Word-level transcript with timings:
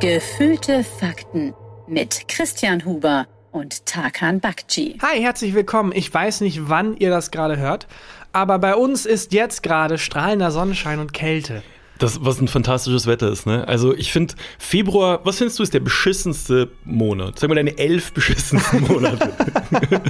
Gefühlte 0.00 0.84
Fakten 0.84 1.54
mit 1.88 2.28
Christian 2.28 2.84
Huber 2.84 3.26
und 3.50 3.84
Tarkan 3.84 4.38
Bakci. 4.38 4.96
Hi, 5.02 5.20
herzlich 5.20 5.54
willkommen. 5.54 5.90
Ich 5.92 6.14
weiß 6.14 6.40
nicht, 6.42 6.68
wann 6.68 6.96
ihr 6.96 7.10
das 7.10 7.32
gerade 7.32 7.56
hört, 7.56 7.88
aber 8.32 8.60
bei 8.60 8.76
uns 8.76 9.06
ist 9.06 9.32
jetzt 9.32 9.64
gerade 9.64 9.98
strahlender 9.98 10.52
Sonnenschein 10.52 11.00
und 11.00 11.12
Kälte. 11.12 11.64
Das, 11.98 12.24
was 12.24 12.40
ein 12.40 12.46
fantastisches 12.46 13.08
Wetter 13.08 13.28
ist, 13.28 13.44
ne? 13.44 13.66
Also 13.66 13.92
ich 13.92 14.12
finde, 14.12 14.34
Februar, 14.60 15.18
was 15.24 15.38
findest 15.38 15.58
du, 15.58 15.64
ist 15.64 15.74
der 15.74 15.80
beschissenste 15.80 16.70
Monat? 16.84 17.40
Sag 17.40 17.48
mal 17.48 17.56
deine 17.56 17.76
elf 17.76 18.12
beschissensten 18.14 18.82
Monate. 18.86 19.32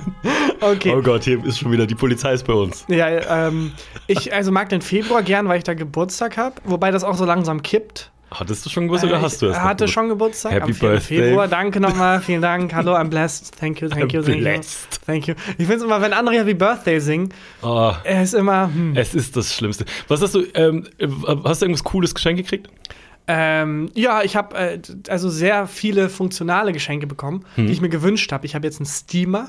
Okay. 0.61 0.93
Oh 0.95 1.00
Gott, 1.02 1.23
hier 1.23 1.43
ist 1.45 1.61
schon 1.61 1.70
wieder, 1.70 1.86
die 1.86 1.95
Polizei 1.95 2.32
ist 2.32 2.45
bei 2.45 2.52
uns. 2.52 2.84
Ja, 2.89 3.46
ähm, 3.46 3.70
ich 4.09 4.34
also 4.34 4.50
mag 4.50 4.68
den 4.68 4.82
Februar 4.82 5.23
gern, 5.23 5.46
weil 5.46 5.59
ich 5.59 5.64
da 5.64 5.75
Geburtstag 5.75 6.36
habe, 6.36 6.56
wobei 6.64 6.91
das 6.91 7.05
auch 7.05 7.14
so 7.14 7.25
langsam 7.25 7.62
kippt. 7.62 8.11
Hattest 8.30 8.66
du 8.66 8.70
schon 8.70 8.84
Geburtstag 8.84 9.10
oder 9.10 9.20
Äh, 9.20 9.23
hast 9.23 9.41
du 9.41 9.46
ich 9.46 9.52
erst? 9.52 9.62
noch 9.62 9.68
hatte 9.70 9.88
schon 9.88 10.09
Geburtstag 10.09 10.52
Happy 10.52 10.64
am 10.64 10.74
4. 10.74 10.88
Birthday. 10.91 11.23
Februar. 11.23 11.48
Danke 11.48 11.80
nochmal, 11.80 12.20
vielen 12.20 12.42
Dank. 12.42 12.74
Hallo, 12.74 12.95
I'm 12.95 13.09
blessed. 13.09 13.56
Thank 13.59 13.80
you, 13.80 13.88
thank 13.88 14.12
you, 14.12 14.23
thank 14.23 14.42
you. 14.45 14.60
Thank 15.06 15.27
you. 15.28 15.34
Ich 15.56 15.66
finde 15.66 15.77
es 15.77 15.82
immer, 15.82 16.00
wenn 16.02 16.12
andere 16.12 16.36
Happy 16.36 16.55
Birthday 16.55 17.00
singen, 17.00 17.33
Oh, 17.62 17.92
er 18.05 18.22
ist 18.22 18.34
immer, 18.34 18.66
hm. 18.72 18.95
es 18.96 19.14
ist 19.14 19.36
das 19.36 19.55
Schlimmste. 19.55 19.86
Was 20.09 20.20
hast 20.20 20.34
du, 20.34 20.42
ähm, 20.55 20.86
hast 21.45 21.62
du 21.62 21.66
irgendwas 21.66 21.84
cooles 21.84 22.14
Geschenk 22.14 22.36
gekriegt? 22.38 22.69
Ähm, 23.30 23.91
ja, 23.95 24.22
ich 24.22 24.36
habe 24.36 24.56
äh, 24.56 24.80
also 25.08 25.28
sehr 25.28 25.66
viele 25.66 26.08
funktionale 26.08 26.72
Geschenke 26.72 27.06
bekommen, 27.06 27.45
die 27.56 27.66
ich 27.72 27.80
mir 27.83 27.91
gewünscht 27.91 28.33
habe. 28.33 28.47
Ich 28.47 28.55
habe 28.55 28.66
jetzt 28.66 28.78
einen 28.80 28.86
Steamer. 28.86 29.48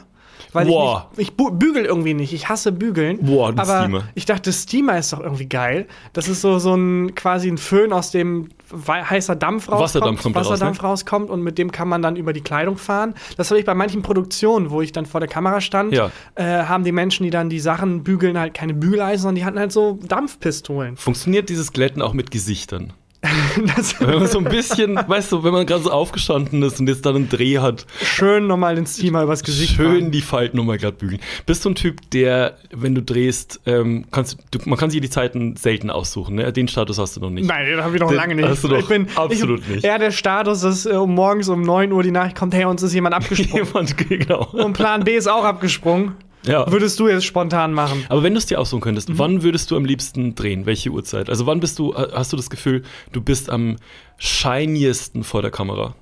Weil. 0.53 0.65
Boah. 0.67 1.09
ich, 1.13 1.17
nicht, 1.17 1.29
ich 1.31 1.37
bügel 1.37 1.85
irgendwie 1.85 2.13
nicht. 2.13 2.33
Ich 2.33 2.49
hasse 2.49 2.71
bügeln. 2.71 3.19
Boah, 3.21 3.49
ein 3.49 3.59
aber 3.59 3.79
Steamer. 3.79 4.03
ich 4.15 4.25
dachte, 4.25 4.51
Steamer 4.53 4.97
ist 4.97 5.13
doch 5.13 5.19
irgendwie 5.19 5.47
geil. 5.47 5.87
Das 6.13 6.27
ist 6.27 6.41
so, 6.41 6.59
so 6.59 6.75
ein 6.75 7.15
quasi 7.15 7.49
ein 7.49 7.57
Föhn, 7.57 7.93
aus 7.93 8.11
dem 8.11 8.49
heißer 8.87 9.35
Dampf 9.35 9.67
rauskommt. 9.69 9.81
Wasserdampf 9.81 10.21
kommt 10.21 10.35
da 10.35 10.39
raus, 10.41 10.47
ne? 10.47 10.53
Wasserdampf 10.53 10.83
rauskommt 10.83 11.29
und 11.29 11.41
mit 11.41 11.57
dem 11.57 11.71
kann 11.71 11.87
man 11.87 12.01
dann 12.01 12.15
über 12.15 12.33
die 12.33 12.41
Kleidung 12.41 12.77
fahren. 12.77 13.15
Das 13.37 13.49
habe 13.49 13.59
ich 13.59 13.65
bei 13.65 13.73
manchen 13.73 14.01
Produktionen, 14.01 14.69
wo 14.69 14.81
ich 14.81 14.91
dann 14.91 15.05
vor 15.05 15.19
der 15.19 15.29
Kamera 15.29 15.59
stand, 15.61 15.93
Ja. 15.93 16.11
äh, 16.35 16.43
haben 16.63 16.83
die 16.83 16.91
Menschen, 16.91 17.23
die 17.23 17.29
dann 17.31 17.49
die 17.49 17.59
Sachen 17.59 18.03
bügeln, 18.03 18.37
halt 18.39 18.53
keine 18.53 18.73
Bügeleisen, 18.73 19.23
sondern 19.23 19.35
die 19.35 19.45
hatten 19.45 19.59
halt 19.59 19.71
so 19.71 19.99
Dampfpistolen. 20.07 20.97
Funktioniert 20.97 21.49
dieses 21.49 21.71
Glätten 21.73 22.01
auch 22.01 22.13
mit 22.13 22.29
Gesichtern? 22.31 22.93
Das 23.75 23.99
Wenn 23.99 24.19
man 24.19 24.27
so 24.27 24.37
ein 24.37 24.45
bisschen, 24.45 24.95
weißt 24.95 25.31
du, 25.31 25.43
wenn 25.43 25.51
man 25.51 25.65
gerade 25.65 25.83
so 25.83 25.91
aufgestanden 25.91 26.63
ist 26.63 26.79
und 26.79 26.87
jetzt 26.87 27.05
dann 27.05 27.15
einen 27.15 27.29
Dreh 27.29 27.57
hat, 27.59 27.85
schön 28.01 28.47
nochmal 28.47 28.75
den 28.75 28.85
Steamer 28.85 29.23
übers 29.23 29.43
Gesicht 29.43 29.75
schön 29.75 29.99
fahren. 30.01 30.11
die 30.11 30.21
Falten 30.21 30.55
nochmal 30.57 30.77
glatt 30.77 30.97
bügeln. 30.99 31.19
Bist 31.45 31.65
du 31.65 31.69
ein 31.69 31.75
Typ, 31.75 32.09
der, 32.11 32.57
wenn 32.71 32.95
du 32.95 33.01
drehst, 33.01 33.59
ähm, 33.65 34.05
kannst 34.11 34.37
du, 34.51 34.59
man 34.65 34.77
kann 34.77 34.89
sich 34.89 35.01
die 35.01 35.09
Zeiten 35.09 35.57
selten 35.57 35.89
aussuchen, 35.89 36.35
ne? 36.35 36.53
Den 36.53 36.67
Status 36.69 36.97
hast 36.97 37.17
du 37.17 37.19
noch 37.21 37.29
nicht. 37.29 37.47
Nein, 37.47 37.65
den 37.65 37.83
habe 37.83 37.95
ich 37.95 38.01
noch 38.01 38.07
Den 38.09 38.15
lange 38.17 38.35
nicht. 38.35 38.47
hast 38.47 38.63
du 38.63 38.69
doch 38.69 38.79
ich 38.79 38.87
bin 38.87 39.07
absolut 39.15 39.61
ich, 39.61 39.67
nicht. 39.67 39.83
Ja, 39.83 39.97
der 39.97 40.11
Status 40.11 40.63
ist 40.63 40.85
äh, 40.85 40.91
um 40.91 41.13
morgens 41.13 41.49
um 41.49 41.61
9 41.61 41.91
Uhr 41.91 42.03
die 42.03 42.11
Nachricht 42.11 42.37
kommt, 42.37 42.53
hey, 42.53 42.65
uns 42.65 42.81
ist 42.83 42.93
jemand 42.93 43.15
abgesprungen. 43.15 43.65
Jemand, 43.65 43.97
genau. 43.97 44.47
Und 44.53 44.73
Plan 44.73 45.03
B 45.03 45.15
ist 45.17 45.27
auch 45.27 45.43
abgesprungen. 45.43 46.13
Ja. 46.43 46.71
Würdest 46.71 46.99
du 46.99 47.07
jetzt 47.09 47.25
spontan 47.25 47.73
machen? 47.73 48.05
Aber 48.09 48.23
wenn 48.23 48.33
du 48.33 48.37
es 48.37 48.45
dir 48.45 48.59
aussuchen 48.59 48.79
Mhm. 48.79 48.83
könntest, 48.83 49.09
wann 49.17 49.43
würdest 49.43 49.71
du 49.71 49.75
am 49.77 49.83
liebsten 49.85 50.35
drehen? 50.35 50.65
Welche 50.65 50.89
Uhrzeit? 50.89 51.29
Also 51.29 51.45
wann 51.45 51.59
bist 51.59 51.77
du, 51.79 51.93
hast 51.95 52.31
du 52.31 52.37
das 52.37 52.49
Gefühl, 52.49 52.83
du 53.11 53.21
bist 53.21 53.49
am 53.49 53.75
shiniesten 54.17 55.23
vor 55.23 55.41
der 55.41 55.51
Kamera? 55.51 55.95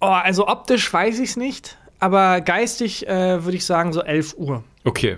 Oh, 0.00 0.06
also 0.06 0.46
optisch 0.46 0.92
weiß 0.92 1.18
ich 1.18 1.30
es 1.30 1.36
nicht, 1.36 1.76
aber 1.98 2.40
geistig 2.40 3.06
äh, 3.08 3.44
würde 3.44 3.56
ich 3.56 3.64
sagen 3.64 3.92
so 3.92 4.00
11 4.02 4.34
Uhr. 4.38 4.62
Okay. 4.84 5.16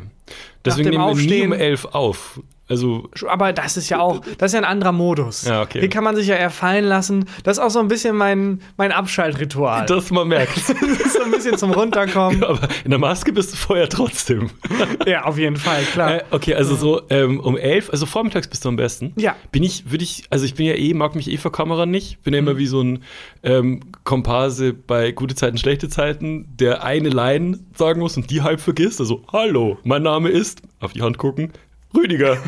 Deswegen 0.65 0.91
nehmen 0.91 1.17
wir 1.19 1.27
nie 1.27 1.47
um 1.47 1.53
elf 1.53 1.85
auf. 1.87 2.41
Also, 2.71 3.11
Aber 3.29 3.53
das 3.53 3.77
ist 3.77 3.89
ja 3.91 4.01
auch, 4.01 4.21
das 4.39 4.51
ist 4.51 4.55
ja 4.55 4.61
ein 4.61 4.65
anderer 4.65 4.93
Modus. 4.93 5.45
Ja, 5.45 5.61
okay. 5.63 5.81
Hier 5.81 5.89
kann 5.91 6.05
man 6.05 6.15
sich 6.17 6.29
ja 6.29 6.37
eher 6.37 6.51
fallen 6.51 6.85
lassen. 6.85 7.27
Das 7.43 7.59
ist 7.59 7.63
auch 7.63 7.71
so 7.71 7.81
ein 7.81 7.89
bisschen 7.89 8.17
mein, 8.17 8.61
mein 8.77 8.93
Abschaltritual. 8.93 9.87
dass 9.87 10.11
man 10.11 10.29
merkt. 10.29 10.57
das 10.57 10.71
ist 10.71 11.13
so 11.15 11.23
ein 11.25 11.31
bisschen 11.33 11.59
zum 11.59 11.73
Runterkommen. 11.73 12.43
Aber 12.51 12.69
in 12.85 12.91
der 12.91 12.99
Maske 13.01 13.33
bist 13.33 13.53
du 13.53 13.57
vorher 13.57 13.89
trotzdem. 13.89 14.51
ja, 15.07 15.25
auf 15.25 15.37
jeden 15.37 15.57
Fall, 15.57 15.83
klar. 15.93 16.15
Äh, 16.19 16.23
okay, 16.31 16.55
also 16.55 16.77
so 16.77 17.03
ähm, 17.11 17.41
um 17.41 17.57
elf, 17.57 17.91
also 17.91 18.07
vormittags 18.07 18.47
bist 18.49 18.65
du 18.65 18.69
am 18.69 18.77
besten. 18.77 19.13
Ja. 19.17 19.35
Bin 19.53 19.63
ich, 19.65 19.91
würde 19.91 20.05
ich, 20.05 20.25
also 20.31 20.45
ich 20.45 20.55
bin 20.55 20.67
ja 20.67 20.75
eh, 20.75 20.95
mag 20.95 21.15
mich 21.17 21.31
eh 21.31 21.37
vor 21.37 21.53
Kamera 21.53 21.87
nicht. 21.87 22.23
Bin 22.23 22.35
ja 22.35 22.41
Mhm. 22.41 22.49
immer 22.49 22.57
wie 22.59 22.67
so 22.67 22.81
ein 22.83 23.03
ähm, 23.43 23.81
Komparse 24.05 24.73
bei 24.73 25.11
gute 25.13 25.35
Zeiten, 25.35 25.59
schlechte 25.59 25.89
Zeiten, 25.89 26.47
der 26.57 26.85
eine 26.85 27.09
Line 27.09 27.59
sagen 27.77 28.01
muss 28.01 28.17
und 28.17 28.31
die 28.31 28.43
halb 28.43 28.61
vergisst. 28.61 29.01
Also, 29.01 29.23
hallo, 29.33 29.79
mein 29.83 30.03
Name 30.03 30.29
ist, 30.29 30.63
auf 30.79 30.93
die 30.93 31.03
Hand 31.03 31.19
gucken, 31.19 31.53
Rüdiger. 31.95 32.39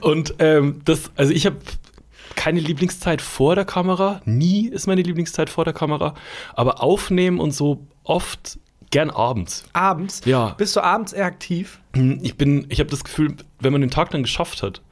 und 0.00 0.34
ähm, 0.38 0.80
das, 0.84 1.10
also 1.16 1.32
ich 1.32 1.46
habe 1.46 1.56
keine 2.36 2.60
Lieblingszeit 2.60 3.20
vor 3.20 3.54
der 3.54 3.64
Kamera. 3.64 4.20
Nie 4.24 4.68
ist 4.68 4.86
meine 4.86 5.02
Lieblingszeit 5.02 5.50
vor 5.50 5.64
der 5.64 5.74
Kamera. 5.74 6.14
Aber 6.54 6.82
aufnehmen 6.82 7.38
und 7.38 7.52
so 7.52 7.86
oft 8.04 8.58
gern 8.90 9.10
abends. 9.10 9.64
abends? 9.72 10.22
Ja. 10.24 10.50
Bist 10.50 10.76
du 10.76 10.80
abends 10.80 11.12
eher 11.12 11.26
aktiv? 11.26 11.80
Ich 12.22 12.36
bin, 12.36 12.66
ich 12.68 12.80
habe 12.80 12.90
das 12.90 13.04
Gefühl, 13.04 13.36
wenn 13.60 13.72
man 13.72 13.80
den 13.80 13.90
Tag 13.90 14.10
dann 14.10 14.22
geschafft 14.22 14.62
hat, 14.62 14.82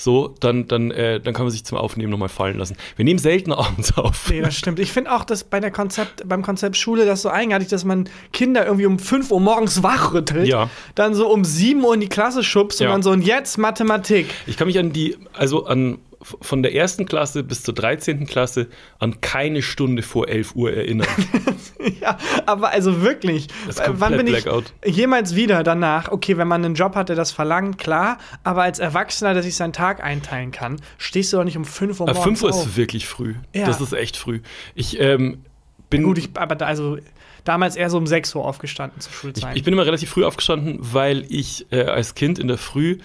so, 0.00 0.32
dann, 0.38 0.68
dann, 0.68 0.92
äh, 0.92 1.18
dann 1.20 1.34
kann 1.34 1.42
man 1.44 1.50
sich 1.50 1.64
zum 1.64 1.76
Aufnehmen 1.76 2.10
nochmal 2.10 2.28
fallen 2.28 2.56
lassen. 2.56 2.76
Wir 2.94 3.04
nehmen 3.04 3.18
selten 3.18 3.52
abends 3.52 3.98
auf. 3.98 4.30
Nee, 4.30 4.40
das 4.40 4.54
stimmt. 4.54 4.78
Ich 4.78 4.92
finde 4.92 5.12
auch, 5.12 5.24
dass 5.24 5.42
bei 5.42 5.58
der 5.58 5.72
Konzept, 5.72 6.28
beim 6.28 6.42
Konzept 6.42 6.76
Schule 6.76 7.04
das 7.04 7.22
so 7.22 7.30
eigenartig, 7.30 7.66
dass 7.66 7.84
man 7.84 8.08
Kinder 8.32 8.64
irgendwie 8.64 8.86
um 8.86 9.00
5 9.00 9.32
Uhr 9.32 9.40
morgens 9.40 9.82
wachrüttelt, 9.82 10.46
Ja. 10.46 10.70
dann 10.94 11.14
so 11.14 11.28
um 11.28 11.44
7 11.44 11.82
Uhr 11.82 11.94
in 11.94 12.00
die 12.00 12.08
Klasse 12.08 12.44
schubst 12.44 12.78
Ja. 12.78 12.86
und 12.86 12.92
dann 12.92 13.02
so, 13.02 13.10
und 13.10 13.22
jetzt 13.22 13.58
Mathematik. 13.58 14.26
Ich 14.46 14.56
kann 14.56 14.68
mich 14.68 14.78
an 14.78 14.92
die, 14.92 15.16
also 15.32 15.66
an 15.66 15.98
von 16.22 16.62
der 16.62 16.74
ersten 16.74 17.06
Klasse 17.06 17.44
bis 17.44 17.62
zur 17.62 17.74
13. 17.74 18.26
Klasse 18.26 18.68
an 18.98 19.20
keine 19.20 19.62
Stunde 19.62 20.02
vor 20.02 20.28
11 20.28 20.54
Uhr 20.56 20.72
erinnern. 20.72 21.06
ja, 22.00 22.18
aber 22.46 22.70
also 22.70 23.02
wirklich. 23.02 23.48
Das 23.66 23.76
ist 23.76 23.86
äh, 23.86 23.90
Wann 23.94 24.16
bin 24.16 24.26
ich 24.26 24.42
Blackout. 24.42 24.72
jemals 24.84 25.34
wieder 25.34 25.62
danach, 25.62 26.10
okay, 26.10 26.36
wenn 26.36 26.48
man 26.48 26.64
einen 26.64 26.74
Job 26.74 26.94
hat, 26.96 27.08
der 27.08 27.16
das 27.16 27.30
verlangt, 27.30 27.78
klar, 27.78 28.18
aber 28.42 28.62
als 28.62 28.78
Erwachsener, 28.78 29.34
der 29.34 29.42
sich 29.42 29.54
seinen 29.54 29.72
Tag 29.72 30.02
einteilen 30.02 30.50
kann, 30.50 30.80
stehst 30.98 31.32
du 31.32 31.36
doch 31.36 31.44
nicht 31.44 31.56
um 31.56 31.64
5 31.64 32.00
Uhr 32.00 32.08
Aber 32.08 32.18
morgens 32.18 32.40
5 32.40 32.42
Uhr 32.42 32.58
auf. 32.58 32.66
ist 32.66 32.76
wirklich 32.76 33.06
früh. 33.06 33.34
Ja. 33.54 33.66
Das 33.66 33.80
ist 33.80 33.92
echt 33.92 34.16
früh. 34.16 34.40
Ich 34.74 35.00
ähm, 35.00 35.44
bin. 35.90 36.02
Gut, 36.02 36.18
ich, 36.18 36.30
aber 36.34 36.56
da, 36.56 36.66
also 36.66 36.98
damals 37.44 37.76
eher 37.76 37.90
so 37.90 37.98
um 37.98 38.06
6 38.06 38.34
Uhr 38.34 38.44
aufgestanden 38.44 39.00
zur 39.00 39.12
Ich, 39.12 39.18
Schulzeit. 39.18 39.56
ich 39.56 39.62
bin 39.62 39.72
immer 39.72 39.86
relativ 39.86 40.10
früh 40.10 40.24
aufgestanden, 40.24 40.78
weil 40.80 41.24
ich 41.28 41.66
äh, 41.70 41.84
als 41.84 42.14
Kind 42.14 42.38
in 42.38 42.48
der 42.48 42.58
Früh 42.58 42.98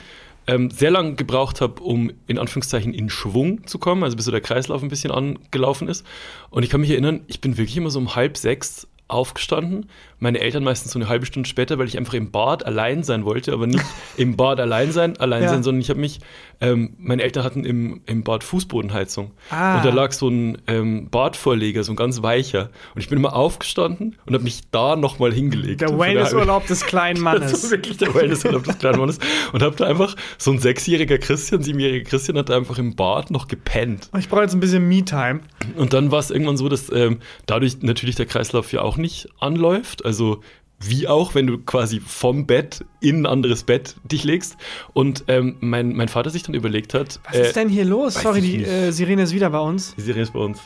ähm, 0.48 0.70
sehr 0.72 0.92
lange 0.92 1.16
gebraucht 1.16 1.62
habe, 1.62 1.82
um 1.82 2.12
in 2.28 2.38
Anführungszeichen 2.38 2.94
in 2.94 3.10
Schwung 3.10 3.66
zu 3.66 3.80
kommen, 3.80 4.04
also 4.04 4.16
bis 4.16 4.26
so 4.26 4.32
der 4.32 4.42
Kreislauf 4.42 4.84
ein 4.84 4.90
bisschen 4.90 5.12
angelaufen 5.12 5.88
ist. 5.88 6.06
Und 6.50 6.64
ich 6.64 6.70
kann 6.70 6.82
mich 6.82 6.90
erinnern, 6.90 7.22
ich 7.28 7.42
bin 7.42 7.58
wirklich 7.58 7.78
immer 7.78 7.90
so 7.90 8.00
um 8.00 8.16
halb 8.16 8.38
sechs 8.38 8.88
aufgestanden. 9.14 9.88
Meine 10.20 10.40
Eltern 10.40 10.64
meistens 10.64 10.94
so 10.94 11.00
eine 11.00 11.10
halbe 11.10 11.26
Stunde 11.26 11.48
später, 11.50 11.78
weil 11.80 11.88
ich 11.88 11.98
einfach 11.98 12.14
im 12.14 12.32
Bad 12.32 12.66
allein 12.66 13.04
sein 13.04 13.26
wollte, 13.26 13.52
aber 13.54 13.68
nicht 13.68 13.84
im 14.18 14.36
Bad 14.38 14.60
allein 14.60 14.92
sein, 14.92 15.18
allein 15.18 15.44
Ja. 15.44 15.50
sein, 15.50 15.64
sondern 15.64 15.82
ich 15.82 15.90
habe 15.90 16.00
mich, 16.00 16.20
ähm, 16.62 16.94
meine 16.98 17.24
Eltern 17.24 17.44
hatten 17.44 17.66
im, 17.66 18.02
im 18.06 18.24
Bad 18.24 18.44
Fußbodenheizung. 18.44 19.32
Ah. 19.50 19.78
Und 19.78 19.86
da 19.86 19.90
lag 19.90 20.12
so 20.14 20.30
ein 20.30 20.60
ähm, 20.68 21.10
Badvorleger, 21.10 21.84
so 21.84 21.92
ein 21.92 21.96
ganz 21.98 22.22
weicher. 22.24 22.70
Und 22.96 23.02
ich 23.02 23.10
bin 23.10 23.18
immer 23.20 23.36
aufgestanden 23.36 24.16
und 24.26 24.34
habe 24.34 24.44
mich 24.46 24.62
da 24.72 24.96
nochmal 24.96 25.34
hingelegt. 25.34 25.82
der 25.82 25.98
Wellnessurlaub 26.00 26.68
des 26.68 26.86
kleinen 26.86 27.16
das 27.24 27.26
war 27.26 27.40
Mannes. 27.40 27.72
wirklich 27.72 27.98
der 27.98 28.14
Wellnessurlaub 28.16 28.64
des 28.64 28.78
kleinen 28.80 29.00
Mannes. 29.00 29.20
Und 29.52 29.62
hab 29.62 29.76
da 29.76 29.86
einfach, 29.86 30.16
so 30.38 30.52
ein 30.52 30.60
sechsjähriger 30.60 31.18
Christian, 31.18 31.62
siebenjähriger 31.64 32.10
Christian 32.10 32.38
hat 32.38 32.48
da 32.50 32.56
einfach 32.56 32.78
im 32.78 32.96
Bad 32.96 33.30
noch 33.30 33.48
gepennt. 33.50 34.10
Ich 34.18 34.30
brauche 34.30 34.42
jetzt 34.44 34.54
ein 34.54 34.62
bisschen 34.62 34.88
Me-Time. 34.88 35.42
Und 35.76 35.92
dann 35.94 36.12
war 36.12 36.20
es 36.20 36.32
irgendwann 36.32 36.56
so, 36.58 36.70
dass 36.70 36.90
ähm, 36.94 37.20
dadurch 37.46 37.82
natürlich 37.82 38.16
der 38.16 38.26
Kreislauf 38.26 38.72
ja 38.72 38.82
auch 38.82 38.96
nicht 38.96 39.03
anläuft. 39.40 40.06
Also 40.06 40.42
wie 40.80 41.08
auch, 41.08 41.36
wenn 41.36 41.48
du 41.48 41.58
quasi 41.60 42.00
vom 42.00 42.46
Bett 42.46 42.84
in 43.00 43.22
ein 43.22 43.26
anderes 43.26 43.64
Bett 43.64 43.96
dich 44.04 44.24
legst. 44.24 44.58
Und 44.94 45.24
ähm, 45.28 45.58
mein, 45.62 45.96
mein 45.96 46.10
Vater 46.10 46.30
sich 46.30 46.44
dann 46.44 46.56
überlegt 46.56 46.94
hat. 46.94 47.20
Was 47.26 47.38
ist 47.38 47.56
denn 47.56 47.70
hier 47.70 47.86
los? 47.86 48.16
Sorry, 48.16 48.42
die 48.42 48.58
nicht. 48.58 48.70
äh, 48.70 48.92
Sirene 48.92 49.24
ist 49.24 49.34
wieder 49.34 49.50
bei 49.50 49.60
uns. 49.60 49.96
Die 49.96 50.02
Serie 50.02 50.24
ist 50.24 50.34
bei 50.34 50.40
uns. 50.40 50.60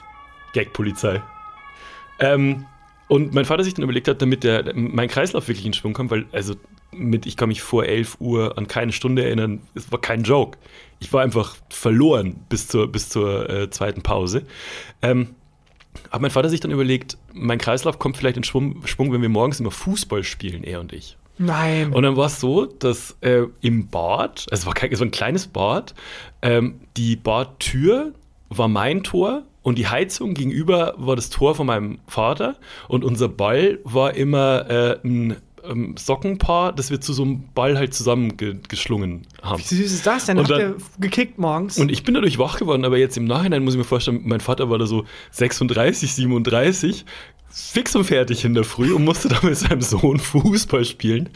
Gag-Polizei. 0.54 1.22
Ähm, 2.19 2.66
und 3.07 3.34
mein 3.34 3.45
Vater 3.45 3.63
sich 3.63 3.74
dann 3.74 3.84
überlegt 3.84 4.07
hat, 4.07 4.22
damit 4.22 4.44
der, 4.44 4.74
mein 4.75 5.07
Kreislauf 5.07 5.48
wirklich 5.48 5.66
in 5.66 5.74
Schwung 5.74 5.94
kommt, 5.94 6.12
weil, 6.12 6.25
also, 6.31 6.56
mit, 6.92 7.25
ich 7.25 7.38
kann 7.38 7.50
mich 7.50 7.62
vor 7.62 7.86
11 7.86 8.18
Uhr 8.19 8.57
an 8.57 8.68
keine 8.68 8.92
Stunde 8.92 9.24
erinnern, 9.24 9.62
es 9.75 9.92
war 9.92 10.01
kein 10.01 10.24
Joke. 10.24 10.57
Ich 11.00 11.13
war 11.13 11.22
einfach 11.22 11.56
verloren 11.69 12.38
bis 12.50 12.68
zur, 12.68 12.92
bis 12.92 13.10
zur 13.10 13.50
äh, 13.50 13.69
zweiten 13.69 14.01
Pause. 14.01 14.44
Ähm, 15.01 15.36
hat 16.11 16.21
mein 16.21 16.31
Vater 16.31 16.49
sich 16.49 16.59
dann 16.59 16.71
überlegt, 16.71 17.17
mein 17.33 17.57
Kreislauf 17.57 17.99
kommt 17.99 18.17
vielleicht 18.17 18.38
in 18.38 18.44
Schwung, 18.44 18.85
Schwung, 18.85 19.11
wenn 19.11 19.21
wir 19.21 19.29
morgens 19.29 19.59
immer 19.59 19.71
Fußball 19.71 20.23
spielen, 20.23 20.63
er 20.63 20.79
und 20.79 20.94
ich. 20.94 21.17
Nein. 21.38 21.94
Und 21.94 22.03
dann 22.03 22.15
war 22.15 22.27
es 22.27 22.39
so, 22.39 22.65
dass 22.65 23.15
äh, 23.21 23.44
im 23.61 23.88
Bad, 23.88 24.47
also 24.49 24.61
es 24.61 24.65
war, 24.65 24.73
kein, 24.73 24.91
war 24.91 25.05
ein 25.05 25.11
kleines 25.11 25.47
Bad, 25.47 25.94
ähm, 26.41 26.79
die 26.97 27.15
Badtür 27.15 28.13
war 28.49 28.67
mein 28.67 29.03
Tor 29.03 29.44
und 29.61 29.77
die 29.77 29.88
Heizung 29.88 30.33
gegenüber 30.33 30.95
war 30.97 31.15
das 31.15 31.29
Tor 31.29 31.53
von 31.53 31.67
meinem 31.67 31.99
Vater 32.07 32.55
und 32.88 33.03
unser 33.03 33.27
Ball 33.27 33.79
war 33.83 34.15
immer 34.15 34.69
äh, 34.69 34.99
ein 35.03 35.35
ähm, 35.69 35.96
Sockenpaar, 35.98 36.74
das 36.74 36.90
wir 36.92 37.00
zu 37.02 37.14
so 37.14 37.24
einem 37.24 37.44
Ball 37.54 37.78
halt 37.78 37.94
zusammengeschlungen 37.94 39.24
haben. 39.42 39.60
Wie 39.60 39.64
süß 39.64 39.92
ist 39.94 40.06
das 40.06 40.25
denn? 40.25 40.38
Und 40.38 40.50
Habt 40.50 40.60
dann- 40.62 40.72
ihr 40.72 40.78
gekickt 41.00 41.38
morgens? 41.38 41.78
Und 41.78 41.92
ich 41.92 42.04
bin 42.04 42.14
dadurch 42.14 42.38
wach 42.40 42.58
geworden, 42.60 42.86
aber 42.86 42.98
jetzt 42.98 43.18
im 43.18 43.25
Nachhinein 43.25 43.64
muss 43.64 43.74
ich 43.74 43.78
mir 43.78 43.84
vorstellen, 43.84 44.22
mein 44.25 44.40
Vater 44.40 44.69
war 44.69 44.78
da 44.78 44.86
so 44.86 45.06
36, 45.31 46.14
37, 46.14 47.06
fix 47.49 47.95
und 47.95 48.03
fertig 48.03 48.45
in 48.45 48.53
der 48.53 48.63
Früh 48.63 48.94
und 48.94 49.03
musste 49.03 49.29
da 49.29 49.38
mit 49.41 49.57
seinem 49.57 49.81
Sohn 49.81 50.19
Fußball 50.19 50.85
spielen. 50.85 51.29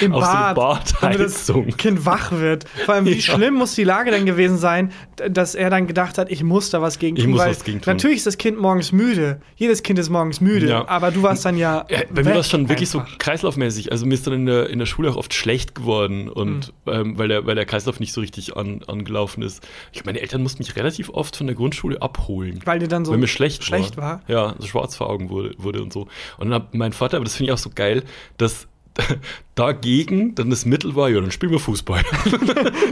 Im 0.00 0.14
auf 0.14 0.22
Bad, 0.54 0.88
so 0.88 0.96
eine 1.06 1.16
damit 1.18 1.26
das 1.26 1.46
Badheizung. 1.46 1.76
Kind 1.76 2.06
wach 2.06 2.32
wird. 2.32 2.64
Vor 2.86 2.94
allem, 2.94 3.04
wie 3.04 3.12
Ja. 3.14 3.20
schlimm 3.20 3.54
muss 3.54 3.74
die 3.74 3.84
Lage 3.84 4.10
dann 4.10 4.24
gewesen 4.24 4.56
sein, 4.56 4.92
dass 5.28 5.54
er 5.54 5.68
dann 5.70 5.86
gedacht 5.86 6.16
hat, 6.18 6.30
ich 6.30 6.42
muss 6.42 6.70
da 6.70 6.80
was 6.80 6.98
gegen 6.98 7.16
Ich 7.16 7.24
tun. 7.24 7.32
muss 7.32 7.40
weil 7.40 7.50
was 7.50 7.64
gegen 7.64 7.80
tun. 7.80 7.92
Natürlich 7.92 8.18
ist 8.18 8.26
das 8.26 8.38
Kind 8.38 8.58
morgens 8.58 8.92
müde. 8.92 9.40
Jedes 9.56 9.82
Kind 9.82 9.98
ist 9.98 10.08
morgens 10.08 10.40
müde. 10.40 10.68
Ja. 10.68 10.88
Aber 10.88 11.10
du 11.10 11.22
warst 11.22 11.44
dann 11.44 11.56
ja. 11.58 11.84
Ja, 11.90 12.00
bei 12.12 12.22
mir 12.22 12.30
war 12.30 12.36
es 12.40 12.48
schon 12.48 12.68
wirklich 12.68 12.94
einfach. 12.94 13.08
so 13.10 13.16
kreislaufmäßig. 13.18 13.92
Also 13.92 14.06
mir 14.06 14.14
ist 14.14 14.26
dann 14.26 14.34
in 14.34 14.46
der, 14.46 14.70
in 14.70 14.78
der 14.78 14.86
Schule 14.86 15.10
auch 15.10 15.16
oft 15.16 15.34
schlecht 15.34 15.74
geworden 15.74 16.28
und 16.28 16.72
Mhm. 16.86 16.92
ähm, 16.92 17.18
weil, 17.18 17.28
der, 17.28 17.46
weil 17.46 17.54
der 17.54 17.66
Kreislauf 17.66 18.00
nicht 18.00 18.12
so 18.12 18.20
richtig 18.20 18.56
an, 18.56 18.82
angelaufen 18.86 19.42
ist. 19.42 19.66
Ich, 19.92 20.04
meine 20.04 20.20
Eltern 20.20 20.42
mussten 20.42 20.62
mich 20.62 20.76
relativ 20.76 21.10
oft 21.10 21.36
von 21.36 21.46
der 21.46 21.56
Grundschule 21.56 22.00
abholen. 22.00 22.60
Weil 22.64 22.78
dir 22.78 22.88
dann 22.88 23.04
so 23.04 23.12
weil 23.12 23.18
mir 23.18 23.26
schlecht, 23.26 23.64
schlecht 23.64 23.96
war. 23.96 24.22
Ja, 24.28 24.54
so 24.58 24.66
schwarz 24.66 24.96
vor 24.96 25.08
Augen 25.10 25.28
wurde, 25.32 25.54
wurde 25.58 25.82
und 25.82 25.92
so. 25.92 26.02
Und 26.38 26.50
dann 26.50 26.54
hat 26.54 26.74
mein 26.74 26.92
Vater, 26.92 27.16
aber 27.16 27.24
das 27.24 27.34
finde 27.36 27.50
ich 27.50 27.54
auch 27.54 27.58
so 27.62 27.70
geil, 27.74 28.02
dass 28.38 28.66
dagegen 29.54 30.34
dann 30.34 30.50
das 30.50 30.66
Mittel 30.66 30.94
war, 30.94 31.08
ja, 31.08 31.20
dann 31.20 31.30
spielen 31.30 31.52
wir 31.52 31.58
Fußball. 31.60 32.02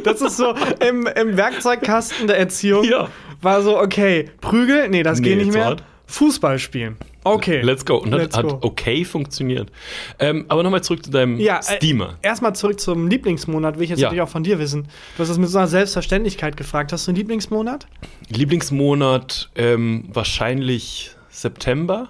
Das 0.04 0.22
ist 0.22 0.38
so 0.38 0.54
im, 0.88 1.06
im 1.06 1.36
Werkzeugkasten 1.36 2.26
der 2.26 2.38
Erziehung. 2.38 2.84
Ja. 2.84 3.08
War 3.42 3.62
so, 3.62 3.78
okay, 3.78 4.30
Prügel, 4.40 4.88
nee, 4.88 5.02
das 5.02 5.20
Nee, 5.20 5.28
geht 5.30 5.38
nicht 5.38 5.52
mehr. 5.52 5.66
hart. 5.66 5.82
Fußball 6.06 6.58
spielen. 6.58 6.96
Okay. 7.22 7.60
Let's 7.60 7.84
go. 7.84 7.96
Und 7.98 8.10
das 8.10 8.20
Let's 8.22 8.36
hat 8.36 8.48
go. 8.48 8.58
okay 8.62 9.04
funktioniert. 9.04 9.70
Ähm, 10.18 10.46
aber 10.48 10.62
nochmal 10.64 10.82
zurück 10.82 11.04
zu 11.04 11.10
deinem 11.10 11.38
Ja, 11.38 11.58
äh, 11.58 11.76
Steamer. 11.76 12.18
Erstmal 12.22 12.54
zurück 12.56 12.80
zum 12.80 13.06
Lieblingsmonat, 13.08 13.76
will 13.76 13.84
ich 13.84 13.90
jetzt 13.90 14.00
Ja. 14.00 14.08
natürlich 14.08 14.22
auch 14.22 14.28
von 14.28 14.42
dir 14.42 14.58
wissen. 14.58 14.84
Du 15.16 15.20
hast 15.22 15.28
das 15.28 15.38
mit 15.38 15.48
so 15.50 15.58
einer 15.58 15.68
Selbstverständlichkeit 15.68 16.56
gefragt. 16.56 16.92
Hast 16.92 17.06
du 17.06 17.10
einen 17.10 17.18
Lieblingsmonat? 17.18 17.86
Lieblingsmonat 18.28 19.50
ähm, 19.54 20.04
wahrscheinlich 20.12 21.12
September. 21.28 22.08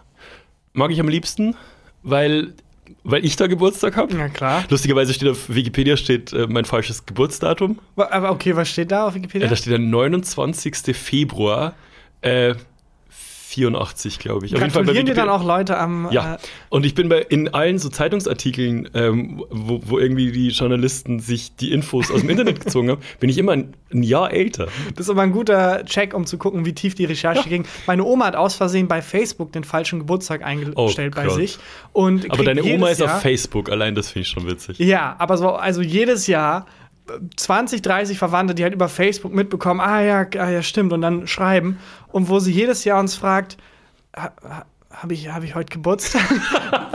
Mag 0.72 0.90
ich 0.90 1.00
am 1.00 1.08
liebsten, 1.08 1.56
weil, 2.02 2.54
weil 3.04 3.24
ich 3.24 3.36
da 3.36 3.46
Geburtstag 3.46 3.96
habe. 3.96 4.14
Na 4.14 4.28
klar. 4.28 4.64
Lustigerweise 4.70 5.12
steht 5.14 5.28
auf 5.28 5.48
Wikipedia 5.52 5.96
steht 5.96 6.32
äh, 6.32 6.46
mein 6.48 6.64
falsches 6.64 7.06
Geburtsdatum. 7.06 7.78
Aber 7.96 8.30
okay, 8.30 8.54
was 8.56 8.68
steht 8.70 8.90
da 8.92 9.06
auf 9.06 9.12
Äh, 9.14 9.16
Wikipedia? 9.16 9.48
da 9.48 9.56
steht 9.56 9.72
der 9.72 9.78
29. 9.80 10.96
Februar 10.96 11.74
äh, 12.22 12.54
84, 13.50 14.18
glaube 14.18 14.46
ich. 14.46 14.54
Auf 14.54 14.60
jeden 14.60 14.72
Fall 14.72 14.84
bei 14.84 14.92
dir 14.92 15.14
dann 15.14 15.28
auch 15.28 15.44
Leute 15.44 15.76
am. 15.76 16.08
Ja, 16.10 16.34
Äh, 16.34 16.38
und 16.68 16.86
ich 16.86 16.94
bin 16.94 17.08
bei 17.08 17.18
in 17.18 17.48
allen 17.48 17.78
so 17.78 17.88
Zeitungsartikeln, 17.88 18.88
ähm, 18.94 19.44
wo, 19.50 19.80
wo 19.84 19.98
irgendwie 19.98 20.30
die 20.30 20.48
Journalisten 20.48 21.18
sich 21.20 21.56
die 21.56 21.72
Infos 21.72 22.10
aus 22.10 22.20
dem 22.20 22.30
Internet 22.30 22.60
gezogen 22.64 22.90
haben, 22.90 23.00
bin 23.18 23.28
ich 23.28 23.38
immer 23.38 23.52
ein, 23.52 23.74
ein 23.92 24.02
Jahr 24.02 24.32
älter. 24.32 24.68
das 24.94 25.06
ist 25.06 25.10
aber 25.10 25.22
ein 25.22 25.32
guter 25.32 25.84
Check, 25.84 26.14
um 26.14 26.26
zu 26.26 26.38
gucken, 26.38 26.64
wie 26.64 26.74
tief 26.74 26.94
die 26.94 27.04
Recherche 27.04 27.48
ging. 27.48 27.64
Meine 27.86 28.04
Oma 28.04 28.26
hat 28.26 28.36
aus 28.36 28.54
Versehen 28.54 28.86
bei 28.86 29.02
Facebook 29.02 29.52
den 29.52 29.64
falschen 29.64 29.98
Geburtstag 29.98 30.44
eingestellt 30.44 31.14
Oh 31.16 31.20
bei 31.20 31.28
sich. 31.30 31.58
Und 31.92 32.30
Aber 32.30 32.44
deine 32.44 32.62
Oma 32.62 32.88
ist 32.90 33.00
Jahr, 33.00 33.16
auf 33.16 33.22
Facebook, 33.22 33.70
allein 33.70 33.94
das 33.94 34.10
finde 34.10 34.22
ich 34.22 34.28
schon 34.28 34.46
witzig. 34.46 34.78
Ja, 34.78 35.16
aber 35.18 35.36
so, 35.36 35.50
also 35.50 35.82
jedes 35.82 36.26
Jahr 36.26 36.66
äh, 37.08 37.12
20, 37.36 37.82
30 37.82 38.18
Verwandte, 38.18 38.54
die 38.54 38.62
halt 38.62 38.74
über 38.74 38.88
Facebook 38.88 39.34
mitbekommen, 39.34 39.80
ah 39.80 40.02
ja, 40.02 40.26
ah 40.38 40.50
ja, 40.50 40.62
stimmt, 40.62 40.92
und 40.92 41.00
dann 41.00 41.26
schreiben. 41.26 41.78
Und 42.12 42.28
wo 42.28 42.38
sie 42.38 42.52
jedes 42.52 42.84
Jahr 42.84 43.00
uns 43.00 43.14
fragt, 43.14 43.56
ha, 44.16 44.32
ha, 44.42 44.64
habe 44.90 45.14
ich, 45.14 45.32
hab 45.32 45.44
ich 45.44 45.54
heute 45.54 45.72
Geburtstag? 45.72 46.22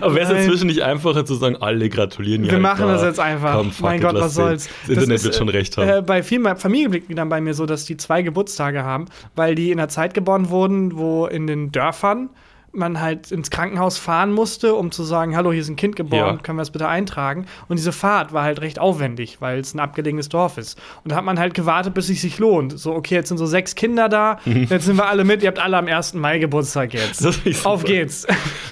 Aber 0.00 0.14
wäre 0.14 0.34
es 0.34 0.44
inzwischen 0.44 0.66
nicht 0.66 0.82
einfacher 0.82 1.24
zu 1.24 1.34
sagen, 1.34 1.56
alle 1.56 1.88
gratulieren 1.88 2.44
Wir 2.44 2.52
halt 2.52 2.62
machen 2.62 2.86
da. 2.86 2.92
das 2.92 3.02
jetzt 3.02 3.20
einfach. 3.20 3.56
Komm, 3.56 3.72
mein 3.80 4.00
Gott, 4.00 4.14
was 4.14 4.34
soll's. 4.34 4.68
Das 4.82 4.90
Internet 4.90 5.16
Das 5.16 5.24
wird 5.24 5.34
schon 5.34 5.48
recht 5.48 5.76
haben. 5.78 5.88
Äh, 5.88 6.02
bei 6.02 6.22
vielen 6.22 6.56
Familienmitgliedern 6.56 7.28
bei 7.28 7.40
mir 7.40 7.54
so, 7.54 7.64
dass 7.64 7.86
die 7.86 7.96
zwei 7.96 8.20
Geburtstage 8.20 8.84
haben, 8.84 9.06
weil 9.34 9.54
die 9.54 9.70
in 9.70 9.80
einer 9.80 9.88
Zeit 9.88 10.12
geboren 10.12 10.50
wurden, 10.50 10.96
wo 10.96 11.26
in 11.26 11.46
den 11.46 11.72
Dörfern 11.72 12.28
man 12.76 13.00
halt 13.00 13.30
ins 13.32 13.50
Krankenhaus 13.50 13.98
fahren 13.98 14.32
musste, 14.32 14.74
um 14.74 14.90
zu 14.90 15.02
sagen, 15.04 15.36
hallo, 15.36 15.52
hier 15.52 15.60
ist 15.60 15.68
ein 15.68 15.76
Kind 15.76 15.96
geboren, 15.96 16.36
Ja. 16.36 16.42
können 16.42 16.58
wir 16.58 16.62
es 16.62 16.70
bitte 16.70 16.88
eintragen? 16.88 17.46
Und 17.68 17.78
diese 17.78 17.92
Fahrt 17.92 18.32
war 18.32 18.42
halt 18.44 18.60
recht 18.60 18.78
aufwendig, 18.78 19.38
weil 19.40 19.58
es 19.60 19.74
ein 19.74 19.80
abgelegenes 19.80 20.28
Dorf 20.28 20.58
ist. 20.58 20.78
Und 21.04 21.12
da 21.12 21.16
hat 21.16 21.24
man 21.24 21.38
halt 21.38 21.54
gewartet, 21.54 21.94
bis 21.94 22.08
es 22.10 22.20
sich 22.20 22.38
lohnt. 22.38 22.78
So, 22.78 22.94
okay, 22.94 23.14
jetzt 23.16 23.28
sind 23.28 23.38
so 23.38 23.46
sechs 23.46 23.74
Kinder 23.74 24.08
da, 24.08 24.38
jetzt 24.44 24.84
sind 24.86 24.96
wir 24.96 25.06
alle 25.06 25.24
mit, 25.24 25.42
ihr 25.42 25.48
habt 25.48 25.58
alle 25.58 25.76
am 25.76 25.86
1. 25.86 26.14
Mai 26.14 26.38
Geburtstag 26.38 26.94
jetzt. 26.94 27.24
Das 27.24 27.64
Auf 27.66 27.84
geht's. 27.84 28.26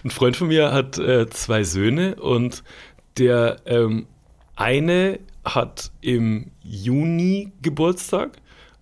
Ein 0.05 0.11
Freund 0.11 0.37
von 0.37 0.49
mir 0.49 0.73
hat 0.73 0.99
äh, 0.99 1.29
zwei 1.31 1.65
Söhne 1.65 2.17
und 2.17 2.63
der 3.19 3.57
ähm, 3.67 4.07
eine 4.57 5.19
hat 5.45 5.91
im 6.01 6.51
Juni 6.63 7.53
Geburtstag 7.63 8.33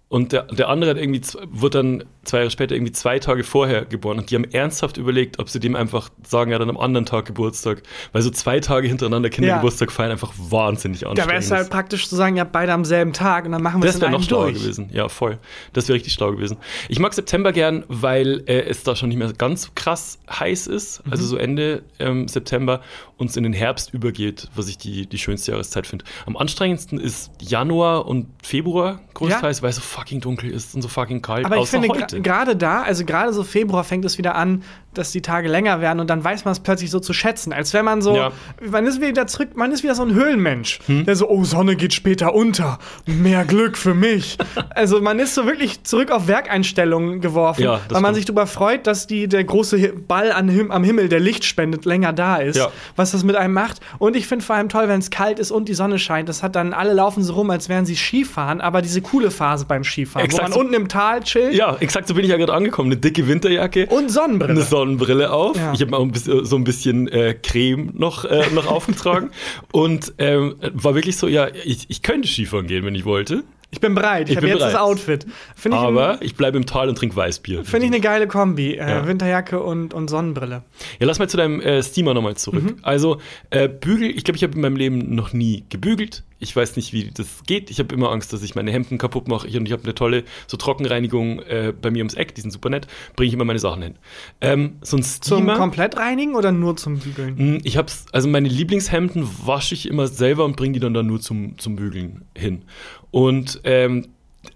und 0.08 0.32
der, 0.32 0.42
der 0.44 0.68
andere 0.68 0.90
hat 0.90 0.98
irgendwie, 0.98 1.22
wurde 1.50 1.78
dann 1.78 2.04
zwei 2.24 2.38
Jahre 2.38 2.50
später 2.50 2.74
irgendwie 2.74 2.92
zwei 2.92 3.18
Tage 3.18 3.44
vorher 3.44 3.84
geboren 3.84 4.18
und 4.18 4.30
die 4.30 4.36
haben 4.36 4.44
ernsthaft 4.44 4.96
überlegt, 4.96 5.38
ob 5.38 5.48
sie 5.48 5.60
dem 5.60 5.74
einfach 5.74 6.10
sagen, 6.26 6.52
hat 6.52 6.60
dann 6.60 6.70
am 6.70 6.76
anderen 6.76 7.06
Tag 7.06 7.26
Geburtstag, 7.26 7.82
weil 8.12 8.22
so 8.22 8.30
zwei 8.30 8.60
Tage 8.60 8.88
hintereinander 8.88 9.30
Kindergeburtstag 9.30 9.90
feiern 9.90 10.12
einfach 10.12 10.32
wahnsinnig 10.36 11.00
Da 11.00 11.08
anstrengend 11.08 11.30
wäre 11.30 11.40
es 11.40 11.50
halt 11.50 11.70
praktisch 11.70 12.08
zu 12.08 12.16
sagen, 12.16 12.36
ihr 12.36 12.42
habt 12.42 12.52
beide 12.52 12.72
am 12.72 12.84
selben 12.84 13.12
Tag 13.12 13.44
und 13.46 13.52
dann 13.52 13.62
machen 13.62 13.82
wir 13.82 13.88
es 13.88 13.94
Das 13.94 14.02
wäre 14.02 14.10
noch 14.10 14.22
schlauer 14.22 14.50
durch. 14.50 14.62
gewesen. 14.62 14.88
Ja, 14.92 15.08
voll. 15.08 15.38
Das 15.72 15.88
wäre 15.88 15.96
richtig 15.96 16.12
schlau 16.12 16.30
gewesen. 16.32 16.58
Ich 16.88 16.98
mag 16.98 17.12
September 17.14 17.52
gern, 17.52 17.84
weil 17.88 18.44
äh, 18.46 18.60
es 18.62 18.84
da 18.84 18.94
schon 18.94 19.08
nicht 19.08 19.18
mehr 19.18 19.32
ganz 19.32 19.62
so 19.62 19.70
krass 19.74 20.18
heiß 20.30 20.66
ist. 20.68 21.04
Mhm. 21.04 21.12
Also 21.12 21.24
so 21.26 21.36
Ende 21.36 21.82
ähm, 21.98 22.28
September 22.28 22.80
und 23.16 23.30
es 23.30 23.36
in 23.36 23.42
den 23.42 23.52
Herbst 23.52 23.94
übergeht, 23.94 24.48
was 24.54 24.68
ich 24.68 24.78
die, 24.78 25.06
die 25.06 25.18
schönste 25.18 25.52
Jahreszeit 25.52 25.86
finde. 25.86 26.04
Am 26.26 26.36
anstrengendsten 26.36 26.98
ist 26.98 27.30
Januar 27.40 28.06
und 28.06 28.26
Februar 28.42 29.00
großteils, 29.14 29.62
weil 29.62 29.70
es 29.70 29.76
so 29.76 29.82
fucking 29.82 30.20
dunkel 30.20 30.50
ist 30.50 30.74
und 30.74 30.82
so 30.82 30.88
fucking 30.88 31.22
kalt. 31.22 31.46
Aber 31.46 31.56
ich 31.56 31.68
finde. 31.68 31.88
Gerade 32.20 32.56
da, 32.56 32.82
also 32.82 33.04
gerade 33.04 33.32
so 33.32 33.44
Februar 33.44 33.84
fängt 33.84 34.04
es 34.04 34.18
wieder 34.18 34.34
an, 34.34 34.62
dass 34.94 35.10
die 35.12 35.22
Tage 35.22 35.48
länger 35.48 35.80
werden 35.80 36.00
und 36.00 36.08
dann 36.10 36.22
weiß 36.22 36.44
man 36.44 36.52
es 36.52 36.60
plötzlich 36.60 36.90
so 36.90 37.00
zu 37.00 37.12
schätzen, 37.12 37.52
als 37.52 37.72
wenn 37.74 37.84
man 37.84 38.02
so, 38.02 38.16
Ja. 38.16 38.32
man 38.70 38.86
ist 38.86 39.00
wieder 39.00 39.26
zurück, 39.26 39.50
man 39.56 39.72
ist 39.72 39.82
wieder 39.82 39.94
so 39.94 40.02
ein 40.02 40.14
Höhlenmensch, 40.14 40.80
der 40.88 41.16
so, 41.16 41.28
oh 41.28 41.44
Sonne 41.44 41.76
geht 41.76 41.94
später 41.94 42.34
unter, 42.34 42.78
mehr 43.06 43.44
Glück 43.44 43.76
für 43.78 43.94
mich. 43.94 44.38
also 44.74 45.00
man 45.00 45.18
ist 45.18 45.34
so 45.34 45.46
wirklich 45.46 45.82
zurück 45.84 46.10
auf 46.10 46.28
Werkeinstellungen 46.28 47.20
geworfen, 47.20 47.62
Ja, 47.64 47.80
weil 47.88 48.00
man 48.00 48.10
stimmt. 48.10 48.14
sich 48.16 48.24
darüber 48.26 48.46
freut, 48.46 48.86
dass 48.86 49.06
die 49.06 49.28
der 49.28 49.44
große 49.44 49.92
Ball 50.06 50.32
an, 50.32 50.50
am 50.70 50.84
Himmel, 50.84 51.08
der 51.08 51.20
Licht 51.20 51.44
spendet, 51.44 51.84
länger 51.84 52.12
da 52.12 52.36
ist, 52.36 52.56
Ja. 52.56 52.68
was 52.96 53.12
das 53.12 53.24
mit 53.24 53.36
einem 53.36 53.54
macht. 53.54 53.80
Und 53.98 54.16
ich 54.16 54.26
finde 54.26 54.44
vor 54.44 54.56
allem 54.56 54.68
toll, 54.68 54.88
wenn 54.88 55.00
es 55.00 55.10
kalt 55.10 55.38
ist 55.38 55.50
und 55.50 55.68
die 55.68 55.74
Sonne 55.74 55.98
scheint. 55.98 56.28
Das 56.28 56.42
hat 56.42 56.56
dann 56.56 56.72
alle 56.72 56.92
laufen 56.92 57.22
so 57.22 57.34
rum, 57.34 57.50
als 57.50 57.68
wären 57.68 57.86
sie 57.86 57.96
Skifahren, 57.96 58.60
aber 58.60 58.82
diese 58.82 59.00
coole 59.00 59.30
Phase 59.30 59.64
beim 59.64 59.84
Skifahren, 59.84 60.24
Exakt 60.26 60.42
wo 60.42 60.44
man 60.44 60.52
so. 60.52 60.60
unten 60.60 60.74
im 60.74 60.88
Tal 60.88 61.20
chillt. 61.22 61.54
Ja, 61.54 61.76
exakt 61.80 62.08
so 62.08 62.14
bin 62.14 62.24
ich 62.24 62.30
ja 62.30 62.36
gerade 62.36 62.52
angekommen. 62.52 62.90
Eine 62.90 62.96
dicke 63.00 63.26
Winterjacke. 63.26 63.86
Und 63.86 64.10
Sonnenbrille. 64.10 64.52
eine 64.52 64.60
Sonnenbrille 64.62 64.81
auf. 64.82 65.56
Ja. 65.56 65.72
Ich 65.72 65.80
habe 65.82 65.96
auch 65.96 66.02
ein 66.02 66.12
bisschen, 66.12 66.44
so 66.44 66.56
ein 66.56 66.64
bisschen 66.64 67.08
äh, 67.08 67.34
Creme 67.34 67.90
noch, 67.94 68.24
äh, 68.24 68.44
noch 68.54 68.66
aufgetragen. 68.66 69.30
Und 69.72 70.12
ähm, 70.18 70.56
war 70.72 70.94
wirklich 70.94 71.16
so, 71.16 71.28
ja, 71.28 71.48
ich, 71.64 71.86
ich 71.88 72.02
könnte 72.02 72.28
Skifahren 72.28 72.66
gehen, 72.66 72.84
wenn 72.84 72.94
ich 72.94 73.04
wollte. 73.04 73.44
Ich 73.74 73.80
bin 73.80 73.94
bereit. 73.94 74.24
Ich, 74.28 74.32
Ich 74.32 74.36
habe 74.36 74.48
jetzt 74.48 74.60
das 74.60 74.72
bereit. 74.72 74.82
Outfit. 74.84 75.26
Finde 75.56 75.78
ich, 75.78 75.82
Aber 75.82 76.18
ich 76.20 76.34
bleibe 76.34 76.58
im 76.58 76.66
Tal 76.66 76.90
und 76.90 76.98
trinke 76.98 77.16
Weißbier. 77.16 77.64
finde 77.64 77.86
ich 77.86 77.92
eine 77.92 78.00
geile 78.02 78.28
Kombi. 78.28 78.74
Äh, 78.74 78.76
Ja. 78.80 79.06
Winterjacke 79.06 79.62
und, 79.62 79.94
und 79.94 80.08
Sonnenbrille. 80.08 80.62
Ja, 81.00 81.06
lass 81.06 81.18
mal 81.18 81.26
zu 81.28 81.38
deinem 81.38 81.60
äh, 81.62 81.82
Steamer 81.82 82.12
nochmal 82.12 82.36
zurück. 82.36 82.62
Mhm. 82.64 82.76
Also, 82.82 83.18
äh, 83.48 83.68
Bügel, 83.70 84.10
ich 84.10 84.24
glaube, 84.24 84.36
ich 84.36 84.42
habe 84.42 84.54
in 84.54 84.60
meinem 84.60 84.76
Leben 84.76 85.14
noch 85.14 85.32
nie 85.32 85.64
gebügelt. 85.70 86.22
Ich 86.42 86.54
weiß 86.54 86.76
nicht, 86.76 86.92
wie 86.92 87.10
das 87.12 87.44
geht. 87.46 87.70
Ich 87.70 87.78
habe 87.78 87.94
immer 87.94 88.10
Angst, 88.10 88.32
dass 88.32 88.42
ich 88.42 88.54
meine 88.54 88.70
Hemden 88.72 88.98
kaputt 88.98 89.28
mache. 89.28 89.46
Ich, 89.46 89.56
und 89.56 89.64
ich 89.66 89.72
habe 89.72 89.84
eine 89.84 89.94
tolle 89.94 90.24
so 90.46 90.56
Trockenreinigung 90.56 91.38
äh, 91.40 91.72
bei 91.80 91.90
mir 91.90 91.98
ums 92.00 92.14
Eck, 92.14 92.34
die 92.34 92.40
sind 92.40 92.50
super 92.50 92.68
nett. 92.70 92.86
Bringe 93.16 93.28
ich 93.28 93.34
immer 93.34 93.44
meine 93.44 93.58
Sachen 93.60 93.82
hin. 93.82 93.94
Ähm, 94.40 94.76
so 94.82 94.96
ein 94.96 95.02
Zum 95.02 95.38
Steamer. 95.38 95.56
komplett 95.56 95.96
reinigen 95.96 96.34
oder 96.34 96.52
nur 96.52 96.76
zum 96.76 96.98
Bügeln? 96.98 97.34
Mm, 97.56 97.60
Ich 97.64 97.76
hab's, 97.76 98.06
also 98.12 98.28
meine 98.28 98.48
Lieblingshemden 98.48 99.28
wasche 99.46 99.74
ich 99.74 99.88
immer 99.88 100.08
selber 100.08 100.44
und 100.44 100.56
bringe 100.56 100.72
die 100.74 100.80
dann, 100.80 100.94
dann 100.94 101.06
nur 101.06 101.20
zum, 101.20 101.58
zum 101.58 101.76
Bügeln 101.76 102.24
hin. 102.36 102.64
Und 103.10 103.60
ähm, 103.64 104.08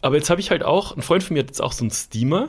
aber 0.02 0.16
jetzt 0.16 0.31
habe 0.31 0.40
ich 0.40 0.50
halt 0.50 0.64
auch, 0.64 0.97
ein 0.97 1.02
Freund 1.02 1.23
von 1.23 1.35
mir 1.35 1.40
hat 1.40 1.47
jetzt 1.49 1.62
auch 1.62 1.71
so 1.73 1.85
einen 1.85 1.93
Steamer 1.93 2.49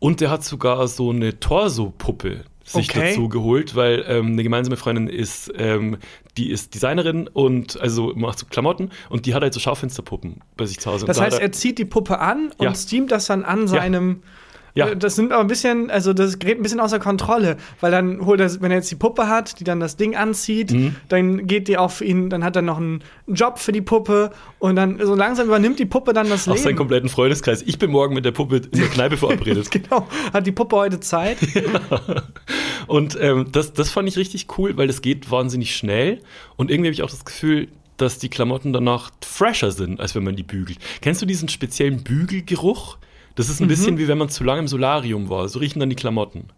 und 0.00 0.20
der 0.20 0.28
hat 0.30 0.42
sogar 0.42 0.88
so 0.88 1.10
eine 1.10 1.38
Torso-Puppe 1.38 2.44
sich 2.64 2.88
Okay. 2.90 3.10
dazu 3.10 3.28
geholt, 3.28 3.74
weil 3.76 4.04
ähm, 4.08 4.32
eine 4.32 4.42
gemeinsame 4.42 4.76
Freundin 4.76 5.08
ist, 5.08 5.52
ähm, 5.56 5.98
die 6.36 6.50
ist 6.50 6.74
Designerin 6.74 7.28
und 7.28 7.78
also 7.80 8.12
macht 8.16 8.38
so 8.38 8.46
Klamotten 8.46 8.90
und 9.10 9.26
die 9.26 9.34
hat 9.34 9.42
halt 9.42 9.52
so 9.54 9.60
Schaufensterpuppen 9.60 10.40
bei 10.56 10.66
sich 10.66 10.80
zu 10.80 10.90
Hause. 10.90 11.06
Das 11.06 11.18
da 11.18 11.24
heißt, 11.24 11.40
er 11.40 11.52
zieht 11.52 11.78
die 11.78 11.84
Puppe 11.84 12.18
an 12.18 12.50
und 12.56 12.64
Ja. 12.64 12.74
steamt 12.74 13.12
das 13.12 13.26
dann 13.26 13.44
an 13.44 13.68
seinem. 13.68 14.08
Ja. 14.24 14.30
Äh, 14.74 14.96
Das 14.96 15.14
sind 15.16 15.30
aber 15.32 15.40
ein 15.42 15.46
bisschen, 15.46 15.90
also 15.90 16.12
das 16.12 16.38
gerät 16.38 16.58
ein 16.58 16.62
bisschen 16.62 16.80
außer 16.80 16.98
Kontrolle, 16.98 17.56
weil 17.80 17.90
dann 17.92 18.24
holt 18.26 18.40
er, 18.40 18.60
wenn 18.60 18.70
er 18.72 18.78
jetzt 18.78 18.90
die 18.90 18.96
Puppe 18.96 19.28
hat, 19.28 19.60
die 19.60 19.64
dann 19.64 19.78
das 19.80 19.96
Ding 19.96 20.16
anzieht, 20.16 20.72
Mhm. 20.72 20.96
dann 21.08 21.46
geht 21.46 21.68
die 21.68 21.78
auch 21.78 21.90
für 21.92 22.04
ihn, 22.04 22.28
dann 22.30 22.42
hat 22.44 22.56
er 22.56 22.62
noch 22.62 22.78
einen 22.78 23.02
Job 23.28 23.58
für 23.58 23.72
die 23.72 23.80
Puppe 23.82 24.30
und 24.58 24.76
dann 24.76 24.98
so 25.04 25.14
langsam 25.14 25.46
übernimmt 25.46 25.78
die 25.78 25.84
Puppe 25.86 26.12
dann 26.12 26.28
das 26.28 26.48
Auch 26.48 26.56
seinen 26.56 26.66
Leben. 26.68 26.76
kompletten 26.78 27.08
Freundeskreis. 27.08 27.62
Ich 27.62 27.78
bin 27.78 27.90
morgen 27.90 28.14
mit 28.14 28.24
der 28.24 28.32
Puppe 28.32 28.56
in 28.56 28.78
der 28.80 28.88
Kneipe 28.88 29.16
verabredet. 29.16 29.70
Genau, 29.70 30.08
hat 30.32 30.46
die 30.46 30.52
Puppe 30.52 30.76
heute 30.76 31.00
Zeit? 31.00 31.38
Und 32.86 33.16
ähm, 33.20 33.46
das, 33.52 33.72
das 33.72 33.90
fand 33.90 34.08
ich 34.08 34.16
richtig 34.16 34.46
cool, 34.58 34.76
weil 34.76 34.86
das 34.86 35.02
geht 35.02 35.30
wahnsinnig 35.30 35.74
schnell. 35.74 36.20
Und 36.56 36.70
irgendwie 36.70 36.88
habe 36.88 36.94
ich 36.94 37.02
auch 37.02 37.10
das 37.10 37.24
Gefühl, 37.24 37.68
dass 37.96 38.18
die 38.18 38.28
Klamotten 38.28 38.72
danach 38.72 39.10
fresher 39.24 39.70
sind, 39.70 40.00
als 40.00 40.14
wenn 40.14 40.24
man 40.24 40.36
die 40.36 40.42
bügelt. 40.42 40.78
Kennst 41.00 41.22
du 41.22 41.26
diesen 41.26 41.48
speziellen 41.48 42.02
Bügelgeruch? 42.02 42.98
Das 43.34 43.48
ist 43.48 43.60
ein 43.60 43.68
bisschen 43.68 43.98
wie 43.98 44.06
wenn 44.08 44.18
man 44.18 44.28
zu 44.28 44.44
lange 44.44 44.60
im 44.60 44.68
Solarium 44.68 45.28
war. 45.28 45.48
So 45.48 45.58
riechen 45.58 45.80
dann 45.80 45.90
die 45.90 45.96
Klamotten. 45.96 46.48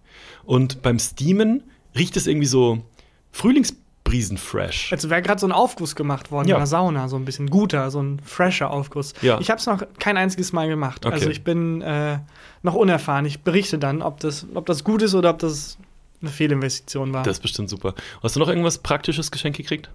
Und 0.44 0.82
beim 0.82 0.98
Steamen 0.98 1.62
riecht 1.96 2.16
es 2.16 2.26
irgendwie 2.26 2.46
so 2.46 2.82
Frühlingsbrisen-fresh. 3.32 4.92
Also 4.92 5.10
wäre 5.10 5.22
gerade 5.22 5.40
so 5.40 5.46
ein 5.46 5.52
Aufguss 5.52 5.96
gemacht 5.96 6.30
worden 6.30 6.48
Ja. 6.48 6.56
in 6.56 6.60
der 6.60 6.66
Sauna, 6.66 7.08
so 7.08 7.16
ein 7.16 7.24
bisschen 7.24 7.48
guter, 7.50 7.90
so 7.90 8.02
ein 8.02 8.20
fresher 8.24 8.70
Aufguss. 8.70 9.14
Ja. 9.22 9.40
Ich 9.40 9.50
habe 9.50 9.58
es 9.58 9.66
noch 9.66 9.82
kein 9.98 10.16
einziges 10.16 10.52
Mal 10.52 10.68
gemacht. 10.68 11.04
Okay. 11.04 11.14
Also 11.14 11.30
ich 11.30 11.42
bin 11.44 11.82
äh, 11.82 12.18
noch 12.62 12.74
unerfahren. 12.74 13.24
Ich 13.26 13.40
berichte 13.40 13.78
dann, 13.78 14.02
ob 14.02 14.20
das, 14.20 14.46
ob 14.54 14.66
das 14.66 14.84
gut 14.84 15.02
ist 15.02 15.14
oder 15.14 15.30
ob 15.30 15.38
das 15.38 15.78
eine 16.20 16.30
Fehlinvestition 16.30 17.12
war. 17.12 17.22
Das 17.22 17.38
ist 17.38 17.42
bestimmt 17.42 17.68
super. 17.68 17.94
Hast 18.22 18.36
du 18.36 18.40
noch 18.40 18.48
irgendwas 18.48 18.78
praktisches 18.78 19.30
Geschenk 19.30 19.56
gekriegt? 19.56 19.90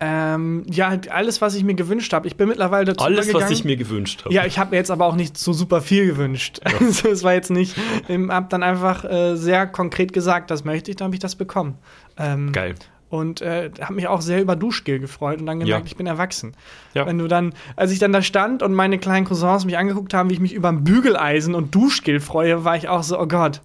Ähm, 0.00 0.64
ja, 0.70 0.96
alles, 1.10 1.40
was 1.42 1.54
ich 1.54 1.62
mir 1.62 1.74
gewünscht 1.74 2.12
habe. 2.14 2.26
Ich 2.26 2.36
bin 2.36 2.48
mittlerweile 2.48 2.86
dazu 2.86 3.04
Alles, 3.04 3.18
was 3.34 3.42
übergegangen- 3.44 3.52
ich 3.52 3.64
mir 3.64 3.76
gewünscht 3.76 4.24
habe. 4.24 4.34
Ja, 4.34 4.46
ich 4.46 4.58
habe 4.58 4.70
mir 4.70 4.76
jetzt 4.76 4.90
aber 4.90 5.04
auch 5.06 5.14
nicht 5.14 5.36
so 5.36 5.52
super 5.52 5.80
viel 5.82 6.06
gewünscht. 6.06 6.60
Also 6.80 7.08
es 7.10 7.22
war 7.22 7.34
jetzt 7.34 7.50
nicht, 7.50 7.76
ich 8.08 8.18
habe 8.30 8.46
dann 8.48 8.62
einfach 8.62 9.04
äh, 9.04 9.36
sehr 9.36 9.66
konkret 9.66 10.12
gesagt, 10.12 10.50
das 10.50 10.64
möchte 10.64 10.90
ich, 10.90 10.96
dann 10.96 11.06
habe 11.06 11.14
ich 11.16 11.20
das 11.20 11.36
bekommen. 11.36 11.76
Ähm, 12.18 12.52
Geil. 12.52 12.74
Und 13.10 13.40
äh, 13.42 13.70
habe 13.80 13.94
mich 13.94 14.06
auch 14.06 14.20
sehr 14.20 14.40
über 14.40 14.54
Duschgel 14.56 15.00
gefreut 15.00 15.40
und 15.40 15.46
dann 15.46 15.58
gemerkt, 15.58 15.84
Ja. 15.84 15.86
ich 15.86 15.96
bin 15.96 16.06
erwachsen. 16.06 16.54
Ja. 16.94 17.06
Wenn 17.06 17.18
du 17.18 17.26
dann, 17.26 17.52
als 17.76 17.90
ich 17.90 17.98
dann 17.98 18.12
da 18.12 18.22
stand 18.22 18.62
und 18.62 18.72
meine 18.72 18.98
kleinen 18.98 19.26
Cousins 19.26 19.64
mich 19.64 19.76
angeguckt 19.76 20.14
haben, 20.14 20.30
wie 20.30 20.34
ich 20.34 20.40
mich 20.40 20.54
über 20.54 20.68
ein 20.68 20.84
Bügeleisen 20.84 21.54
und 21.56 21.74
Duschgel 21.74 22.20
freue, 22.20 22.64
war 22.64 22.76
ich 22.76 22.88
auch 22.88 23.02
so, 23.02 23.18
oh 23.20 23.26
Gott, 23.26 23.60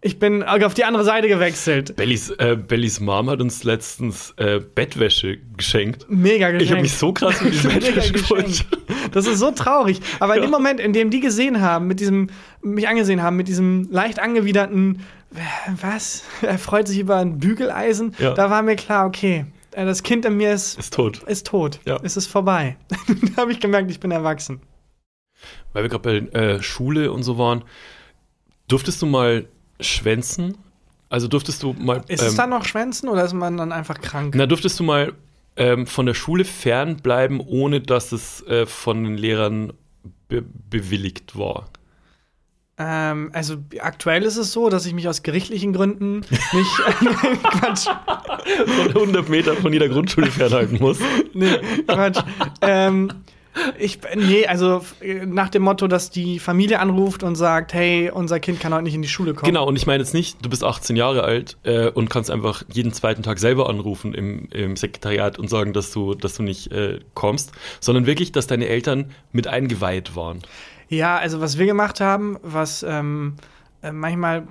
ich 0.00 0.18
bin 0.18 0.42
auf 0.42 0.74
die 0.74 0.84
andere 0.84 1.04
Seite 1.04 1.26
gewechselt. 1.28 1.96
Bellys, 1.96 2.30
äh, 2.30 2.56
Bellys 2.56 3.00
Mom 3.00 3.28
hat 3.30 3.40
uns 3.40 3.64
letztens 3.64 4.32
äh, 4.36 4.60
Bettwäsche 4.60 5.38
geschenkt. 5.56 6.06
Mega 6.08 6.46
geschenkt. 6.50 6.62
Ich 6.62 6.70
habe 6.70 6.82
mich 6.82 6.92
so 6.92 7.12
krass 7.12 7.40
mit 7.40 7.54
diesem 7.54 7.72
Bettwäsche 7.74 8.12
gefreut. 8.12 8.64
Das 9.12 9.26
ist 9.26 9.38
so 9.38 9.50
traurig. 9.50 10.00
Aber 10.20 10.34
in 10.36 10.42
Ja. 10.42 10.48
dem 10.48 10.52
Moment, 10.52 10.80
in 10.80 10.92
dem 10.92 11.10
die 11.10 11.20
gesehen 11.20 11.60
haben, 11.60 11.86
mit 11.86 11.98
diesem, 12.00 12.28
mich 12.62 12.86
angesehen 12.86 13.22
haben, 13.22 13.36
mit 13.36 13.48
diesem 13.48 13.88
leicht 13.90 14.18
angewiderten, 14.20 15.00
was? 15.80 16.22
Er 16.42 16.58
freut 16.58 16.86
sich 16.88 16.98
über 16.98 17.16
ein 17.16 17.38
Bügeleisen, 17.38 18.14
Ja. 18.18 18.34
da 18.34 18.48
war 18.50 18.62
mir 18.62 18.76
klar, 18.76 19.06
okay, 19.06 19.46
äh, 19.72 19.84
das 19.84 20.02
Kind 20.02 20.24
in 20.24 20.36
mir 20.36 20.52
ist, 20.52 20.78
Ist 20.78 20.94
tot. 20.94 21.22
ist 21.24 21.46
tot. 21.46 21.80
Ja. 21.84 21.98
Es 22.02 22.16
ist 22.16 22.26
vorbei. 22.26 22.76
da 23.34 23.42
habe 23.42 23.52
ich 23.52 23.60
gemerkt, 23.60 23.90
ich 23.90 23.98
bin 24.00 24.10
erwachsen. 24.12 24.60
Weil 25.72 25.82
wir 25.84 25.90
gerade 25.90 26.28
bei 26.32 26.38
äh, 26.38 26.62
Schule 26.62 27.10
und 27.12 27.22
so 27.22 27.38
waren. 27.38 27.64
Durftest 28.68 29.00
du 29.02 29.06
mal 29.06 29.46
schwänzen? 29.80 30.56
Also 31.08 31.28
durftest 31.28 31.62
du 31.62 31.72
mal. 31.72 32.02
Ist 32.08 32.22
es 32.22 32.32
ähm, 32.32 32.36
dann 32.36 32.50
noch 32.50 32.64
Schwänzen 32.64 33.08
oder 33.08 33.24
ist 33.24 33.32
man 33.32 33.56
dann 33.56 33.72
einfach 33.72 34.00
krank? 34.00 34.34
na, 34.36 34.46
durftest 34.46 34.78
du 34.80 34.84
mal 34.84 35.12
ähm, 35.56 35.86
von 35.86 36.06
der 36.06 36.14
Schule 36.14 36.44
fernbleiben, 36.44 37.40
ohne 37.40 37.80
dass 37.80 38.12
es 38.12 38.42
äh, 38.46 38.66
von 38.66 39.04
den 39.04 39.16
Lehrern 39.16 39.72
be 40.28 40.42
bewilligt 40.42 41.38
war? 41.38 41.68
Ähm, 42.78 43.30
also 43.32 43.56
aktuell 43.80 44.24
ist 44.24 44.36
es 44.36 44.52
so, 44.52 44.68
dass 44.68 44.84
ich 44.84 44.92
mich 44.92 45.08
aus 45.08 45.22
gerichtlichen 45.22 45.72
Gründen 45.72 46.20
nicht. 46.52 46.70
Quatsch. 47.42 47.86
Von 48.66 48.88
100 48.88 49.28
Meter 49.28 49.54
von 49.54 49.72
jeder 49.72 49.88
Grundschule 49.88 50.30
fernhalten 50.30 50.78
muss. 50.78 50.98
Nee, 51.32 51.58
Quatsch. 51.86 52.18
ähm, 52.60 53.10
ich, 53.78 53.98
nee, 54.14 54.46
also 54.46 54.84
äh, 55.00 55.26
nach 55.26 55.48
dem 55.48 55.62
Motto, 55.62 55.86
dass 55.86 56.10
die 56.10 56.38
Familie 56.38 56.80
anruft 56.80 57.22
und 57.22 57.36
sagt, 57.36 57.72
hey, 57.74 58.10
unser 58.10 58.40
Kind 58.40 58.60
kann 58.60 58.72
heute 58.72 58.84
nicht 58.84 58.94
in 58.94 59.02
die 59.02 59.08
Schule 59.08 59.34
kommen. 59.34 59.50
Genau, 59.50 59.66
und 59.66 59.76
ich 59.76 59.86
meine 59.86 60.02
jetzt 60.02 60.14
nicht, 60.14 60.44
du 60.44 60.48
bist 60.48 60.64
18 60.64 60.96
Jahre 60.96 61.22
alt 61.24 61.56
äh, 61.64 61.88
und 61.88 62.10
kannst 62.10 62.30
einfach 62.30 62.62
jeden 62.72 62.92
zweiten 62.92 63.22
Tag 63.22 63.38
selber 63.38 63.68
anrufen 63.68 64.14
im, 64.14 64.48
im 64.50 64.76
Sekretariat 64.76 65.38
und 65.38 65.48
sagen, 65.48 65.72
dass 65.72 65.90
du, 65.92 66.14
dass 66.14 66.34
du 66.34 66.42
nicht 66.42 66.72
äh, 66.72 67.00
kommst, 67.14 67.52
sondern 67.80 68.06
wirklich, 68.06 68.32
dass 68.32 68.46
deine 68.46 68.68
Eltern 68.68 69.12
mit 69.32 69.46
eingeweiht 69.46 70.16
waren. 70.16 70.42
Ja, 70.88 71.16
also 71.16 71.40
was 71.40 71.58
wir 71.58 71.66
gemacht 71.66 72.00
haben, 72.00 72.38
was 72.42 72.84
ähm, 72.86 73.34
äh, 73.82 73.92
manchmal 73.92 74.46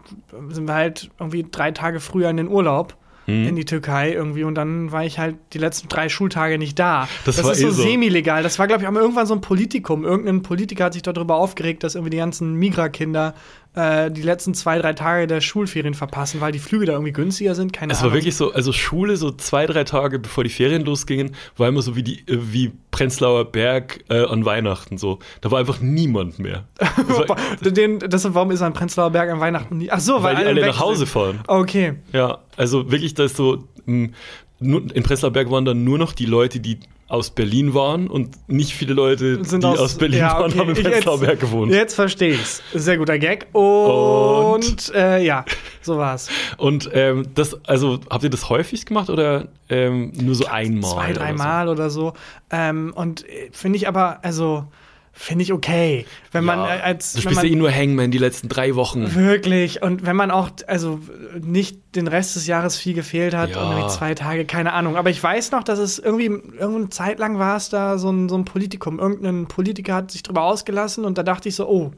sind 0.50 0.68
wir 0.68 0.74
halt 0.74 1.10
irgendwie 1.20 1.46
drei 1.50 1.72
Tage 1.72 2.00
früher 2.00 2.30
in 2.30 2.38
den 2.38 2.48
Urlaub. 2.48 2.96
Hm. 3.26 3.48
In 3.48 3.56
die 3.56 3.66
Türkei 3.66 4.14
irgendwie 4.14 4.44
und 4.44 4.56
dann 4.56 4.92
war 4.92 5.04
ich 5.04 5.18
halt 5.18 5.36
die 5.54 5.58
letzten 5.58 5.90
drei 5.90 6.10
Schultage 6.10 6.60
nicht 6.60 6.78
da. 6.78 7.08
Das 7.26 7.44
war 7.44 7.54
ist 7.54 7.60
eh 7.60 7.64
so 7.64 7.72
so. 7.72 7.84
semi-legal. 7.84 8.44
Das 8.44 8.60
war, 8.60 8.68
glaube 8.68 8.84
ich, 8.84 8.88
auch 8.88 8.94
irgendwann 8.94 9.26
so 9.26 9.34
ein 9.34 9.42
Politikum. 9.42 10.04
Irgendein 10.04 10.44
Politiker 10.44 10.86
hat 10.86 10.94
sich 10.94 11.02
darüber 11.02 11.36
aufgeregt, 11.36 11.84
dass 11.84 11.96
irgendwie 11.96 12.12
die 12.12 12.18
ganzen 12.18 12.54
Migra-Kinder 12.54 13.34
äh, 13.76 14.10
die 14.12 14.22
letzten 14.22 14.54
zwei, 14.54 14.80
drei 14.80 14.94
Tage 14.94 15.28
der 15.28 15.42
Schulferien 15.42 15.94
verpassen, 15.94 16.42
weil 16.42 16.52
die 16.52 16.60
Flüge 16.60 16.86
da 16.86 16.94
irgendwie 16.94 17.12
günstiger 17.12 17.56
sind. 17.56 17.74
Keine 17.74 17.94
Es 17.94 18.00
Ahnung. 18.00 18.12
war 18.12 18.18
wirklich 18.18 18.36
so, 18.36 18.52
also 18.54 18.72
Schule 18.72 19.18
so 19.18 19.32
zwei, 19.32 19.66
drei 19.66 19.84
Tage 19.84 20.20
bevor 20.20 20.44
die 20.44 20.50
Ferien 20.50 20.84
losgingen, 20.86 21.36
war 21.58 21.68
immer 21.68 21.82
so 21.82 21.96
wie 21.96 22.04
die 22.04 22.20
äh, 22.28 22.38
wie 22.52 22.72
Prenzlauer 22.92 23.46
Berg 23.52 24.04
äh, 24.10 24.24
an 24.26 24.46
Weihnachten 24.46 24.98
so. 24.98 25.20
Da 25.42 25.52
war 25.52 25.60
einfach 25.60 25.80
niemand 25.82 26.40
mehr. 26.40 26.66
Das 27.08 27.30
war, 27.30 27.38
Den, 27.62 28.00
das, 28.00 28.34
warum 28.34 28.52
ist 28.52 28.62
an 28.62 28.74
Prenzlauer 28.74 29.10
Berg 29.12 29.30
an 29.30 29.40
Weihnachten 29.40 29.78
nie? 29.78 29.92
Ach 29.92 30.00
so, 30.00 30.24
weil 30.24 30.36
die 30.38 30.44
alle 30.46 30.66
nach 30.66 30.80
Hause 30.80 31.00
sind. 31.00 31.10
fahren. 31.10 31.40
Okay. 31.48 31.94
Ja, 32.14 32.40
also 32.58 32.92
wirklich, 32.92 33.14
da 33.14 33.26
ist 33.26 33.36
so, 33.36 33.68
mh, 33.86 34.10
in 34.60 35.04
Prenzlauer 35.04 35.32
Berg 35.32 35.52
waren 35.52 35.66
dann 35.66 35.84
nur 35.84 35.98
noch 35.98 36.14
die 36.14 36.26
Leute, 36.26 36.60
die 36.60 36.80
aus 37.08 37.30
Berlin 37.30 37.74
waren 37.74 38.08
und 38.08 38.50
nicht 38.50 38.74
viele 38.74 38.94
Leute, 38.94 39.44
Sind 39.46 39.64
die 39.64 39.68
aus- 39.68 39.80
aus, 39.80 39.96
Berlin 39.96 40.20
ja, 40.20 40.34
waren, 40.40 40.52
okay. 40.52 40.60
haben 40.60 40.70
in 40.76 40.84
Prenzlauer 40.84 41.20
Berg 41.20 41.40
gewohnt. 41.40 41.72
Jetzt 41.72 41.94
verstehe 41.94 42.34
ich's. 42.34 42.64
Sehr 42.74 42.98
guter 42.98 43.20
Gag. 43.20 43.48
Und, 43.54 44.56
Und? 44.56 44.94
Äh, 44.96 45.24
ja, 45.24 45.46
so 45.82 45.98
war's. 45.98 46.30
Und 46.58 46.90
ähm, 46.94 47.28
das, 47.36 47.64
also 47.66 48.00
habt 48.10 48.24
ihr 48.24 48.30
das 48.32 48.50
häufig 48.50 48.86
gemacht 48.86 49.10
oder 49.10 49.50
ähm, 49.70 50.14
nur 50.20 50.34
so 50.36 50.46
einmal? 50.48 50.92
Zwei, 50.92 51.12
oder 51.12 51.20
dreimal 51.20 51.70
oder 51.70 51.90
so. 51.92 52.14
Ähm, 52.50 52.92
und 52.96 53.28
äh, 53.30 53.50
finde 53.52 53.78
ich 53.78 53.88
aber, 53.88 54.20
also, 54.24 54.66
finde 55.18 55.44
ich 55.44 55.54
okay. 55.54 56.06
Wenn 56.34 56.44
man 56.44 56.60
Ja, 56.60 56.76
äh, 56.76 56.82
als. 56.82 57.14
du 57.14 57.22
spielst 57.22 57.38
man, 57.38 57.46
ja 57.46 57.52
eh 57.52 57.56
nur 57.56 57.72
Hangman 57.72 58.12
die 58.12 58.18
letzten 58.18 58.50
drei 58.50 58.76
Wochen. 58.76 59.16
Wirklich. 59.16 59.82
Und 59.82 60.06
wenn 60.06 60.16
man 60.16 60.30
auch, 60.30 60.50
also 60.68 61.00
nicht 61.42 61.96
den 61.96 62.08
Rest 62.08 62.36
des 62.36 62.46
Jahres 62.48 62.78
viel 62.78 62.94
gefehlt 62.94 63.34
hat 63.34 63.52
Ja. 63.52 63.64
und 63.64 63.72
irgendwie 63.72 63.90
zwei 63.90 64.14
Tage, 64.14 64.46
keine 64.46 64.74
Ahnung. 64.74 64.98
Aber 64.98 65.10
ich 65.10 65.24
weiß 65.24 65.52
noch, 65.52 65.64
dass 65.64 65.80
es 65.80 65.98
irgendwie, 66.00 66.26
irgendeine 66.26 66.90
Zeit 66.90 67.18
lang 67.18 67.40
war 67.40 67.56
es 67.56 67.70
da 67.70 67.98
so 67.98 68.10
ein, 68.12 68.28
so 68.28 68.38
ein 68.38 68.44
Politikum. 68.46 69.00
Irgendein 69.00 69.48
Politiker 69.48 69.96
hat 69.96 70.12
sich 70.12 70.22
drüber 70.22 70.44
ausgelassen 70.44 71.06
und 71.06 71.18
da 71.18 71.24
dachte 71.24 71.48
ich 71.50 71.56
so, 71.56 71.68
oh. 71.68 71.92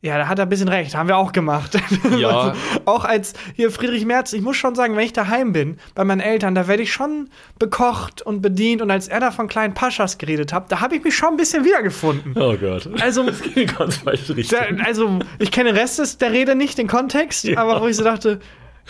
Ja, 0.00 0.16
da 0.16 0.28
hat 0.28 0.38
er 0.38 0.46
ein 0.46 0.48
bisschen 0.48 0.68
recht, 0.68 0.94
haben 0.94 1.08
wir 1.08 1.16
auch 1.16 1.32
gemacht. 1.32 1.76
Ja. 2.18 2.28
Also, 2.28 2.60
auch 2.84 3.04
als 3.04 3.32
hier 3.54 3.70
Friedrich 3.72 4.04
Merz, 4.04 4.32
ich 4.32 4.42
muss 4.42 4.56
schon 4.56 4.74
sagen, 4.76 4.96
wenn 4.96 5.04
ich 5.04 5.12
daheim 5.12 5.52
bin, 5.52 5.78
bei 5.96 6.04
meinen 6.04 6.20
Eltern, 6.20 6.54
da 6.54 6.68
werde 6.68 6.82
ich 6.84 6.92
schon 6.92 7.28
bekocht 7.58 8.22
und 8.22 8.40
bedient. 8.40 8.80
Und 8.80 8.90
als 8.92 9.08
er 9.08 9.18
da 9.20 9.30
von 9.32 9.48
kleinen 9.48 9.74
Paschas 9.74 10.16
geredet 10.18 10.52
hat, 10.52 10.70
da 10.70 10.80
habe 10.80 10.96
ich 10.96 11.02
mich 11.04 11.16
schon 11.16 11.30
ein 11.30 11.36
bisschen 11.36 11.64
wiedergefunden. 11.64 12.32
Oh 12.40 12.56
Gott. 12.56 12.88
Also, 13.00 13.24
Das 13.26 13.42
ging 13.42 13.54
in 13.54 13.66
ganz 13.66 13.96
falsche 13.96 14.36
Richtung. 14.36 14.58
da, 14.78 14.84
also, 14.84 15.18
ich 15.40 15.50
kenne 15.50 15.72
den 15.72 15.78
Rest 15.78 15.98
des, 15.98 16.18
der 16.18 16.30
Rede 16.32 16.54
nicht, 16.54 16.78
den 16.78 16.86
Kontext, 16.86 17.44
Ja. 17.44 17.58
aber 17.58 17.80
wo 17.80 17.86
ich 17.88 17.96
so 17.96 18.04
dachte, 18.04 18.38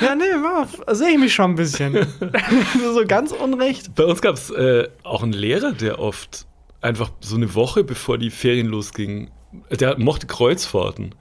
ja, 0.01 0.15
nee, 0.15 0.25
sehe 0.93 1.11
ich 1.13 1.19
mich 1.19 1.35
schon 1.35 1.53
ein 1.53 1.57
bisschen. 1.57 1.95
so 2.95 3.05
ganz 3.07 3.33
unrecht. 3.33 3.95
Bei 3.95 4.05
uns 4.05 4.21
gab 4.23 4.35
es 4.37 4.51
äh, 4.51 4.89
auch 5.05 5.23
einen 5.23 5.33
Lehrer, 5.33 5.73
der 5.73 5.99
oft 5.99 6.47
einfach 6.81 7.11
so 7.21 7.37
eine 7.37 7.55
Woche 7.55 7.83
bevor 7.83 8.17
die 8.19 8.31
Ferien 8.31 8.69
losgingen, 8.69 9.31
der 9.71 9.99
mochte 9.99 10.27
Kreuzfahrten. 10.27 11.15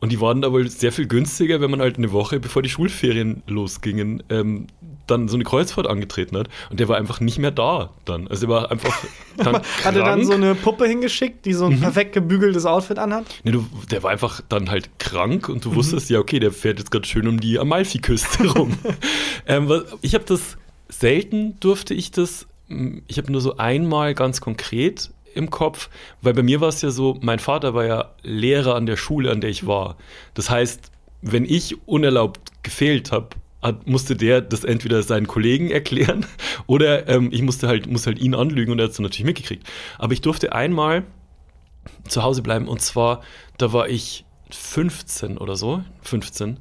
Und 0.00 0.12
die 0.12 0.20
waren 0.20 0.42
da 0.42 0.52
wohl 0.52 0.68
sehr 0.68 0.92
viel 0.92 1.06
günstiger, 1.06 1.62
wenn 1.62 1.70
man 1.70 1.80
halt 1.80 1.96
eine 1.96 2.12
Woche 2.12 2.38
bevor 2.38 2.60
die 2.60 2.68
Schulferien 2.68 3.42
losgingen, 3.46 4.22
ähm, 4.28 4.66
dann 5.06 5.28
so 5.28 5.36
eine 5.36 5.44
Kreuzfahrt 5.44 5.86
angetreten 5.86 6.36
hat. 6.36 6.48
Und 6.70 6.78
der 6.80 6.88
war 6.88 6.96
einfach 6.98 7.20
nicht 7.20 7.38
mehr 7.38 7.50
da 7.50 7.90
dann. 8.04 8.28
Also 8.28 8.46
er 8.46 8.48
war 8.50 8.70
einfach 8.70 8.94
dann 9.38 9.54
Hat 9.56 9.96
er 9.96 10.04
dann 10.04 10.24
so 10.24 10.32
eine 10.34 10.54
Puppe 10.54 10.86
hingeschickt, 10.86 11.46
die 11.46 11.54
so 11.54 11.66
ein 11.66 11.80
perfekt 11.80 12.12
gebügeltes 12.12 12.66
Outfit 12.66 12.98
anhat? 12.98 13.24
Nee, 13.44 13.52
du, 13.52 13.66
der 13.90 14.02
war 14.02 14.10
einfach 14.10 14.42
dann 14.48 14.70
halt 14.70 14.98
krank 14.98 15.48
und 15.48 15.64
du 15.64 15.70
Mhm. 15.70 15.76
wusstest, 15.76 16.10
ja, 16.10 16.18
okay, 16.18 16.38
der 16.38 16.52
fährt 16.52 16.78
jetzt 16.80 16.90
gerade 16.90 17.06
schön 17.06 17.26
um 17.26 17.40
die 17.40 17.58
Amalfiküste 17.58 18.46
rum. 18.56 18.74
ähm, 19.46 19.68
was- 19.70 19.84
ich 20.02 20.14
habe 20.14 20.24
das 20.26 20.58
selten 20.90 21.58
durfte 21.60 21.94
ich 21.94 22.10
das. 22.10 22.46
mm, 22.68 22.98
Ich 23.06 23.16
habe 23.16 23.32
nur 23.32 23.40
so 23.40 23.56
einmal 23.56 24.14
ganz 24.14 24.40
konkret 24.42 25.10
im 25.34 25.50
Kopf, 25.50 25.90
weil 26.22 26.34
bei 26.34 26.42
mir 26.42 26.60
war 26.60 26.68
es 26.68 26.82
ja 26.82 26.90
so, 26.90 27.18
mein 27.20 27.38
Vater 27.38 27.74
war 27.74 27.84
ja 27.84 28.10
Lehrer 28.22 28.74
an 28.74 28.86
der 28.86 28.96
Schule, 28.96 29.30
an 29.30 29.40
der 29.40 29.50
ich 29.50 29.66
war. 29.66 29.96
Das 30.34 30.50
heißt, 30.50 30.90
wenn 31.22 31.44
ich 31.44 31.86
unerlaubt 31.86 32.62
gefehlt 32.62 33.12
habe, 33.12 33.30
hat, 33.62 33.86
musste 33.86 34.14
der 34.14 34.42
das 34.42 34.62
entweder 34.62 35.02
seinen 35.02 35.26
Kollegen 35.26 35.70
erklären 35.70 36.26
oder 36.66 37.08
ähm, 37.08 37.30
ich 37.32 37.42
musste 37.42 37.66
halt, 37.66 37.86
musste 37.86 38.10
halt 38.10 38.18
ihn 38.18 38.34
anlügen 38.34 38.72
und 38.72 38.78
er 38.78 38.84
hat 38.84 38.92
es 38.92 38.98
natürlich 38.98 39.24
mitgekriegt. 39.24 39.66
Aber 39.98 40.12
ich 40.12 40.20
durfte 40.20 40.52
einmal 40.52 41.04
zu 42.06 42.22
Hause 42.22 42.42
bleiben 42.42 42.68
und 42.68 42.82
zwar, 42.82 43.22
da 43.58 43.72
war 43.72 43.88
ich 43.88 44.24
15 44.50 45.38
oder 45.38 45.56
so, 45.56 45.82
15. 46.02 46.60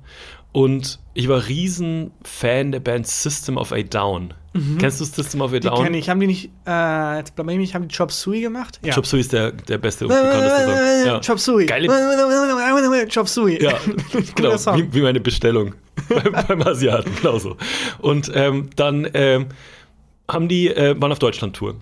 Und 0.52 1.00
ich 1.14 1.28
war 1.28 1.48
riesen 1.48 2.12
Fan 2.24 2.72
der 2.72 2.80
Band 2.80 3.08
System 3.08 3.58
of 3.58 3.72
a 3.72 3.82
Down. 3.82 4.34
Kennst 4.78 5.02
du 5.02 5.06
System 5.06 5.42
of 5.42 5.52
a 5.52 5.56
Mhm. 5.56 5.60
Die 5.62 5.68
Down? 5.68 5.84
kenne 5.84 5.98
ich. 5.98 6.10
Haben 6.10 6.20
die 6.20 6.28
nicht, 6.28 6.50
äh, 6.68 7.18
jetzt 7.18 7.36
blamier 7.36 7.54
ich 7.56 7.60
mich, 7.60 7.76
haben 7.76 7.88
die 7.88 7.96
Chop 7.96 8.12
Suey 8.12 8.42
gemacht? 8.42 8.80
Ja. 8.86 8.94
Chop 8.94 9.08
Suey 9.08 9.22
ist 9.22 9.34
der, 9.34 9.52
der 9.52 9.80
beste 9.80 10.06
und 10.06 10.10
bekannteste 10.10 10.64
Song. 10.66 10.74
Ja. 11.08 11.20
Chop 11.22 11.40
Suey. 11.40 11.66
Geile- 11.66 11.88
Chop 13.14 13.28
Suey. 13.28 13.62
Ja, 13.64 13.74
genau, 14.36 14.58
Song. 14.58 14.78
wie, 14.78 14.94
wie 14.94 15.02
meine 15.02 15.20
Bestellung 15.20 15.74
beim, 16.08 16.34
beim 16.48 16.62
Asiaten, 16.62 17.12
genauso. 17.22 17.58
Und 18.00 18.32
ähm, 18.36 18.70
dann 18.76 19.08
ähm, 19.14 19.48
haben 20.30 20.48
die, 20.48 20.68
äh, 20.70 21.00
waren 21.02 21.12
auf 21.12 21.20
Deutschland-Tour. 21.20 21.76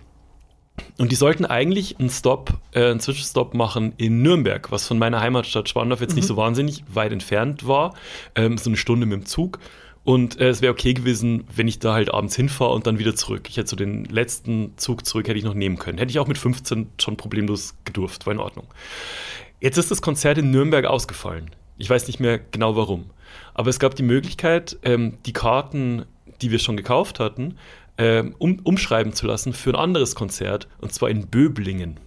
Und 0.98 1.12
die 1.12 1.16
sollten 1.16 1.46
eigentlich 1.46 2.00
einen 2.00 2.10
Stop, 2.10 2.54
äh, 2.72 2.86
einen 2.92 3.00
Zwischenstopp 3.00 3.54
machen 3.54 3.94
in 3.98 4.22
Nürnberg, 4.22 4.72
was 4.72 4.88
von 4.88 4.98
meiner 4.98 5.20
Heimatstadt 5.20 5.70
Spandau 5.70 5.98
jetzt 5.98 6.16
nicht 6.16 6.26
so 6.28 6.38
wahnsinnig 6.38 6.84
weit 6.92 7.12
entfernt 7.12 7.68
war. 7.68 7.94
Ähm, 8.36 8.58
so 8.58 8.70
eine 8.70 8.78
Stunde 8.78 9.06
mit 9.06 9.20
dem 9.20 9.26
Zug. 9.26 9.60
Und 10.04 10.40
äh, 10.40 10.50
es 10.50 10.62
wäre 10.62 10.74
okay 10.74 10.94
gewesen, 10.94 11.44
wenn 11.56 11.68
ich 11.68 11.80
da 11.80 11.94
halt 11.94 12.14
abends 12.14 12.36
hinfahre 12.36 12.74
und 12.74 12.88
dann 12.88 12.98
wieder 12.98 13.16
zurück. 13.16 13.48
Ich 13.50 13.58
hätte 13.58 13.70
so 13.70 13.76
den 13.76 14.06
letzten 14.06 14.74
Zug 14.78 15.06
zurück, 15.06 15.28
hätte 15.28 15.38
ich 15.38 15.46
noch 15.46 15.54
nehmen 15.54 15.78
können. 15.78 16.00
Hätte 16.00 16.10
ich 16.10 16.20
auch 16.20 16.28
mit 16.28 16.38
15 16.38 16.90
schon 17.00 17.18
problemlos 17.18 17.76
gedurft, 17.86 18.26
war 18.26 18.34
in 18.34 18.40
Ordnung. 18.40 18.68
Jetzt 19.60 19.78
ist 19.78 19.92
das 19.92 20.02
Konzert 20.02 20.40
in 20.40 20.50
Nürnberg 20.50 20.86
ausgefallen. 20.86 21.52
Ich 21.78 21.90
weiß 21.90 22.08
nicht 22.08 22.20
mehr 22.20 22.40
genau 22.40 22.76
warum. 22.76 23.12
Aber 23.54 23.70
es 23.70 23.80
gab 23.80 23.96
die 23.96 24.04
Möglichkeit, 24.04 24.78
ähm, 24.84 25.18
die 25.26 25.34
Karten, 25.34 26.06
die 26.42 26.50
wir 26.50 26.60
schon 26.60 26.78
gekauft 26.78 27.20
hatten, 27.20 27.58
ähm, 27.98 28.36
um, 28.40 28.60
umschreiben 28.64 29.14
zu 29.14 29.28
lassen 29.28 29.54
für 29.54 29.72
ein 29.72 29.76
anderes 29.76 30.16
Konzert. 30.16 30.68
Und 30.80 30.94
zwar 30.94 31.10
in 31.10 31.28
Böblingen. 31.28 32.00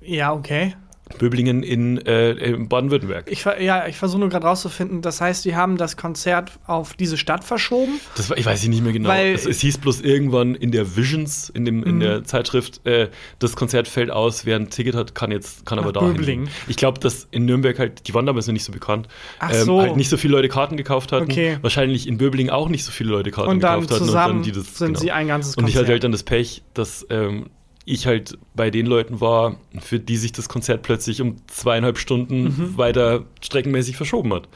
Ja, 0.00 0.32
okay. 0.32 0.74
Böblingen 1.18 1.62
in, 1.62 1.98
äh, 2.04 2.32
in 2.32 2.68
Baden-Württemberg. 2.68 3.30
Ich, 3.30 3.44
ja, 3.44 3.86
ich 3.86 3.96
versuche 3.96 4.18
nur 4.20 4.28
gerade 4.28 4.46
rauszufinden, 4.46 5.02
das 5.02 5.20
heißt, 5.20 5.44
die 5.44 5.54
haben 5.54 5.76
das 5.76 5.96
Konzert 5.96 6.58
auf 6.66 6.94
diese 6.94 7.16
Stadt 7.16 7.44
verschoben. 7.44 8.00
Das 8.16 8.28
war, 8.28 8.36
ich 8.36 8.44
weiß 8.44 8.66
nicht 8.66 8.82
mehr 8.82 8.92
genau. 8.92 9.08
Weil- 9.08 9.32
es, 9.34 9.46
es 9.46 9.60
hieß 9.60 9.78
bloß 9.78 10.00
irgendwann 10.00 10.54
in 10.56 10.72
der 10.72 10.96
Visions, 10.96 11.48
in, 11.48 11.64
dem, 11.64 11.84
in 11.84 12.00
der 12.00 12.24
Zeitschrift, 12.24 12.84
äh, 12.86 13.08
das 13.38 13.54
Konzert 13.54 13.86
fällt 13.86 14.10
aus, 14.10 14.44
wer 14.46 14.56
ein 14.56 14.68
Ticket 14.68 14.94
hat, 14.96 15.14
kann 15.14 15.30
jetzt, 15.30 15.64
kann 15.64 15.78
aber 15.78 15.92
da 15.92 16.00
Böblingen. 16.00 16.48
Ich 16.66 16.76
glaube, 16.76 16.98
dass 16.98 17.28
in 17.30 17.44
Nürnberg 17.44 17.78
halt, 17.78 18.08
die 18.08 18.14
waren 18.14 18.26
damals 18.26 18.46
noch 18.48 18.52
nicht 18.52 18.64
so 18.64 18.72
bekannt, 18.72 19.06
Ach 19.38 19.52
ähm, 19.52 19.64
so. 19.64 19.80
halt 19.80 19.96
nicht 19.96 20.08
so 20.08 20.16
viele 20.16 20.32
Leute 20.32 20.48
Karten 20.48 20.76
gekauft 20.76 21.12
hatten. 21.12 21.30
Okay. 21.30 21.58
Wahrscheinlich 21.62 22.08
in 22.08 22.18
Böblingen 22.18 22.52
auch 22.52 22.68
nicht 22.68 22.84
so 22.84 22.90
viele 22.90 23.10
Leute 23.10 23.30
Karten 23.30 23.50
Und 23.50 23.60
dann 23.60 23.82
gekauft 23.82 24.00
hatten. 24.00 24.08
und 24.08 24.14
dann 24.14 24.42
die 24.42 24.52
das, 24.52 24.76
sind 24.76 24.88
genau. 24.88 24.98
sie 25.00 25.12
ein 25.12 25.28
ganzes 25.28 25.56
Und 25.56 25.68
ich 25.68 25.76
hatte 25.76 25.84
Konzert. 25.84 25.92
halt 25.94 26.04
dann 26.04 26.12
das 26.12 26.24
Pech, 26.24 26.62
dass 26.74 27.06
ähm, 27.10 27.46
ich 27.86 28.06
halt 28.06 28.36
bei 28.54 28.70
den 28.70 28.84
Leuten 28.84 29.20
war, 29.20 29.56
für 29.78 29.98
die 29.98 30.16
sich 30.18 30.32
das 30.32 30.48
Konzert 30.50 30.82
plötzlich 30.82 31.22
um 31.22 31.36
zweieinhalb 31.46 31.98
Stunden 31.98 32.42
Mhm. 32.44 32.76
weiter 32.76 33.24
streckenmäßig 33.40 33.96
verschoben 33.96 34.34
hat. 34.34 34.48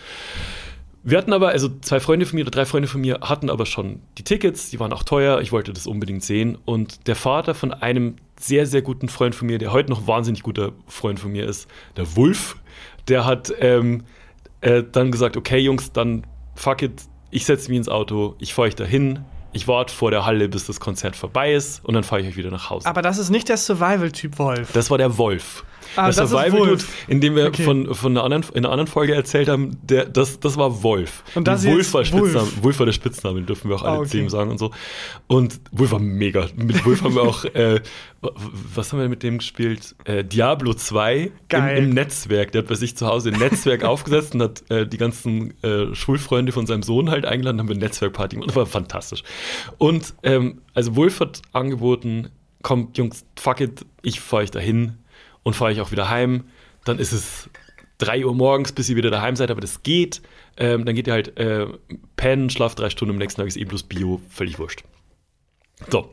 Wir 1.03 1.17
hatten 1.17 1.33
aber, 1.33 1.49
also 1.49 1.71
zwei 1.81 1.99
Freunde 1.99 2.27
von 2.27 2.37
mir 2.37 2.43
oder 2.43 2.51
drei 2.51 2.67
Freunde 2.67 2.87
von 2.89 3.01
mir 3.01 3.21
hatten 3.23 3.49
aber 3.49 3.65
schon 3.65 4.01
die 4.19 4.23
Tickets, 4.23 4.69
die 4.69 4.79
waren 4.81 4.93
auch 4.93 5.03
teuer, 5.05 5.41
ich 5.41 5.51
wollte 5.51 5.73
das 5.73 5.87
unbedingt 5.87 6.23
sehen. 6.23 6.59
Und 6.67 7.07
der 7.07 7.17
Vater 7.17 7.55
von 7.55 7.73
einem 7.73 8.17
sehr, 8.39 8.67
sehr 8.67 8.83
guten 8.83 9.09
Freund 9.09 9.35
von 9.35 9.47
mir, 9.47 9.57
der 9.59 9.73
heute 9.73 9.91
noch 9.91 10.07
wahnsinnig 10.07 10.43
guter 10.43 10.73
Freund 10.89 11.19
von 11.19 11.33
mir 11.33 11.47
ist, 11.47 11.69
der 11.97 12.17
Wulf, 12.17 12.57
der 13.09 13.25
hat 13.25 13.51
ähm, 13.61 14.03
äh, 14.61 14.83
dann 14.93 15.11
gesagt, 15.11 15.39
okay 15.39 15.59
Jungs, 15.59 15.93
dann 15.93 16.27
fuck 16.55 16.83
it, 16.83 16.93
ich 17.31 17.47
setze 17.47 17.71
mich 17.71 17.79
ins 17.79 17.89
Auto, 17.89 18.35
ich 18.39 18.53
fahre 18.53 18.69
euch 18.69 18.77
dahin, 18.77 19.21
ich 19.53 19.67
warte 19.69 19.95
vor 19.95 20.11
der 20.11 20.25
Halle, 20.27 20.49
bis 20.49 20.67
das 20.67 20.81
Konzert 20.81 21.17
vorbei 21.17 21.55
ist 21.55 21.85
und 21.85 21.95
dann 21.95 22.05
fahre 22.05 22.23
ich 22.23 22.29
euch 22.29 22.37
wieder 22.37 22.51
nach 22.51 22.71
Hause. 22.71 22.87
Aber 22.87 23.03
das 23.03 23.19
ist 23.19 23.31
nicht 23.31 23.49
der 23.49 23.57
Survival-Typ 23.57 24.39
Wolf. 24.39 24.73
Das 24.73 24.91
war 24.91 24.99
der 24.99 25.19
Wolf. 25.19 25.65
Ah, 25.97 26.03
der 26.11 26.15
das 26.15 26.19
ist 26.25 26.31
Survival 26.31 26.59
Dude, 26.61 26.71
Wolf. 26.71 27.05
in 27.09 27.21
dem 27.21 27.37
wir 27.37 27.47
Okay. 27.47 27.63
von, 27.65 27.95
von 27.95 28.13
einer 28.13 28.25
anderen, 28.25 28.45
in 28.55 28.65
einer 28.65 28.71
anderen 28.73 28.87
Folge 28.87 29.15
erzählt 29.15 29.49
haben, 29.49 29.79
der, 29.83 30.05
das, 30.07 30.39
das 30.41 30.57
war 30.57 30.83
Wolf. 30.83 31.25
Und 31.35 31.49
das 31.49 31.65
Wolf 31.67 31.93
war 31.95 32.05
Spitzname. 32.05 32.35
Wolf. 32.35 32.63
Wolf 32.63 32.79
war 32.79 32.87
der 32.87 32.93
Spitzname, 32.93 33.41
den 33.41 33.47
dürfen 33.47 33.69
wir 33.69 33.77
auch 33.77 33.83
alle 33.83 33.97
Ah, 33.99 34.01
okay. 34.01 34.29
sagen 34.29 34.51
und 34.51 34.59
so. 34.59 34.71
Und 35.27 35.61
Wolf 35.73 35.93
war 35.93 35.99
mega. 35.99 36.47
Mit 36.57 36.85
Wolf 36.85 37.03
haben 37.03 37.15
wir 37.15 37.23
auch, 37.23 37.45
äh, 37.45 37.81
was 38.75 38.93
haben 38.93 39.01
wir 39.01 39.09
mit 39.09 39.23
dem 39.23 39.39
gespielt? 39.39 39.95
Äh, 40.05 40.25
Diablo 40.25 40.75
2 40.75 41.31
im, 41.49 41.67
im 41.69 41.91
Netzwerk. 41.91 42.53
Der 42.53 42.63
hat 42.63 42.69
bei 42.69 42.75
sich 42.75 42.97
zu 42.97 43.07
Hause 43.07 43.31
ein 43.31 43.39
Netzwerk 43.39 43.83
aufgesetzt 43.85 44.35
und 44.35 44.43
hat 44.43 44.71
äh, 44.71 44.87
die 44.87 44.99
ganzen 44.99 45.55
äh, 45.63 45.95
Schulfreunde 45.95 46.53
von 46.53 46.67
seinem 46.67 46.83
Sohn 46.83 47.11
halt 47.11 47.25
eingeladen, 47.25 47.59
haben 47.59 47.69
wir 47.69 47.75
eine 47.77 47.85
Netzwerkparty 47.85 48.37
gemacht. 48.37 48.51
Das 48.51 48.57
war 48.57 48.67
fantastisch. 48.67 49.23
Und 49.79 50.15
ähm, 50.23 50.61
also 50.75 50.95
Wolf 50.97 51.21
hat 51.21 51.43
angeboten, 51.53 52.29
kommt 52.63 52.99
Jungs, 52.99 53.25
fuck 53.39 53.61
it, 53.61 53.87
ich 54.03 54.21
fahre 54.21 54.43
euch 54.45 54.51
dahin 54.51 54.99
und 55.43 55.55
fahre 55.55 55.73
ich 55.73 55.81
auch 55.81 55.93
wieder 55.93 56.09
heim. 56.09 56.45
Dann 56.85 56.99
ist 56.99 57.13
es 57.13 57.51
3 57.99 58.25
Uhr 58.25 58.35
morgens, 58.35 58.73
bis 58.73 58.89
ihr 58.89 58.97
wieder 58.97 59.11
daheim 59.11 59.37
seid, 59.37 59.51
aber 59.51 59.61
das 59.61 59.83
geht. 59.83 60.23
Ähm, 60.57 60.85
dann 60.85 60.95
geht 60.95 61.07
ihr 61.07 61.13
halt 61.13 61.37
äh, 61.39 61.67
pennen, 62.17 62.51
schlaft 62.51 62.79
drei 62.79 62.91
Stunden, 62.91 63.15
am 63.15 63.19
nächsten 63.19 63.41
Tag 63.41 63.49
ist 63.49 63.57
eh 63.57 63.65
bloß 63.65 63.85
Bio, 63.85 64.21
völlig 64.29 64.59
wurscht. 64.59 64.85
So, 65.91 66.13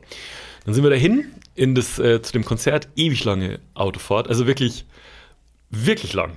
dann 0.64 0.74
sind 0.74 0.82
wir 0.82 0.90
dahin 0.90 1.26
in 1.54 1.74
das, 1.74 1.98
äh, 1.98 2.22
zu 2.22 2.32
dem 2.32 2.44
Konzert, 2.44 2.88
ewig 2.96 3.24
lange 3.24 3.60
Autofahrt, 3.74 4.28
also 4.28 4.46
wirklich, 4.46 4.86
wirklich 5.70 6.12
lang. 6.14 6.32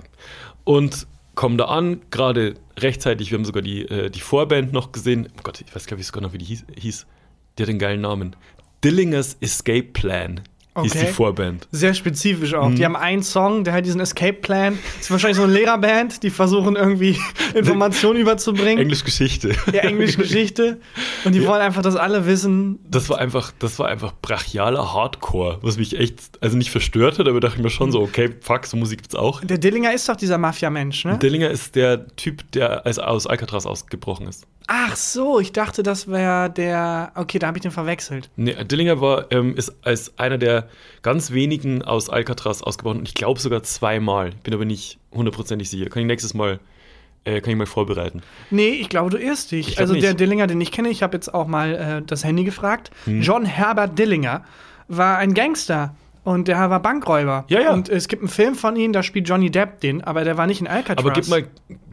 Und 0.64 1.06
kommen 1.34 1.56
da 1.56 1.66
an, 1.66 2.02
gerade 2.10 2.54
rechtzeitig, 2.78 3.30
wir 3.30 3.38
haben 3.38 3.44
sogar 3.44 3.62
die, 3.62 3.82
äh, 3.82 4.10
die 4.10 4.20
Vorband 4.20 4.72
noch 4.72 4.92
gesehen. 4.92 5.28
Oh 5.38 5.42
Gott, 5.42 5.60
ich 5.60 5.74
weiß 5.74 5.86
gar 5.86 5.96
nicht 5.96 6.06
sogar 6.06 6.22
noch, 6.22 6.32
wie 6.32 6.38
die 6.38 6.44
hieß. 6.44 6.66
hieß. 6.78 7.06
Die 7.56 7.62
hat 7.62 7.68
den 7.68 7.78
geilen 7.78 8.00
Namen. 8.00 8.36
Dillingers 8.82 9.36
Escape 9.40 9.84
Plan 9.92 10.40
hieß 10.80 10.92
Okay. 10.92 11.06
die 11.06 11.12
Vorband. 11.12 11.68
Sehr 11.70 11.92
spezifisch 11.94 12.54
auch. 12.54 12.68
Mhm. 12.70 12.76
Die 12.76 12.84
haben 12.84 12.96
einen 12.96 13.22
Song, 13.22 13.64
der 13.64 13.74
hat 13.74 13.84
diesen 13.84 14.00
Escape-Plan. 14.00 14.78
Das 14.96 15.02
ist 15.06 15.10
wahrscheinlich 15.10 15.36
so 15.36 15.42
eine 15.44 15.52
Lehrerband, 15.52 16.22
die 16.22 16.30
versuchen 16.30 16.76
irgendwie 16.76 17.18
Informationen 17.54 18.20
überzubringen. 18.20 18.78
Englisch 18.78 19.04
Geschichte. 19.04 19.54
Ja, 19.72 19.80
Englisch-Geschichte. 19.82 20.80
Und 21.24 21.34
die 21.34 21.46
wollen 21.46 21.60
einfach, 21.60 21.82
dass 21.82 21.96
alle 21.96 22.26
wissen, 22.26 22.78
Das 22.90 23.08
war 23.10 23.18
einfach, 23.18 23.52
das 23.58 23.78
war 23.78 23.88
einfach 23.88 24.12
brachialer 24.22 24.94
Hardcore, 24.94 25.58
was 25.62 25.76
mich 25.76 25.98
echt, 25.98 26.18
also 26.40 26.56
nicht 26.56 26.70
verstört 26.70 27.18
hat, 27.18 27.28
aber 27.28 27.40
dachte 27.40 27.56
ich 27.58 27.62
mir 27.62 27.70
schon 27.70 27.92
so, 27.92 28.00
okay, 28.00 28.30
fuck, 28.40 28.66
so 28.66 28.76
Musik 28.76 29.00
gibt's 29.02 29.14
auch. 29.14 29.40
der 29.42 29.58
Dillinger 29.58 29.92
ist 29.92 30.08
doch 30.08 30.16
dieser 30.16 30.38
Mafia-Mensch, 30.38 31.04
ne? 31.04 31.18
Dillinger 31.18 31.50
ist 31.50 31.74
der 31.74 32.06
Typ, 32.16 32.50
der 32.52 32.86
als, 32.86 32.98
aus 32.98 33.26
Alcatraz 33.26 33.66
ausgebrochen 33.66 34.26
ist. 34.26 34.46
Ach 34.68 34.94
so, 34.94 35.40
ich 35.40 35.52
dachte, 35.52 35.82
das 35.82 36.06
wäre 36.08 36.48
der. 36.48 37.10
Okay, 37.16 37.40
da 37.40 37.48
habe 37.48 37.58
ich 37.58 37.62
den 37.62 37.72
verwechselt. 37.72 38.30
Nee, 38.36 38.54
Dillinger 38.64 39.00
war, 39.00 39.26
ähm, 39.32 39.56
ist 39.56 39.74
als 39.82 40.16
einer 40.18 40.38
der 40.38 40.61
ganz 41.02 41.30
wenigen 41.30 41.82
aus 41.82 42.08
Alcatraz 42.10 42.62
ausgebrochen 42.62 43.00
und 43.00 43.08
ich 43.08 43.14
glaube 43.14 43.40
sogar 43.40 43.62
zweimal. 43.62 44.30
Bin 44.42 44.54
aber 44.54 44.64
nicht 44.64 44.98
hundertprozentig 45.12 45.68
sicher. 45.68 45.86
Kann 45.86 46.02
ich 46.02 46.06
nächstes 46.06 46.34
Mal, 46.34 46.60
äh, 47.24 47.40
kann 47.40 47.50
ich 47.50 47.56
mal 47.56 47.66
vorbereiten. 47.66 48.22
Nee, 48.50 48.70
ich 48.70 48.88
glaube, 48.88 49.10
du 49.10 49.18
irrst 49.18 49.52
dich. 49.52 49.68
Ich 49.68 49.78
also 49.78 49.94
der 49.94 50.10
nicht. 50.10 50.20
Dillinger, 50.20 50.46
den 50.46 50.60
ich 50.60 50.72
kenne, 50.72 50.88
ich 50.88 51.02
habe 51.02 51.16
jetzt 51.16 51.32
auch 51.32 51.46
mal 51.46 51.74
äh, 51.74 52.02
das 52.06 52.24
Handy 52.24 52.44
gefragt. 52.44 52.90
Hm. 53.04 53.22
John 53.22 53.44
Herbert 53.44 53.98
Dillinger 53.98 54.44
war 54.88 55.18
ein 55.18 55.34
Gangster. 55.34 55.94
Und 56.24 56.46
der 56.46 56.70
war 56.70 56.80
Bankräuber. 56.80 57.44
Ja, 57.48 57.60
ja. 57.60 57.72
Und 57.72 57.88
es 57.88 58.06
gibt 58.06 58.22
einen 58.22 58.28
Film 58.28 58.54
von 58.54 58.76
ihm, 58.76 58.92
da 58.92 59.02
spielt 59.02 59.28
Johnny 59.28 59.50
Depp 59.50 59.80
den, 59.80 60.04
aber 60.04 60.22
der 60.24 60.36
war 60.36 60.46
nicht 60.46 60.60
in 60.60 60.68
Alcatraz. 60.68 61.04
Aber 61.04 61.12
gib 61.12 61.28
mal 61.28 61.46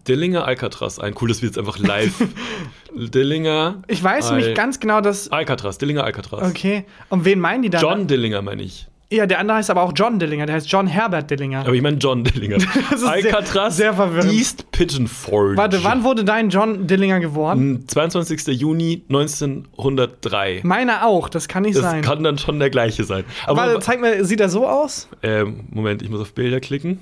Dillinger 0.07 0.45
Alcatraz 0.45 0.99
ein. 0.99 1.15
Cool, 1.19 1.29
dass 1.29 1.41
wir 1.41 1.47
jetzt 1.49 1.57
einfach 1.57 1.79
live. 1.79 2.13
Dillinger. 2.95 3.81
Ich 3.87 4.03
weiß 4.03 4.27
Al 4.27 4.37
nämlich 4.37 4.55
ganz 4.55 4.79
genau, 4.79 5.01
dass. 5.01 5.31
Alcatraz, 5.31 5.77
Dillinger 5.77 6.03
Alcatraz. 6.03 6.47
Okay. 6.47 6.85
Und 7.09 7.25
wen 7.25 7.39
meinen 7.39 7.63
die 7.63 7.69
da? 7.69 7.79
John 7.79 8.07
Dillinger 8.07 8.41
meine 8.41 8.63
ich. 8.63 8.87
Ja, 9.11 9.25
der 9.25 9.39
andere 9.39 9.57
heißt 9.57 9.71
aber 9.71 9.81
auch 9.81 9.91
John 9.95 10.19
Dillinger. 10.19 10.45
Der 10.45 10.55
heißt 10.55 10.69
John 10.71 10.85
Herbert 10.85 11.31
Dillinger. 11.31 11.61
Aber 11.61 11.73
ich 11.73 11.81
meine 11.81 11.97
John 11.97 12.23
Dillinger. 12.23 12.57
ist 12.91 12.99
sehr- 12.99 13.09
Alcatraz, 13.09 13.75
sehr 13.77 13.93
verwirrend. 13.95 14.31
East 14.31 14.71
Pigeon 14.71 15.07
Forge. 15.07 15.57
Warte, 15.57 15.83
wann 15.83 16.03
wurde 16.03 16.23
dein 16.23 16.49
John 16.51 16.85
Dillinger 16.85 17.19
geboren? 17.19 17.85
22. 17.87 18.47
Juni 18.59 19.01
1903. 19.09 20.61
Meiner 20.63 21.05
auch, 21.05 21.29
das 21.29 21.47
kann 21.47 21.63
nicht 21.63 21.75
Das 21.75 21.83
sein. 21.83 22.01
kann 22.03 22.23
dann 22.23 22.37
schon 22.37 22.59
der 22.59 22.69
gleiche 22.69 23.03
sein. 23.03 23.23
Aber 23.45 23.57
Warte, 23.61 23.79
zeig 23.79 23.99
mir, 23.99 24.23
sieht 24.25 24.39
er 24.41 24.49
so 24.49 24.67
aus? 24.67 25.07
ähm, 25.23 25.65
Moment, 25.71 26.01
ich 26.01 26.09
muss 26.09 26.21
auf 26.21 26.33
Bilder 26.33 26.59
klicken. 26.59 26.99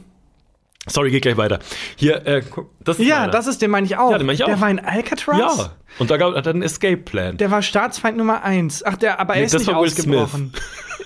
Sorry, 0.90 1.12
geht 1.12 1.24
gleich 1.24 1.36
weiter. 1.36 1.60
Hier, 1.98 2.26
äh, 2.26 2.42
guck, 2.50 2.70
das 2.80 2.98
ist 3.00 3.06
Ja, 3.06 3.20
meiner. 3.20 3.32
das 3.34 3.48
ist 3.48 3.62
den 3.62 3.70
meine 3.72 3.86
ich 3.86 3.98
auch. 3.98 4.12
Ja, 4.12 4.18
den 4.18 4.26
meine 4.26 4.36
ich 4.40 4.46
Der 4.46 4.56
auch. 4.56 4.62
war 4.62 4.70
in 4.70 4.80
Alcatraz? 4.80 5.38
Ja, 5.58 5.72
und 6.00 6.10
da 6.10 6.16
gab, 6.16 6.34
hat 6.34 6.46
er 6.46 6.54
einen 6.54 6.62
Escape-Plan. 6.62 7.36
Der 7.36 7.52
war 7.52 7.62
Staatsfeind 7.62 8.18
Nummer 8.18 8.44
eins. 8.44 8.86
Ach, 8.86 8.96
der, 8.96 9.20
aber 9.20 9.34
er 9.34 9.42
Nee, 9.42 9.46
ist 9.48 9.54
das 9.54 9.66
nicht 9.68 9.76
ausgebrochen. 9.76 10.54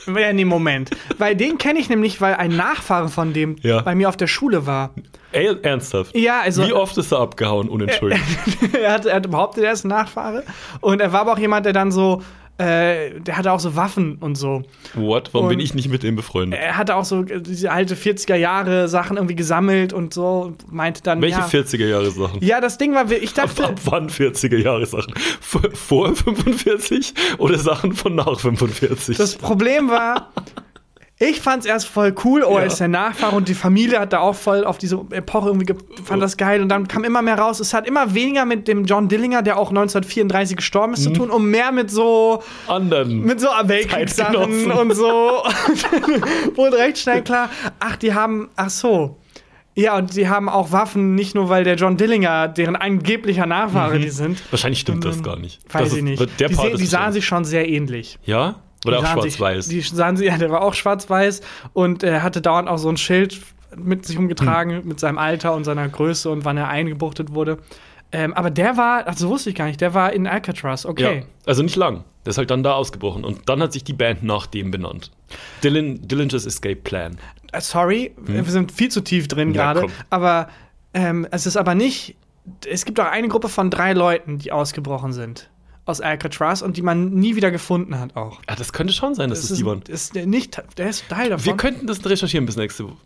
Ja, 0.08 0.34
nee, 0.34 0.46
Moment. 0.46 0.90
Weil 1.18 1.36
den 1.36 1.58
kenne 1.58 1.80
ich 1.80 1.90
nämlich, 1.90 2.22
weil 2.22 2.36
ein 2.36 2.56
Nachfahre 2.56 3.10
von 3.10 3.34
dem 3.34 3.56
Ja. 3.62 3.82
bei 3.82 3.96
mir 3.96 4.10
auf 4.10 4.18
der 4.18 4.28
Schule 4.28 4.66
war. 4.66 4.92
Ey, 5.32 5.56
ernsthaft? 5.62 6.16
Ja, 6.16 6.42
also 6.42 6.66
Wie 6.68 6.74
oft 6.74 6.98
ist 6.98 7.12
er 7.12 7.20
abgehauen, 7.20 7.70
unentschuldigt? 7.70 8.22
er, 8.82 8.92
hat, 8.94 9.06
er 9.06 9.16
hat 9.16 9.30
behauptet, 9.32 9.64
er 9.64 9.72
ist 9.74 9.86
ein 9.86 9.90
Nachfahre. 9.90 10.44
Und 10.82 11.00
er 11.02 11.14
war 11.14 11.22
aber 11.22 11.34
auch 11.34 11.40
jemand, 11.40 11.66
der 11.66 11.74
dann 11.74 11.92
so, 11.92 12.22
äh, 12.62 13.20
der 13.20 13.38
hatte 13.38 13.52
auch 13.52 13.60
so 13.60 13.76
Waffen 13.76 14.18
und 14.20 14.36
so. 14.36 14.64
What? 14.94 15.30
Warum 15.34 15.50
bin 15.50 15.58
und- 15.58 15.64
ich 15.64 15.74
nicht 15.74 15.90
mit 15.90 16.04
dem 16.04 16.16
befreundet? 16.16 16.60
Er 16.60 16.78
hatte 16.78 16.96
auch 16.96 17.06
so 17.06 17.24
äh, 17.24 17.42
diese 17.42 17.72
alte 17.72 17.96
40er 17.96 18.36
Jahre 18.36 18.88
Sachen 18.88 19.18
irgendwie 19.18 19.36
gesammelt 19.36 19.94
und 19.94 20.14
so 20.14 20.42
und 20.42 20.72
meinte 20.72 21.02
dann. 21.02 21.22
Welche 21.22 21.40
ja, 21.40 21.46
40er 21.48 21.88
Jahre 21.88 22.12
Sachen? 22.12 22.44
Ja, 22.44 22.62
das 22.62 22.78
Ding 22.78 22.94
war, 22.94 23.10
ich 23.12 23.32
Ab, 23.40 23.50
dachte. 23.56 23.66
ab 23.70 23.80
wann 23.86 24.10
40er 24.10 24.58
Jahre 24.58 24.86
Sachen? 24.86 25.14
Vor 25.40 26.16
45 26.16 27.14
oder 27.38 27.58
Sachen 27.58 27.94
von 27.94 28.16
nach 28.16 28.40
45? 28.40 29.18
Das 29.18 29.36
Problem 29.36 29.90
war, 29.90 30.32
Ich 31.24 31.40
fand's 31.40 31.68
erst 31.68 31.88
voll 31.88 32.16
cool, 32.26 32.44
oh, 32.44 32.56
er 32.56 32.62
Ja. 32.62 32.66
ist 32.68 32.80
der 32.80 32.88
Nachfahre 32.88 33.36
und 33.36 33.48
die 33.48 33.54
Familie 33.54 34.00
hat 34.00 34.12
da 34.12 34.22
auch 34.22 34.34
voll 34.34 34.66
auf 34.66 34.80
diese 34.80 34.96
Epoche 35.12 35.50
irgendwie 35.50 35.68
ge- 35.68 35.76
fand 36.04 36.22
das 36.24 36.36
geil 36.36 36.64
und 36.64 36.70
dann 36.70 36.88
kam 36.88 37.04
immer 37.04 37.22
mehr 37.22 37.38
raus. 37.38 37.60
Es 37.60 37.76
hat 37.76 37.86
immer 37.88 38.16
weniger 38.16 38.44
mit 38.46 38.68
dem 38.68 38.86
John 38.86 39.08
Dillinger, 39.08 39.44
der 39.44 39.60
auch 39.60 39.70
1934 39.70 40.58
gestorben 40.58 40.90
Mhm. 40.90 40.94
ist, 40.96 41.04
zu 41.04 41.12
tun 41.12 41.30
und 41.30 41.46
mehr 41.46 41.72
mit 41.72 41.92
so 41.92 42.42
Anderen. 42.68 43.22
mit 43.24 43.40
so 43.40 43.48
Zeitgenossen. 43.48 44.72
und 44.72 44.96
so. 44.96 45.44
Und 45.92 46.58
wurde 46.58 46.78
recht 46.78 46.98
schnell 46.98 47.22
klar, 47.22 47.50
ach, 47.80 47.96
die 47.98 48.14
haben, 48.14 48.50
ach 48.56 48.70
so. 48.72 49.18
Ja, 49.76 49.96
und 49.98 50.16
die 50.18 50.28
haben 50.28 50.50
auch 50.50 50.72
Waffen, 50.72 51.16
nicht 51.16 51.34
nur 51.36 51.48
weil 51.50 51.64
der 51.64 51.76
John 51.76 51.96
Dillinger, 51.98 52.48
deren 52.50 52.76
angeblicher 52.76 53.46
Nachfahre 53.46 54.00
die 54.00 54.10
sind. 54.10 54.42
Wahrscheinlich 54.52 54.80
stimmt 54.82 55.06
das 55.06 55.16
sondern- 55.16 55.36
gar 55.36 55.42
nicht. 55.42 55.60
Weiß 55.72 55.84
das 55.84 55.92
ich 55.94 55.98
ist- 56.00 56.04
nicht. 56.04 56.40
Die, 56.40 56.78
die 56.78 56.86
sahen 56.86 57.14
sich 57.14 57.26
schon 57.26 57.46
sehr 57.46 57.70
ähnlich. 57.70 58.18
Ja? 58.26 58.56
Oder 58.86 59.00
auch 59.00 59.06
schwarz-weiß? 59.06 59.68
Die 59.68 59.82
sahen 59.82 60.18
sie, 60.18 60.26
ja, 60.26 60.38
der 60.38 60.50
war 60.50 60.62
auch 60.62 60.74
schwarz-weiß 60.74 61.42
und 61.74 62.04
er 62.04 62.24
hatte 62.24 62.42
dauernd 62.42 62.68
auch 62.68 62.78
so 62.78 62.90
ein 62.90 62.98
Schild 62.98 63.40
mit 63.76 64.06
sich 64.06 64.18
umgetragen 64.18 64.78
Hm. 64.78 64.88
mit 64.88 65.00
seinem 65.00 65.18
Alter 65.18 65.54
und 65.54 65.64
seiner 65.64 65.88
Größe 65.88 66.30
und 66.30 66.46
wann 66.46 66.58
er 66.58 66.68
eingebuchtet 66.68 67.34
wurde. 67.34 67.60
Ähm, 68.12 68.34
aber 68.34 68.50
der 68.50 68.76
war, 68.76 69.04
ach, 69.06 69.16
so 69.16 69.30
wusste 69.30 69.50
ich 69.52 69.56
gar 69.56 69.66
nicht, 69.66 69.80
der 69.80 69.94
war 69.94 70.12
in 70.12 70.28
Alcatraz, 70.28 70.86
okay. 70.86 71.20
Ja, 71.20 71.26
also 71.46 71.64
nicht 71.64 71.78
lang. 71.78 72.04
Der 72.26 72.32
ist 72.32 72.38
halt 72.38 72.52
dann 72.52 72.62
da 72.62 72.74
ausgebrochen. 72.74 73.24
Und 73.24 73.48
dann 73.48 73.62
hat 73.62 73.72
sich 73.72 73.84
die 73.86 73.94
Band 73.94 74.22
nach 74.24 74.48
dem 74.48 74.70
benannt. 74.70 75.12
Dylan, 75.64 76.06
Dillinger's 76.08 76.46
Escape 76.46 76.76
Plan. 76.76 77.18
Äh, 77.54 77.62
Sorry, 77.62 78.12
wir 78.18 78.44
sind 78.44 78.72
viel 78.72 78.90
zu 78.90 79.02
tief 79.02 79.28
drin 79.28 79.50
Hm? 79.50 79.56
Ja, 79.56 79.74
gerade, 79.74 79.88
aber 80.10 80.50
ähm, 80.94 81.26
es 81.32 81.46
ist 81.46 81.56
aber 81.56 81.74
nicht, 81.74 82.18
es 82.68 82.84
gibt 82.84 83.00
auch 83.00 83.06
eine 83.06 83.30
Gruppe 83.30 83.48
von 83.48 83.70
drei 83.70 83.94
Leuten, 83.94 84.40
die 84.40 84.52
ausgebrochen 84.52 85.14
sind 85.14 85.50
aus 85.86 86.02
Alcatraz 86.02 86.62
und 86.62 86.78
die 86.78 86.82
man 86.82 87.12
nie 87.12 87.36
wieder 87.36 87.52
gefunden 87.52 88.00
hat 88.00 88.16
auch. 88.16 88.40
Ja, 88.48 88.56
das 88.56 88.72
könnte 88.74 88.94
schon 88.94 89.16
sein, 89.16 89.30
dass 89.30 89.42
das, 89.42 89.52
ist, 89.52 89.58
die 89.60 89.66
waren. 89.66 89.82
ist 89.88 90.16
nicht, 90.16 90.62
der 90.78 90.90
ist 90.90 91.10
Teil 91.10 91.30
davon. 91.30 91.46
Wir 91.46 91.58
könnten 91.58 91.88
das 91.88 92.06
recherchieren 92.06 92.46
bis 92.46 92.56
nächste 92.56 92.86
Woche. 92.86 92.98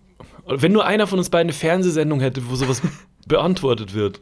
Wenn 0.47 0.73
nur 0.73 0.85
einer 0.85 1.07
von 1.07 1.17
uns 1.17 1.29
beiden 1.29 1.47
eine 1.49 1.53
Fernsehsendung 1.53 2.19
hätte, 2.19 2.49
wo 2.49 2.55
sowas 2.55 2.81
beantwortet 3.27 3.95
wird. 3.95 4.21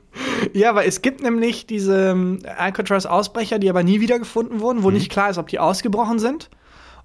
Ja, 0.53 0.69
aber 0.69 0.85
es 0.85 1.01
gibt 1.01 1.21
nämlich 1.21 1.65
diese 1.67 2.11
ähm, 2.11 2.39
Alcatraz-Ausbrecher, 2.57 3.59
die 3.59 3.69
aber 3.69 3.83
nie 3.83 3.99
wiedergefunden 3.99 4.59
wurden, 4.61 4.83
wo 4.83 4.89
Mhm. 4.89 4.95
nicht 4.95 5.11
klar 5.11 5.29
ist, 5.29 5.37
ob 5.37 5.47
die 5.47 5.59
ausgebrochen 5.59 6.19
sind 6.19 6.49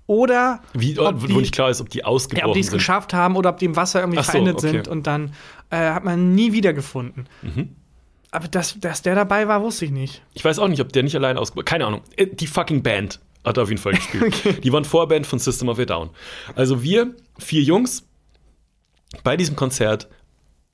oder 0.07 0.61
Wie, 0.73 0.99
ob 0.99 1.23
wo 1.23 1.27
die, 1.27 1.35
nicht 1.35 1.53
klar 1.53 1.71
ist, 1.71 1.81
ob 1.81 1.91
die 1.91 1.99
ja, 1.99 2.05
ausgebrochen 2.05 2.49
ob 2.51 2.55
die 2.55 2.61
es 2.61 2.71
geschafft 2.71 3.13
haben 3.13 3.37
oder 3.37 3.51
ob 3.51 3.59
die 3.59 3.65
im 3.67 3.77
Wasser 3.77 4.01
irgendwie 4.01 4.23
so, 4.23 4.31
verendet 4.31 4.57
okay. 4.57 4.69
sind 4.71 4.89
und 4.89 5.07
dann 5.07 5.33
äh, 5.71 5.77
hat 5.91 6.05
man 6.05 6.35
nie 6.35 6.53
wiedergefunden. 6.53 7.29
Mhm. 7.43 7.71
Aber 8.31 8.49
dass, 8.49 8.79
dass 8.79 9.03
der 9.03 9.15
dabei 9.15 9.49
war, 9.49 9.63
wusste 9.63 9.87
ich 9.87 9.91
nicht. 9.91 10.23
Ich 10.35 10.45
weiß 10.45 10.59
auch 10.59 10.69
nicht, 10.69 10.81
ob 10.81 10.93
der 10.93 11.03
nicht 11.03 11.17
allein 11.17 11.39
ausgebrochen 11.39 11.65
Keine 11.65 11.87
Ahnung. 11.87 12.03
Äh, 12.17 12.27
Die 12.27 12.47
fucking 12.47 12.83
Band 12.83 13.21
hat 13.45 13.57
er 13.57 13.63
auf 13.63 13.71
jeden 13.71 13.81
Fall 13.81 13.95
gespielt. 13.95 14.63
Die 14.65 14.73
waren 14.73 14.85
Vorband 14.85 15.27
von 15.27 15.39
System 15.39 15.69
of 15.69 15.79
a 15.79 15.85
Down. 15.85 16.11
Also 16.55 16.83
wir, 16.83 17.15
vier 17.39 17.63
Jungs, 17.63 18.05
bei 19.25 19.37
diesem 19.37 19.57
Konzert, 19.57 20.09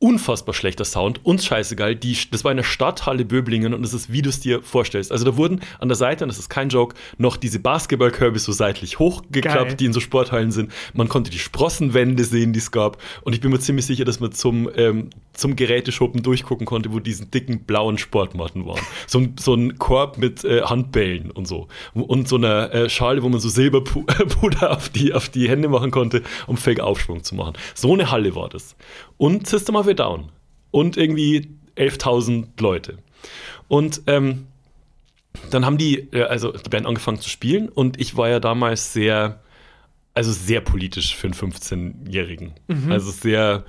unfassbar 0.04 0.54
schlechter 0.54 0.84
Sound, 0.84 1.24
uns 1.24 1.46
scheißegal. 1.46 1.96
Die, 1.96 2.14
das 2.30 2.44
war 2.44 2.50
in 2.50 2.58
der 2.58 2.64
Stadthalle 2.64 3.24
Böblingen 3.24 3.72
und 3.72 3.82
es 3.84 3.94
ist, 3.94 4.12
wie 4.12 4.20
du 4.20 4.28
es 4.28 4.38
dir 4.38 4.60
vorstellst. 4.60 5.10
Also 5.10 5.24
da 5.24 5.38
wurden 5.38 5.60
an 5.78 5.88
der 5.88 5.96
Seite, 5.96 6.24
und 6.24 6.28
das 6.28 6.38
ist 6.38 6.50
kein 6.50 6.68
Joke, 6.68 6.94
noch 7.16 7.38
diese 7.38 7.58
Basketballkörbe 7.58 8.38
so 8.38 8.52
seitlich 8.52 8.98
hochgeklappt, 8.98 9.68
Geil. 9.68 9.76
die 9.76 9.86
in 9.86 9.94
so 9.94 10.00
Sporthallen 10.00 10.52
sind. 10.52 10.72
Man 10.92 11.08
konnte 11.08 11.30
die 11.30 11.38
Sprossenwände 11.38 12.22
sehen, 12.24 12.52
die 12.52 12.58
es 12.58 12.70
gab. 12.70 12.98
Und 13.22 13.32
ich 13.32 13.40
bin 13.40 13.50
mir 13.50 13.60
ziemlich 13.60 13.86
sicher, 13.86 14.04
dass 14.04 14.20
man 14.20 14.32
zum, 14.32 14.68
ähm, 14.76 15.08
zum 15.32 15.56
Geräteschuppen 15.56 16.22
durchgucken 16.22 16.66
konnte, 16.66 16.92
wo 16.92 17.00
diesen 17.00 17.30
dicken 17.30 17.64
blauen 17.64 17.96
Sportmatten 17.96 18.66
waren. 18.66 18.82
So 19.06 19.20
ein, 19.20 19.36
so 19.40 19.54
ein 19.54 19.78
Korb 19.78 20.18
mit 20.18 20.44
äh, 20.44 20.64
Handbällen 20.64 21.30
und 21.30 21.48
so. 21.48 21.68
Und 21.94 22.28
so 22.28 22.36
einer 22.36 22.74
äh, 22.74 22.90
Schale, 22.90 23.22
wo 23.22 23.30
man 23.30 23.40
so 23.40 23.48
Silberpuder 23.48 24.70
auf 24.76 24.90
die, 24.90 25.14
auf 25.14 25.30
die 25.30 25.48
Hände 25.48 25.68
machen 25.68 25.90
konnte, 25.90 26.22
um 26.46 26.58
Fake-Aufschwung 26.58 27.24
zu 27.24 27.34
machen. 27.36 27.54
So 27.74 27.94
eine 27.94 28.10
Halle 28.10 28.34
war 28.34 28.50
das. 28.50 28.76
Und 29.16 29.46
System 29.46 29.76
of 29.76 29.86
a 29.88 29.92
Down. 29.94 30.30
Und 30.70 30.96
irgendwie 30.96 31.48
11.000 31.76 32.46
Leute. 32.60 32.98
Und 33.68 34.02
ähm, 34.06 34.46
dann 35.50 35.64
haben 35.64 35.78
die, 35.78 36.08
äh, 36.12 36.22
also 36.24 36.52
die 36.52 36.68
Band 36.68 36.86
angefangen 36.86 37.20
zu 37.20 37.28
spielen 37.28 37.68
und 37.68 38.00
ich 38.00 38.16
war 38.16 38.28
ja 38.28 38.40
damals 38.40 38.92
sehr, 38.92 39.40
also 40.14 40.30
sehr 40.32 40.60
politisch 40.60 41.16
für 41.16 41.26
einen 41.28 41.34
15-Jährigen. 41.34 42.52
Mhm. 42.68 42.92
Also 42.92 43.10
sehr 43.10 43.64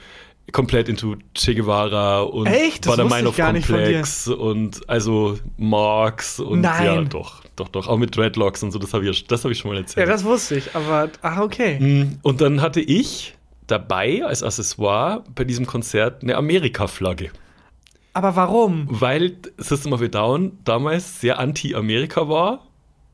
komplett 0.52 0.90
into 0.90 1.16
Che 1.34 1.56
Guevara 1.56 2.22
und 2.22 2.46
Echt? 2.46 2.86
Das 2.86 2.98
dir. 2.98 3.32
Komplex 3.32 4.28
und 4.28 4.88
also 4.88 5.40
Marx 5.58 6.40
und 6.40 6.62
Nein. 6.62 6.86
ja, 6.86 7.02
doch, 7.02 7.42
doch, 7.56 7.68
doch, 7.70 7.88
auch 7.88 7.98
mit 7.98 8.16
Dreadlocks 8.16 8.62
und 8.62 8.70
so, 8.72 8.78
das 8.78 8.94
habe 8.94 9.10
ich, 9.10 9.26
das 9.26 9.44
hab 9.44 9.50
ich 9.52 9.58
schon 9.58 9.70
mal 9.72 9.76
Ja, 9.76 9.82
erzählt. 9.82 10.08
das 10.08 10.24
wusste 10.24 10.58
ich, 10.58 10.76
aber 10.76 11.10
ach, 11.24 11.40
okay. 11.40 11.80
Mm, 11.80 12.20
Und 12.22 12.42
dann 12.42 12.62
hatte 12.62 12.80
ich 12.80 13.36
dabei 13.68 14.24
als 14.26 14.44
Accessoire 14.44 15.24
bei 15.34 15.44
diesem 15.44 15.66
Konzert 15.66 16.24
eine 16.24 16.36
Amerika-Flagge. 16.36 17.30
Aber 18.14 18.36
warum? 18.36 18.88
Weil 18.90 19.34
System 19.58 19.92
of 19.94 20.02
a 20.02 20.08
Down 20.08 20.58
damals 20.64 21.20
sehr 21.20 21.38
anti-Amerika 21.40 22.30
war 22.30 22.66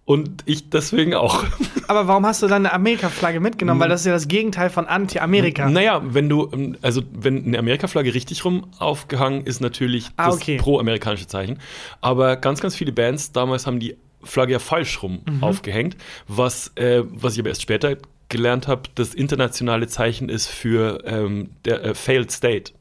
und 0.06 0.44
ich 0.46 0.70
deswegen 0.70 1.16
auch. 1.16 1.44
Aber 1.88 2.08
warum 2.08 2.26
hast 2.26 2.44
du 2.44 2.48
dann 2.48 2.66
eine 2.66 2.74
Amerika-Flagge 2.74 3.40
mitgenommen? 3.40 3.80
Weil 3.80 3.90
das 3.90 4.02
ist 4.02 4.06
ja 4.06 4.14
das 4.14 4.28
Gegenteil 4.28 4.70
von 4.70 4.86
Anti-Amerika. 4.86 5.70
Naja, 5.70 6.02
wenn 6.04 6.30
du, 6.30 6.50
ähm, 6.54 6.78
also 6.82 7.02
wenn 7.14 7.46
eine 7.46 7.58
Amerika-Flagge 7.60 8.14
richtig 8.14 8.46
rum 8.46 8.68
aufgehangen 8.78 9.46
ist, 9.46 9.60
natürlich 9.60 10.08
Ah, 10.18 10.28
das 10.28 10.36
okay. 10.36 10.58
pro-amerikanische 10.58 11.28
Zeichen. 11.28 11.58
Aber 12.02 12.36
ganz, 12.36 12.62
ganz 12.62 12.76
viele 12.76 12.92
Bands 12.92 13.32
damals 13.32 13.66
haben 13.66 13.80
die 13.80 13.98
Flagge 14.24 14.54
ja 14.54 14.60
falsch 14.60 15.02
rum 15.02 15.22
Mhm. 15.28 15.44
aufgehängt, 15.44 15.98
was, 16.28 16.72
äh, 16.76 17.04
was 17.08 17.34
ich 17.34 17.40
aber 17.40 17.50
erst 17.50 17.64
später 17.64 17.96
gelernt 18.32 18.68
habe, 18.68 18.84
das 18.96 19.14
internationale 19.14 19.88
Zeichen 19.88 20.30
ist 20.30 20.48
für 20.48 21.04
ähm, 21.06 21.52
der 21.66 21.84
äh, 21.86 21.94
Failed 21.94 22.32
State. 22.32 22.74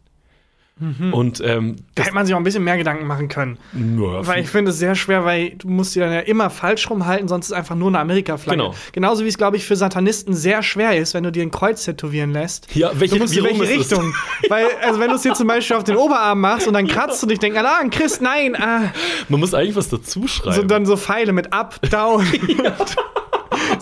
Und 1.12 1.42
ähm, 1.44 1.76
Da 1.94 2.04
hätte 2.04 2.14
man 2.14 2.24
sich 2.24 2.34
auch 2.34 2.38
ein 2.38 2.44
bisschen 2.44 2.64
mehr 2.64 2.78
Gedanken 2.78 3.06
machen 3.06 3.28
können. 3.28 3.58
nur 3.74 4.26
Weil 4.26 4.40
ich 4.40 4.48
finde 4.48 4.70
es 4.70 4.78
sehr 4.78 4.94
schwer, 4.94 5.26
weil 5.26 5.50
du 5.50 5.68
musst 5.68 5.94
die 5.94 6.00
dann 6.00 6.10
ja 6.10 6.20
immer 6.20 6.48
falsch 6.48 6.88
rumhalten, 6.88 7.28
sonst 7.28 7.46
ist 7.46 7.50
es 7.50 7.56
einfach 7.58 7.74
nur 7.74 7.88
eine 7.88 7.98
Amerika-Flagge. 7.98 8.56
Genau. 8.62 8.74
Genauso 8.92 9.24
wie 9.24 9.28
es, 9.28 9.36
glaube 9.36 9.58
ich, 9.58 9.66
für 9.66 9.76
Satanisten 9.76 10.32
sehr 10.32 10.62
schwer 10.62 10.96
ist, 10.96 11.12
wenn 11.12 11.22
du 11.22 11.32
dir 11.32 11.42
ein 11.42 11.50
Kreuz 11.50 11.84
tätowieren 11.84 12.32
lässt. 12.32 12.74
Ja, 12.74 12.92
welche- 12.94 13.16
du 13.16 13.20
musst 13.20 13.34
wie 13.34 13.40
in 13.40 13.60
welche? 13.60 13.78
Richtung? 13.78 14.14
weil, 14.48 14.68
also 14.82 14.98
wenn 15.00 15.10
du 15.10 15.16
es 15.16 15.22
dir 15.22 15.34
zum 15.34 15.48
Beispiel 15.48 15.76
auf 15.76 15.84
den 15.84 15.96
Oberarm 15.96 16.40
machst 16.40 16.66
und 16.66 16.72
dann 16.72 16.86
kratzt 16.86 17.22
du 17.22 17.26
dich, 17.26 17.38
denkst, 17.38 17.58
ah, 17.58 17.80
ein 17.82 17.90
Christ, 17.90 18.22
nein, 18.22 18.56
ah. 18.56 18.90
man 19.28 19.40
muss 19.40 19.52
eigentlich 19.52 19.76
was 19.76 19.90
dazu 19.90 20.26
schreiben. 20.26 20.56
So 20.56 20.62
dann 20.62 20.86
so 20.86 20.96
Pfeile 20.96 21.34
mit 21.34 21.52
up, 21.52 21.78
down. 21.90 22.24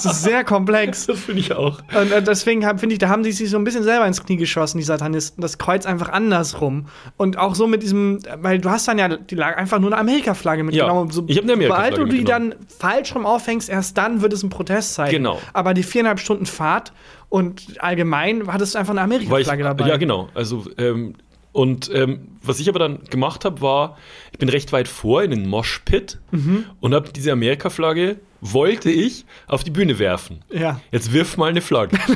Das 0.04 0.16
ist 0.16 0.22
sehr 0.22 0.44
komplex. 0.44 1.06
das 1.06 1.20
finde 1.20 1.40
ich 1.40 1.52
auch. 1.52 1.80
Und 1.98 2.12
äh, 2.12 2.22
deswegen 2.22 2.62
finde 2.78 2.94
ich, 2.94 2.98
da 2.98 3.08
haben 3.08 3.22
die 3.22 3.32
sich 3.32 3.50
so 3.50 3.56
ein 3.56 3.64
bisschen 3.64 3.82
selber 3.82 4.06
ins 4.06 4.24
Knie 4.24 4.36
geschossen, 4.36 4.78
die 4.78 4.84
Satanisten. 4.84 5.40
Das 5.42 5.58
Kreuz 5.58 5.86
einfach 5.86 6.08
andersrum. 6.08 6.86
Und 7.16 7.38
auch 7.38 7.54
so 7.54 7.66
mit 7.66 7.82
diesem, 7.82 8.20
weil 8.38 8.58
du 8.58 8.70
hast 8.70 8.88
dann 8.88 8.98
ja, 8.98 9.08
die 9.08 9.42
einfach 9.42 9.78
nur 9.78 9.90
eine 9.92 10.00
Amerika-Flagge 10.00 10.64
mitgenommen. 10.64 11.08
Ja, 11.08 11.14
so, 11.14 11.24
ich 11.26 11.36
hab 11.36 11.44
eine 11.44 11.54
Amerika-Flagge 11.54 11.96
Sobald 11.96 12.12
du 12.12 12.16
die 12.16 12.24
dann 12.24 12.54
falsch 12.78 13.14
rum 13.14 13.26
aufhängst, 13.26 13.68
erst 13.68 13.96
dann 13.98 14.22
wird 14.22 14.32
es 14.32 14.42
ein 14.42 14.50
Protest 14.50 14.94
zeigen. 14.94 15.12
Genau. 15.16 15.40
Aber 15.52 15.74
die 15.74 15.82
viereinhalb 15.82 16.20
Stunden 16.20 16.46
Fahrt 16.46 16.92
und 17.28 17.76
allgemein 17.78 18.50
hattest 18.52 18.74
du 18.74 18.78
einfach 18.78 18.92
eine 18.92 19.02
Amerika-Flagge 19.02 19.62
dabei. 19.64 19.88
Ja, 19.88 19.96
genau. 19.96 20.28
Also, 20.34 20.64
ähm, 20.78 21.14
und 21.52 21.90
ähm, 21.92 22.28
was 22.42 22.60
ich 22.60 22.68
aber 22.68 22.78
dann 22.78 23.04
gemacht 23.10 23.44
habe, 23.44 23.60
war, 23.60 23.96
ich 24.32 24.38
bin 24.38 24.48
recht 24.48 24.72
weit 24.72 24.86
vor 24.86 25.22
in 25.22 25.30
den 25.30 25.48
Moshpit 25.48 26.18
Mhm. 26.30 26.64
und 26.80 26.94
habe 26.94 27.08
diese 27.14 27.32
Amerika-Flagge, 27.32 28.16
wollte 28.40 28.90
ich, 28.90 29.24
auf 29.46 29.64
die 29.64 29.70
Bühne 29.70 29.98
werfen. 29.98 30.40
Ja, 30.52 30.80
Jetzt 30.92 31.12
wirf 31.12 31.36
mal 31.36 31.50
eine 31.50 31.60
Flagge. 31.60 31.98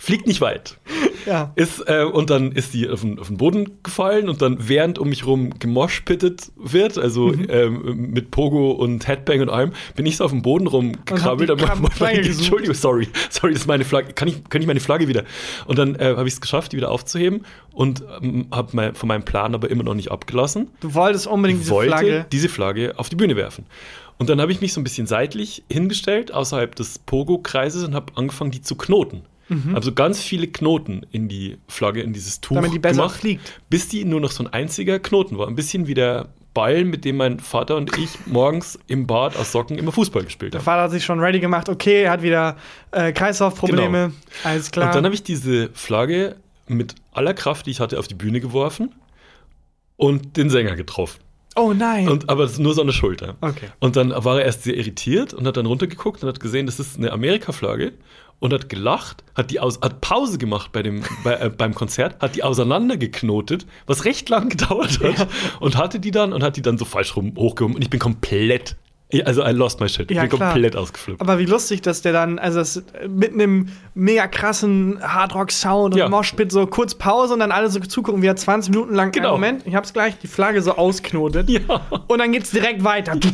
Fliegt 0.00 0.26
nicht 0.26 0.40
weit. 0.40 0.78
ja. 1.26 1.52
Ist, 1.56 1.80
äh, 1.86 2.04
und 2.04 2.30
dann 2.30 2.52
ist 2.52 2.72
die 2.72 2.88
auf 2.88 3.02
den, 3.02 3.18
auf 3.18 3.26
den 3.26 3.36
Boden 3.36 3.82
gefallen 3.82 4.28
und 4.30 4.40
dann 4.40 4.56
während 4.68 4.98
um 4.98 5.08
mich 5.10 5.26
rum 5.26 5.58
gemoshpittet 5.58 6.50
wird, 6.56 6.96
also 6.96 7.26
Mhm. 7.28 7.46
ähm, 7.50 8.10
mit 8.12 8.30
Pogo 8.30 8.70
und 8.70 9.06
Headbang 9.06 9.42
und 9.42 9.50
allem, 9.50 9.72
bin 9.96 10.06
ich 10.06 10.16
so 10.16 10.24
auf 10.24 10.30
dem 10.30 10.40
Boden 10.40 10.66
rumgekrabbelt. 10.66 11.50
Und 11.50 11.68
hab 11.68 11.78
die. 11.98 12.04
Entschuldigung, 12.28 12.74
sorry, 12.74 13.08
sorry, 13.28 13.52
das 13.52 13.62
ist 13.62 13.66
meine 13.66 13.84
Flagge. 13.84 14.14
Kann 14.14 14.28
ich, 14.28 14.42
kann 14.48 14.62
ich 14.62 14.66
meine 14.66 14.80
Flagge 14.80 15.08
wieder? 15.08 15.24
Und 15.66 15.78
dann 15.78 15.96
äh, 15.96 16.14
habe 16.16 16.28
ich 16.28 16.34
es 16.34 16.40
geschafft, 16.40 16.72
die 16.72 16.76
wieder 16.78 16.90
aufzuheben 16.90 17.42
und 17.72 18.02
ähm, 18.22 18.46
habe 18.50 18.70
mein, 18.72 18.94
von 18.94 19.08
meinem 19.08 19.24
Plan 19.24 19.54
aber 19.54 19.68
immer 19.70 19.82
noch 19.82 19.94
nicht 19.94 20.10
abgelassen 20.10 20.68
Du 20.80 20.94
wolltest 20.94 21.26
unbedingt 21.26 21.60
diese 21.60 21.70
wollte 21.72 21.90
Flagge. 21.90 22.26
diese 22.32 22.48
Flagge 22.48 22.94
auf 22.96 23.10
die 23.10 23.16
Bühne 23.16 23.36
werfen. 23.36 23.66
Und 24.18 24.28
dann 24.28 24.40
habe 24.40 24.50
ich 24.52 24.60
mich 24.60 24.72
so 24.72 24.80
ein 24.80 24.84
bisschen 24.84 25.06
seitlich 25.06 25.62
hingestellt, 25.70 26.32
außerhalb 26.32 26.74
des 26.74 26.98
Pogo-Kreises 26.98 27.84
und 27.84 27.94
habe 27.94 28.12
angefangen, 28.16 28.50
die 28.50 28.60
zu 28.60 28.76
knoten. 28.76 29.22
Also 29.72 29.94
ganz 29.94 30.20
viele 30.20 30.46
Knoten 30.46 31.06
in 31.10 31.26
die 31.28 31.56
Flagge, 31.68 32.02
in 32.02 32.12
dieses 32.12 32.42
Tuch 32.42 32.50
Mhm. 32.50 32.56
Damit 32.56 32.72
die 32.74 32.78
besser 32.78 32.96
gemacht, 32.96 33.20
fliegt. 33.20 33.60
bis 33.70 33.88
die 33.88 34.04
nur 34.04 34.20
noch 34.20 34.30
so 34.30 34.44
ein 34.44 34.52
einziger 34.52 34.98
Knoten 34.98 35.38
war. 35.38 35.48
Ein 35.48 35.54
bisschen 35.54 35.86
wie 35.86 35.94
der 35.94 36.28
Ball, 36.52 36.84
mit 36.84 37.06
dem 37.06 37.16
mein 37.16 37.40
Vater 37.40 37.76
und 37.76 37.96
ich 37.96 38.10
morgens 38.26 38.78
im 38.88 39.06
Bad 39.06 39.38
aus 39.38 39.52
Socken 39.52 39.78
immer 39.78 39.90
Fußball 39.90 40.24
gespielt 40.24 40.52
Der 40.52 40.58
haben. 40.60 40.64
Vater 40.66 40.82
hat 40.82 40.90
sich 40.90 41.02
schon 41.02 41.18
ready 41.18 41.40
gemacht. 41.40 41.70
Okay, 41.70 42.02
er 42.02 42.10
hat 42.10 42.20
wieder 42.22 42.56
äh, 42.90 43.10
Kreislaufprobleme. 43.12 44.12
Alles 44.44 44.70
klar. 44.70 44.86
Genau. 44.88 44.90
Und 44.90 44.96
dann 44.96 45.04
habe 45.06 45.14
ich 45.14 45.22
diese 45.22 45.70
Flagge 45.72 46.36
mit 46.66 46.94
aller 47.12 47.32
Kraft, 47.32 47.64
die 47.64 47.70
ich 47.70 47.80
hatte, 47.80 47.98
auf 47.98 48.06
die 48.06 48.14
Bühne 48.16 48.40
geworfen 48.40 48.94
und 49.96 50.36
den 50.36 50.50
Sänger 50.50 50.76
getroffen. 50.76 51.20
Oh 51.58 51.72
nein. 51.74 52.08
Und, 52.08 52.28
aber 52.30 52.48
nur 52.58 52.74
so 52.74 52.82
der 52.84 52.92
Schulter. 52.92 53.36
Okay. 53.40 53.68
Und 53.80 53.96
dann 53.96 54.10
war 54.10 54.38
er 54.38 54.44
erst 54.46 54.62
sehr 54.64 54.76
irritiert 54.76 55.34
und 55.34 55.46
hat 55.46 55.56
dann 55.56 55.66
runtergeguckt 55.66 56.22
und 56.22 56.28
hat 56.28 56.40
gesehen, 56.40 56.66
das 56.66 56.78
ist 56.80 56.96
eine 56.98 57.12
Amerika-Flagge. 57.12 57.92
und 58.40 58.52
hat 58.52 58.68
gelacht, 58.68 59.24
hat 59.34 59.50
die 59.50 59.58
aus, 59.58 59.80
hat 59.80 60.00
Pause 60.00 60.38
gemacht 60.38 60.70
bei 60.70 60.82
dem, 60.84 61.02
bei, 61.24 61.34
äh, 61.34 61.50
beim 61.50 61.74
Konzert, 61.74 62.20
hat 62.22 62.36
die 62.36 62.44
auseinandergeknotet, 62.44 63.66
was 63.86 64.04
recht 64.04 64.28
lang 64.28 64.48
gedauert 64.48 65.00
hat, 65.02 65.18
Ja. 65.18 65.26
und 65.60 65.76
hatte 65.76 65.98
die 66.00 66.12
dann 66.12 66.32
und 66.32 66.42
hat 66.44 66.56
die 66.56 66.62
dann 66.62 66.78
so 66.78 66.84
falsch 66.84 67.16
rum 67.16 67.32
hochgehoben 67.36 67.74
und 67.74 67.82
ich 67.82 67.90
bin 67.90 67.98
komplett, 68.00 68.76
also 69.24 69.42
I 69.42 69.52
lost 69.52 69.80
my 69.80 69.88
shit. 69.88 70.10
Ich 70.10 70.16
Ja, 70.16 70.22
bin 70.24 70.30
klar. 70.30 70.52
komplett 70.52 70.76
ausgeflippt. 70.76 71.20
Aber 71.20 71.38
wie 71.38 71.46
lustig, 71.46 71.80
dass 71.80 72.02
der 72.02 72.12
dann, 72.12 72.38
also 72.38 72.58
das, 72.58 72.82
mit 73.08 73.32
einem 73.32 73.68
mega 73.94 74.26
krassen 74.26 74.98
Hardrock-Sound 75.02 75.94
und 75.94 75.98
Ja. 75.98 76.08
Moshpit 76.10 76.52
so 76.52 76.66
kurz 76.66 76.94
Pause 76.94 77.32
und 77.32 77.40
dann 77.40 77.50
alle 77.50 77.70
so 77.70 77.80
zugucken, 77.80 78.20
wie 78.20 78.26
er 78.26 78.36
20 78.36 78.70
Minuten 78.74 78.94
lang, 78.94 79.10
Genau. 79.12 79.32
Moment, 79.32 79.66
ich 79.66 79.74
hab's 79.74 79.92
gleich, 79.94 80.18
die 80.18 80.26
Flagge 80.26 80.60
so 80.60 80.72
ausknotet. 80.76 81.48
Ja. 81.48 81.60
Und 82.06 82.18
dann 82.18 82.32
geht's 82.32 82.50
direkt 82.50 82.84
weiter. 82.84 83.16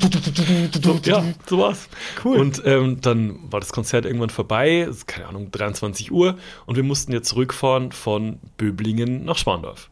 So, 0.82 1.00
ja, 1.04 1.24
so 1.46 1.58
war's. 1.58 1.88
Cool. 2.24 2.37
Und 2.38 2.62
ähm, 2.66 3.00
dann 3.00 3.38
war 3.50 3.60
das 3.60 3.72
Konzert 3.72 4.04
irgendwann 4.04 4.30
vorbei, 4.30 4.88
keine 5.06 5.28
Ahnung, 5.28 5.50
23 5.50 6.12
Uhr 6.12 6.37
und 6.66 6.76
wir 6.76 6.82
mussten 6.82 7.12
jetzt 7.12 7.28
zurückfahren 7.28 7.90
von 7.92 8.38
Böblingen 8.58 9.24
nach 9.24 9.37
Schwandorf. 9.38 9.90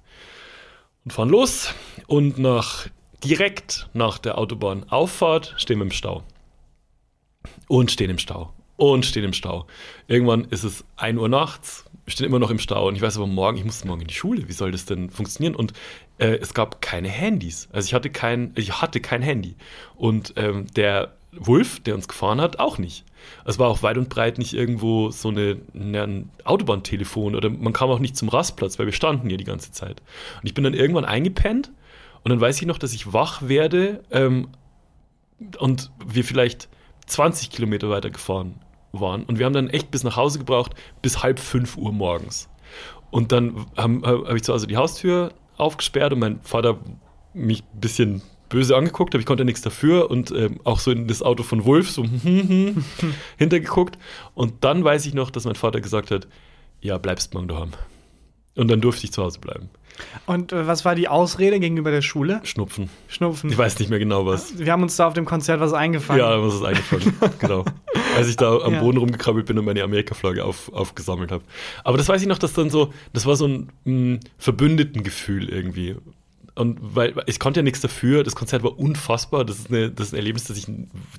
Und 1.05 1.13
fahren 1.13 1.31
los 1.31 1.75
und 2.07 2.39
nach 2.39 2.87
direkt 3.25 3.89
nach 3.93 4.19
der 4.19 4.39
Autobahnauffahrt 4.39 5.55
stehen 5.57 5.79
wir 5.79 5.85
im 5.85 5.91
Stau. 5.91 6.23
Und 7.69 7.91
stehen 7.91 8.11
im 8.11 8.19
Stau. 8.19 8.53
Und 8.77 9.07
stehen 9.07 9.25
im 9.25 9.33
Stau. 9.33 9.67
Irgendwann 10.09 10.45
ist 10.47 10.65
es 10.65 10.85
1 10.97 11.19
Uhr 11.19 11.29
nachts, 11.29 11.85
wir 12.05 12.13
stehen 12.13 12.27
immer 12.27 12.39
noch 12.39 12.51
im 12.51 12.59
Stau 12.59 12.89
und 12.89 12.97
ich 12.97 13.03
weiß 13.03 13.17
aber 13.17 13.27
morgen, 13.27 13.59
ich 13.59 13.65
muss 13.65 13.85
morgen 13.85 14.01
in 14.01 14.09
die 14.09 14.15
Schule, 14.15 14.49
wie 14.49 14.53
soll 14.53 14.73
das 14.73 14.87
denn 14.87 15.11
funktionieren? 15.11 15.55
Und 15.55 15.73
äh, 16.19 16.39
es 16.41 16.53
gab 16.53 16.81
keine 16.81 17.09
Handys. 17.09 17.69
Also 17.73 17.87
ich 17.87 17.95
hatte 17.95 18.11
kein, 18.11 18.53
ich 18.57 18.81
hatte 18.81 19.01
kein 19.01 19.23
Handy. 19.23 19.55
Und 19.97 20.35
ähm, 20.37 20.67
der 20.75 21.13
Wolf, 21.33 21.81
der 21.81 21.95
uns 21.95 22.09
gefahren 22.09 22.41
hat, 22.41 22.59
auch 22.59 22.79
nicht. 22.79 23.05
Es 23.45 23.59
war 23.59 23.69
auch 23.69 23.83
weit 23.85 23.99
und 23.99 24.09
breit 24.09 24.39
nicht 24.39 24.53
irgendwo 24.53 25.11
so 25.11 25.29
eine, 25.29 25.59
eine, 25.75 26.03
ein 26.03 26.31
Autobahntelefon 26.45 27.37
oder 27.37 27.51
man 27.51 27.73
kam 27.73 27.89
auch 27.89 28.01
nicht 28.01 28.17
zum 28.17 28.29
Rastplatz, 28.29 28.79
weil 28.79 28.87
wir 28.87 28.93
standen 28.93 29.29
hier 29.29 29.39
die 29.39 29.45
ganze 29.45 29.71
Zeit. 29.71 30.03
Und 30.41 30.47
ich 30.47 30.55
bin 30.55 30.65
dann 30.65 30.75
irgendwann 30.75 31.05
eingepennt 31.05 31.71
und 32.25 32.31
dann 32.31 32.41
weiß 32.41 32.61
ich 32.61 32.67
noch, 32.67 32.79
dass 32.79 32.93
ich 32.93 33.13
wach 33.13 33.43
werde 33.43 34.03
ähm, 34.11 34.49
und 35.59 35.91
wir 36.07 36.25
vielleicht 36.25 36.69
20 37.07 37.51
Kilometer 37.51 37.91
weiter 37.91 38.11
gefahren 38.11 38.61
waren. 38.93 39.25
Und 39.25 39.39
wir 39.39 39.47
haben 39.47 39.53
dann 39.53 39.69
echt 39.69 39.91
bis 39.91 40.05
nach 40.05 40.17
Hause 40.17 40.39
gebraucht, 40.39 40.73
bis 41.01 41.23
halb 41.23 41.41
fünf 41.41 41.77
Uhr 41.77 41.93
morgens. 41.93 42.49
Und 43.11 43.33
dann 43.33 43.67
habe 43.77 44.27
hab 44.27 44.35
ich 44.35 44.43
zu 44.43 44.53
Hause 44.53 44.67
die 44.67 44.77
Haustür 44.77 45.33
aufgesperrt 45.57 46.13
und 46.13 46.21
mein 46.21 46.41
Vater 46.43 46.79
mich 47.35 47.63
ein 47.63 47.81
bisschen 47.81 48.23
böse 48.49 48.77
angeguckt, 48.77 49.15
aber 49.15 49.21
ich 49.21 49.27
konnte 49.27 49.45
nichts 49.45 49.63
dafür 49.63 50.11
und 50.11 50.31
ähm, 50.31 50.61
auch 50.65 50.79
so 50.79 50.91
in 50.91 51.09
das 51.09 51.23
Auto 51.23 51.43
von 51.43 51.65
Wolf 51.65 51.91
so 51.91 52.05
hintergeguckt. 53.39 53.99
Und 54.35 54.65
dann 54.65 54.85
weiß 54.85 55.07
ich 55.07 55.15
noch, 55.15 55.31
dass 55.31 55.47
mein 55.47 55.55
Vater 55.55 55.81
gesagt 55.81 56.11
hat, 56.11 56.29
ja, 56.81 56.99
bleibst 56.99 57.33
morgen 57.35 57.49
daheim. 57.49 57.71
Und 58.55 58.71
dann 58.71 58.81
durfte 58.81 59.05
ich 59.05 59.13
zu 59.13 59.23
Hause 59.23 59.41
bleiben. 59.41 59.71
Und 60.27 60.53
äh, 60.53 60.67
was 60.67 60.85
war 60.85 60.95
die 60.95 61.09
Ausrede 61.09 61.61
gegenüber 61.61 61.91
der 61.91 62.03
Schule? 62.03 62.41
Schnupfen. 62.45 62.91
Schnupfen. 63.09 63.51
Ich 63.51 63.59
weiß 63.59 63.79
nicht 63.79 63.89
mehr 63.89 63.99
genau 63.99 64.27
was. 64.27 64.59
Wir 64.59 64.73
haben 64.73 64.83
uns 64.83 64.97
da 64.97 65.07
auf 65.07 65.15
dem 65.15 65.25
Konzert 65.25 65.61
was 65.61 65.73
eingefangen. 65.73 66.21
Ja, 66.21 66.31
da 66.37 66.47
ist 66.47 66.55
es 66.55 66.63
eingefallen. 66.63 67.15
genau. 67.39 67.65
Als 68.17 68.29
ich 68.29 68.37
da 68.37 68.59
am 68.59 68.75
Ja. 68.75 68.81
Boden 68.81 68.99
rumgekrabbelt 68.99 69.47
bin 69.47 69.59
und 69.59 69.65
meine 69.65 69.83
Amerika-Flagge 69.83 70.45
auf, 70.45 70.73
aufgesammelt 70.73 71.33
habe. 71.33 71.45
Aber 71.85 71.97
das 71.99 72.09
weiß 72.09 72.21
ich 72.23 72.29
noch, 72.29 72.39
dass 72.39 72.53
dann 72.53 72.71
so, 72.71 72.93
das 73.13 73.27
war 73.27 73.37
so 73.37 73.47
ein 73.47 73.69
mh, 73.85 74.21
Verbündetengefühl 74.39 75.49
irgendwie. 75.49 75.97
Und 76.55 76.79
weil 76.83 77.15
ich 77.27 77.39
konnte 77.39 77.61
ja 77.61 77.65
nichts 77.65 77.81
dafür, 77.81 78.25
das 78.25 78.35
Konzert 78.35 78.63
war 78.63 78.79
unfassbar. 78.79 79.45
Das 79.45 79.59
ist, 79.59 79.71
eine, 79.71 79.91
das 79.91 80.09
ist 80.09 80.13
ein 80.13 80.19
Erlebnis, 80.19 80.45
das 80.45 80.59
ich, 80.59 80.67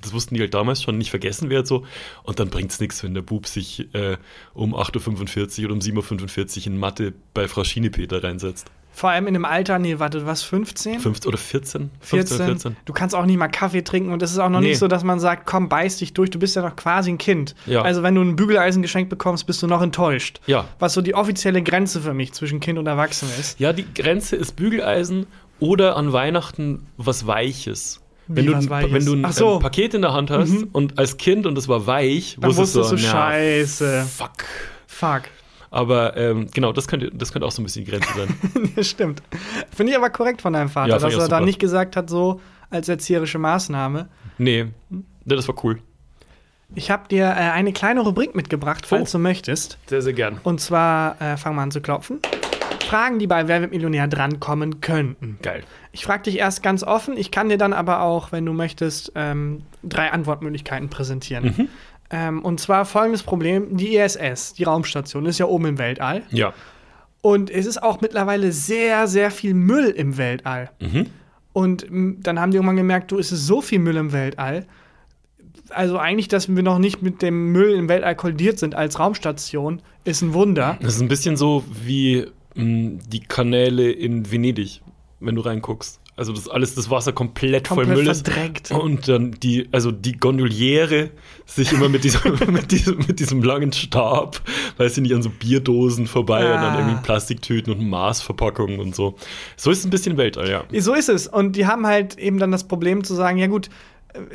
das 0.02 0.14
wussten 0.14 0.36
die 0.36 0.42
halt 0.42 0.54
damals 0.54 0.84
schon, 0.84 0.98
nicht 0.98 1.10
vergessen 1.10 1.50
wird 1.50 1.66
so. 1.66 1.86
Und 2.24 2.40
dann 2.40 2.50
bringt 2.50 2.72
es 2.72 2.80
nichts, 2.80 3.04
wenn 3.04 3.16
der 3.16 3.24
Bub 3.24 3.48
sich 3.48 3.94
äh, 3.96 4.18
um 4.54 4.76
8.45 4.76 5.60
Uhr 5.60 5.66
oder 5.66 5.74
um 5.74 5.80
7.45 5.80 6.60
Uhr 6.60 6.68
in 6.68 6.78
Mathe 6.78 7.14
bei 7.34 7.48
Frau 7.48 7.64
Schienepeter 7.64 8.24
reinsetzt. 8.24 8.70
Vor 8.96 9.10
allem 9.10 9.26
in 9.28 9.34
dem 9.34 9.44
Alter, 9.44 9.80
nee, 9.80 9.98
warte, 9.98 10.26
was, 10.28 10.44
15? 10.44 11.00
15 11.00 11.28
oder 11.28 11.38
14? 11.38 11.90
15 12.00 12.36
oder 12.38 12.46
14? 12.46 12.76
Du 12.86 12.94
kannst 12.94 13.16
auch 13.16 13.26
nicht 13.26 13.38
mal 13.38 13.48
Kaffee 13.48 13.82
trinken 13.84 14.14
und 14.14 14.22
es 14.22 14.32
ist 14.32 14.38
auch 14.38 14.50
noch 14.50 14.60
Nee. 14.60 14.70
nicht 14.70 14.78
so, 14.80 14.88
dass 14.88 15.04
man 15.04 15.20
sagt, 15.20 15.48
komm, 15.48 15.68
beiß 15.68 15.98
dich 15.98 16.14
durch, 16.14 16.30
du 16.30 16.38
bist 16.38 16.56
ja 16.56 16.62
noch 16.62 16.76
quasi 16.76 17.10
ein 17.12 17.18
Kind. 17.18 17.56
Ja. 17.66 17.82
Also 17.82 18.04
wenn 18.04 18.14
du 18.14 18.22
ein 18.22 18.36
Bügeleisen 18.36 18.82
geschenkt 18.84 19.10
bekommst, 19.10 19.48
bist 19.48 19.62
du 19.64 19.68
noch 19.68 19.82
enttäuscht. 19.82 20.42
Ja. 20.46 20.66
Was 20.78 20.94
so 20.94 21.02
die 21.02 21.16
offizielle 21.16 21.64
Grenze 21.64 22.02
für 22.02 22.14
mich 22.14 22.34
zwischen 22.34 22.60
Kind 22.60 22.78
und 22.78 22.86
Erwachsenen 22.86 23.34
ist. 23.40 23.60
Ja, 23.60 23.74
die 23.74 23.86
Grenze 23.96 24.36
ist 24.36 24.56
Bügeleisen 24.56 25.26
oder 25.60 25.98
an 25.98 26.14
Weihnachten 26.14 26.86
was 26.98 27.26
Weiches. 27.26 28.00
Wenn 28.28 28.46
Wie 28.46 28.50
du, 28.52 28.56
ein- 28.56 28.70
Weiches? 28.70 28.94
wenn 28.94 29.06
du 29.06 29.28
ein, 29.28 29.32
so. 29.34 29.56
ein 29.56 29.60
Paket 29.60 29.96
in 29.96 30.02
der 30.04 30.14
Hand 30.14 30.30
hast 30.30 30.50
Mhm. 30.52 30.70
und 30.72 30.98
als 31.00 31.18
Kind 31.18 31.46
und 31.46 31.58
es 31.58 31.68
war 31.68 31.88
weich, 31.88 32.38
Dann 32.40 32.56
wusstest 32.56 32.92
du, 32.92 32.96
na, 32.96 33.02
scheiße. 33.02 34.06
Fuck. 34.18 34.46
Fuck. 34.88 35.24
Aber 35.74 36.16
ähm, 36.16 36.48
genau, 36.54 36.72
das 36.72 36.88
könnte, 36.88 37.10
das 37.12 37.34
könnte 37.34 37.48
auch 37.48 37.52
so 37.52 37.62
ein 37.62 37.66
bisschen 37.66 37.84
die 37.84 37.92
Grenze 37.92 38.08
sein. 38.16 38.72
das 38.76 38.88
stimmt. 38.88 39.24
Finde 39.76 39.92
ich 39.92 39.98
aber 39.98 40.10
korrekt 40.12 40.42
von 40.42 40.54
deinem 40.54 40.70
Vater, 40.70 40.90
Ja, 40.92 41.00
dass 41.00 41.16
er 41.16 41.28
da 41.28 41.40
nicht 41.42 41.60
gesagt 41.60 41.96
hat, 41.96 42.10
so 42.10 42.40
als 42.70 42.88
erzieherische 42.90 43.40
Maßnahme. 43.40 44.08
nee, 44.38 44.68
nee, 44.90 45.02
das 45.26 45.48
war 45.48 45.56
cool. 45.64 45.80
Ich 46.76 46.90
habe 46.92 47.08
dir 47.08 47.26
äh, 47.26 47.30
eine 47.52 47.72
kleine 47.74 48.02
Rubrik 48.02 48.36
mitgebracht, 48.36 48.86
falls 48.86 49.14
Oh. 49.14 49.18
du 49.18 49.24
möchtest. 49.24 49.78
Sehr, 49.88 50.02
sehr 50.02 50.14
gern. 50.14 50.40
Und 50.44 50.60
zwar, 50.62 51.20
äh, 51.22 51.38
fangen 51.38 51.56
wir 51.56 51.62
an 51.64 51.72
zu 51.72 51.82
klopfen. 51.82 52.20
Fragen, 52.88 53.18
die 53.20 53.28
bei 53.28 53.48
Wer 53.48 53.62
wird 53.62 53.72
Millionär 53.72 54.08
drankommen 54.08 54.82
könnten. 54.82 55.38
Geil. 55.42 55.64
Ich 55.92 56.06
frage 56.06 56.24
dich 56.24 56.38
erst 56.38 56.62
ganz 56.64 56.84
offen, 56.84 57.18
ich 57.18 57.32
kann 57.32 57.50
dir 57.50 57.58
dann 57.58 57.74
aber 57.74 58.02
auch, 58.02 58.32
wenn 58.32 58.46
du 58.46 58.54
möchtest, 58.54 59.12
ähm, 59.16 59.64
drei 59.84 60.12
Antwortmöglichkeiten 60.12 60.90
präsentieren. 60.90 61.46
Mhm. 61.58 61.70
Ähm, 62.14 62.44
und 62.44 62.60
zwar 62.60 62.86
folgendes 62.86 63.24
Problem: 63.24 63.76
Die 63.76 63.98
ISS, 63.98 64.54
die 64.54 64.64
Raumstation, 64.64 65.26
ist 65.26 65.40
ja 65.40 65.48
oben 65.48 65.66
im 65.66 65.78
Weltall. 65.80 66.22
Ja. 66.30 66.54
Und 67.22 67.50
es 67.50 67.66
ist 67.66 67.82
auch 67.82 68.02
mittlerweile 68.02 68.52
sehr, 68.52 69.08
sehr 69.08 69.32
viel 69.32 69.56
Müll 69.56 69.90
im 69.90 70.18
Weltall. 70.18 70.70
Mhm. 70.80 71.08
Und 71.54 71.90
m, 71.90 72.18
dann 72.22 72.40
haben 72.40 72.52
die 72.52 72.58
irgendwann 72.58 72.76
gemerkt, 72.76 73.12
du, 73.12 73.18
es 73.18 73.32
ist 73.32 73.48
so 73.48 73.62
viel 73.62 73.80
Müll 73.80 73.98
im 73.98 74.12
Weltall. 74.12 74.68
Also 75.70 75.98
eigentlich, 75.98 76.28
dass 76.28 76.54
wir 76.54 76.62
noch 76.62 76.78
nicht 76.78 77.02
mit 77.02 77.24
dem 77.24 77.52
Müll 77.52 77.74
im 77.74 77.90
Weltall 77.90 78.16
kollidiert 78.16 78.60
sind 78.60 78.76
als 78.76 79.00
Raumstation, 79.00 79.82
ist 80.04 80.22
ein 80.22 80.36
Wunder. 80.36 80.78
Das 80.82 80.96
ist 80.96 81.02
ein 81.02 81.08
bisschen 81.08 81.36
so 81.36 81.64
wie 81.84 82.28
mh, 82.54 83.00
die 83.08 83.22
Kanäle 83.22 83.92
in 83.92 84.32
Venedig, 84.32 84.84
wenn 85.20 85.34
du 85.34 85.42
reinguckst. 85.42 86.00
Also 86.16 86.32
das 86.32 86.48
alles, 86.48 86.76
das 86.76 86.90
Wasser 86.92 87.12
komplett, 87.12 87.68
voll 87.68 87.86
Komplett 87.86 87.98
Müll 87.98 88.08
ist. 88.08 88.72
Und 88.72 89.08
dann 89.08 89.32
die, 89.32 89.68
also 89.72 89.92
die 89.92 90.12
Gondoliere 90.14 91.10
sich 91.46 91.72
immer 91.74 91.90
mit 91.90 92.04
diesem, 92.04 92.34
mit 92.52 92.72
diesem, 92.72 92.98
mit 93.00 93.20
diesem 93.20 93.42
langen 93.42 93.74
Stab, 93.74 94.40
weiß 94.78 94.98
ich 94.98 95.02
nicht, 95.04 95.14
an 95.16 95.24
so 95.24 95.30
Bierdosen 95.32 96.06
vorbei 96.06 96.46
und 96.54 96.62
dann 96.62 96.76
Ah. 96.76 96.80
irgendwie 96.80 97.02
Plastiktüten 97.04 97.74
und 97.74 97.90
Maßverpackungen 97.90 98.80
und 98.80 98.96
so. 98.96 99.16
So 99.58 99.72
ist 99.72 99.80
es 99.80 99.86
ein 99.86 99.90
bisschen 99.90 100.18
Weltall, 100.18 100.50
ja. 100.50 100.64
So 100.82 100.94
ist 100.94 101.10
es. 101.10 101.28
Und 101.28 101.56
die 101.56 101.66
haben 101.66 101.88
halt 101.88 102.18
eben 102.20 102.38
dann 102.38 102.52
das 102.52 102.68
Problem 102.68 103.04
zu 103.04 103.16
sagen, 103.16 103.38
ja 103.40 103.48
gut, 103.48 103.70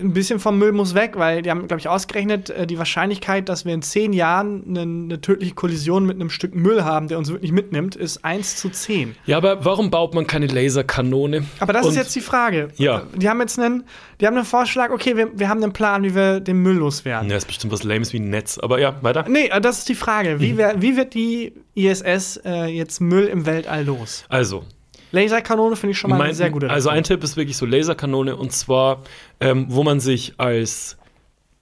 ein 0.00 0.12
bisschen 0.12 0.40
vom 0.40 0.58
Müll 0.58 0.72
muss 0.72 0.94
weg, 0.94 1.12
weil 1.16 1.42
die 1.42 1.50
haben, 1.50 1.66
glaube 1.68 1.78
ich, 1.80 1.88
ausgerechnet, 1.88 2.50
äh, 2.50 2.66
die 2.66 2.78
Wahrscheinlichkeit, 2.78 3.48
dass 3.48 3.64
wir 3.64 3.72
in 3.74 3.82
zehn 3.82 4.12
Jahren 4.12 4.64
eine, 4.68 4.80
eine 4.82 5.20
tödliche 5.20 5.54
Kollision 5.54 6.04
mit 6.04 6.16
einem 6.16 6.30
Stück 6.30 6.54
Müll 6.54 6.84
haben, 6.84 7.08
der 7.08 7.18
uns 7.18 7.30
wirklich 7.30 7.52
mitnimmt, 7.52 7.94
ist 7.94 8.24
1 8.24 8.56
zu 8.56 8.70
10. 8.70 9.14
Ja, 9.26 9.36
aber 9.36 9.64
warum 9.64 9.90
baut 9.90 10.14
man 10.14 10.26
keine 10.26 10.46
Laserkanone? 10.48 11.44
Aber 11.60 11.72
das 11.72 11.86
Und- 11.86 11.92
ist 11.92 11.96
jetzt 11.98 12.16
die 12.16 12.20
Frage. 12.20 12.68
Ja. 12.76 13.02
Die 13.14 13.28
haben 13.28 13.40
jetzt 13.40 13.58
einen, 13.58 13.84
die 14.20 14.26
haben 14.26 14.36
einen 14.36 14.44
Vorschlag, 14.46 14.90
okay, 14.90 15.16
wir, 15.16 15.38
wir 15.38 15.48
haben 15.48 15.62
einen 15.62 15.72
Plan, 15.72 16.02
wie 16.02 16.14
wir 16.14 16.40
den 16.40 16.58
Müll 16.62 16.76
loswerden. 16.76 17.30
Ja, 17.30 17.36
ist 17.36 17.46
bestimmt 17.46 17.72
was 17.72 17.84
Lames 17.84 18.12
wie 18.12 18.18
ein 18.18 18.30
Netz. 18.30 18.58
Aber 18.58 18.80
ja, 18.80 18.96
weiter. 19.02 19.26
Nee, 19.28 19.46
äh, 19.46 19.60
das 19.60 19.78
ist 19.78 19.88
die 19.88 19.94
Frage. 19.94 20.36
Mhm. 20.36 20.40
Wie, 20.40 20.56
wer, 20.56 20.82
wie 20.82 20.96
wird 20.96 21.14
die 21.14 21.52
ISS 21.74 22.40
äh, 22.44 22.66
jetzt 22.66 23.00
Müll 23.00 23.26
im 23.26 23.46
Weltall 23.46 23.84
los? 23.84 24.24
Also, 24.28 24.64
Laserkanone 25.10 25.74
finde 25.76 25.92
ich 25.92 25.98
schon 25.98 26.10
mal 26.10 26.18
Mein- 26.18 26.26
eine 26.26 26.34
sehr 26.34 26.50
gute 26.50 26.68
Also 26.68 26.90
ein. 26.90 27.02
Tipp 27.02 27.24
ist 27.24 27.36
wirklich 27.38 27.56
so 27.56 27.64
Laserkanone 27.64 28.36
und 28.36 28.52
zwar, 28.52 29.02
ähm, 29.40 29.66
wo 29.68 29.82
man 29.84 30.00
sich 30.00 30.34
als 30.38 30.96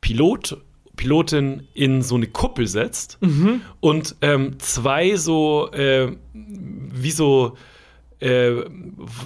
Pilot, 0.00 0.58
Pilotin 0.96 1.64
in 1.74 2.02
so 2.02 2.14
eine 2.14 2.26
Kuppel 2.26 2.66
setzt 2.66 3.18
Mhm. 3.20 3.60
und 3.80 4.16
ähm, 4.22 4.58
zwei 4.58 5.16
so, 5.16 5.70
äh, 5.72 6.12
wie 6.32 7.10
so 7.10 7.56
äh, 8.20 8.52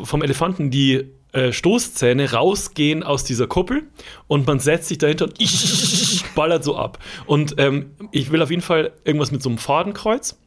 vom 0.03 0.23
Elefanten 0.23 0.71
die 0.71 1.05
äh, 1.33 1.53
Stoßzähne 1.53 2.33
rausgehen 2.33 3.05
aus 3.05 3.23
dieser 3.23 3.47
Kuppel 3.47 3.85
und 4.27 4.49
man 4.49 4.59
setzt 4.59 4.89
sich 4.89 4.99
dahinter 4.99 5.27
und 5.27 5.39
ballert 6.35 6.65
so 6.65 6.77
ab. 6.77 6.99
Und 7.27 7.55
ähm, 7.59 7.93
ich 8.11 8.33
will 8.33 8.43
auf 8.43 8.51
jeden 8.51 8.63
Fall 8.63 8.93
irgendwas 9.05 9.31
mit 9.31 9.41
so 9.41 9.49
einem 9.49 9.59
Fadenkreuz. 9.59 10.41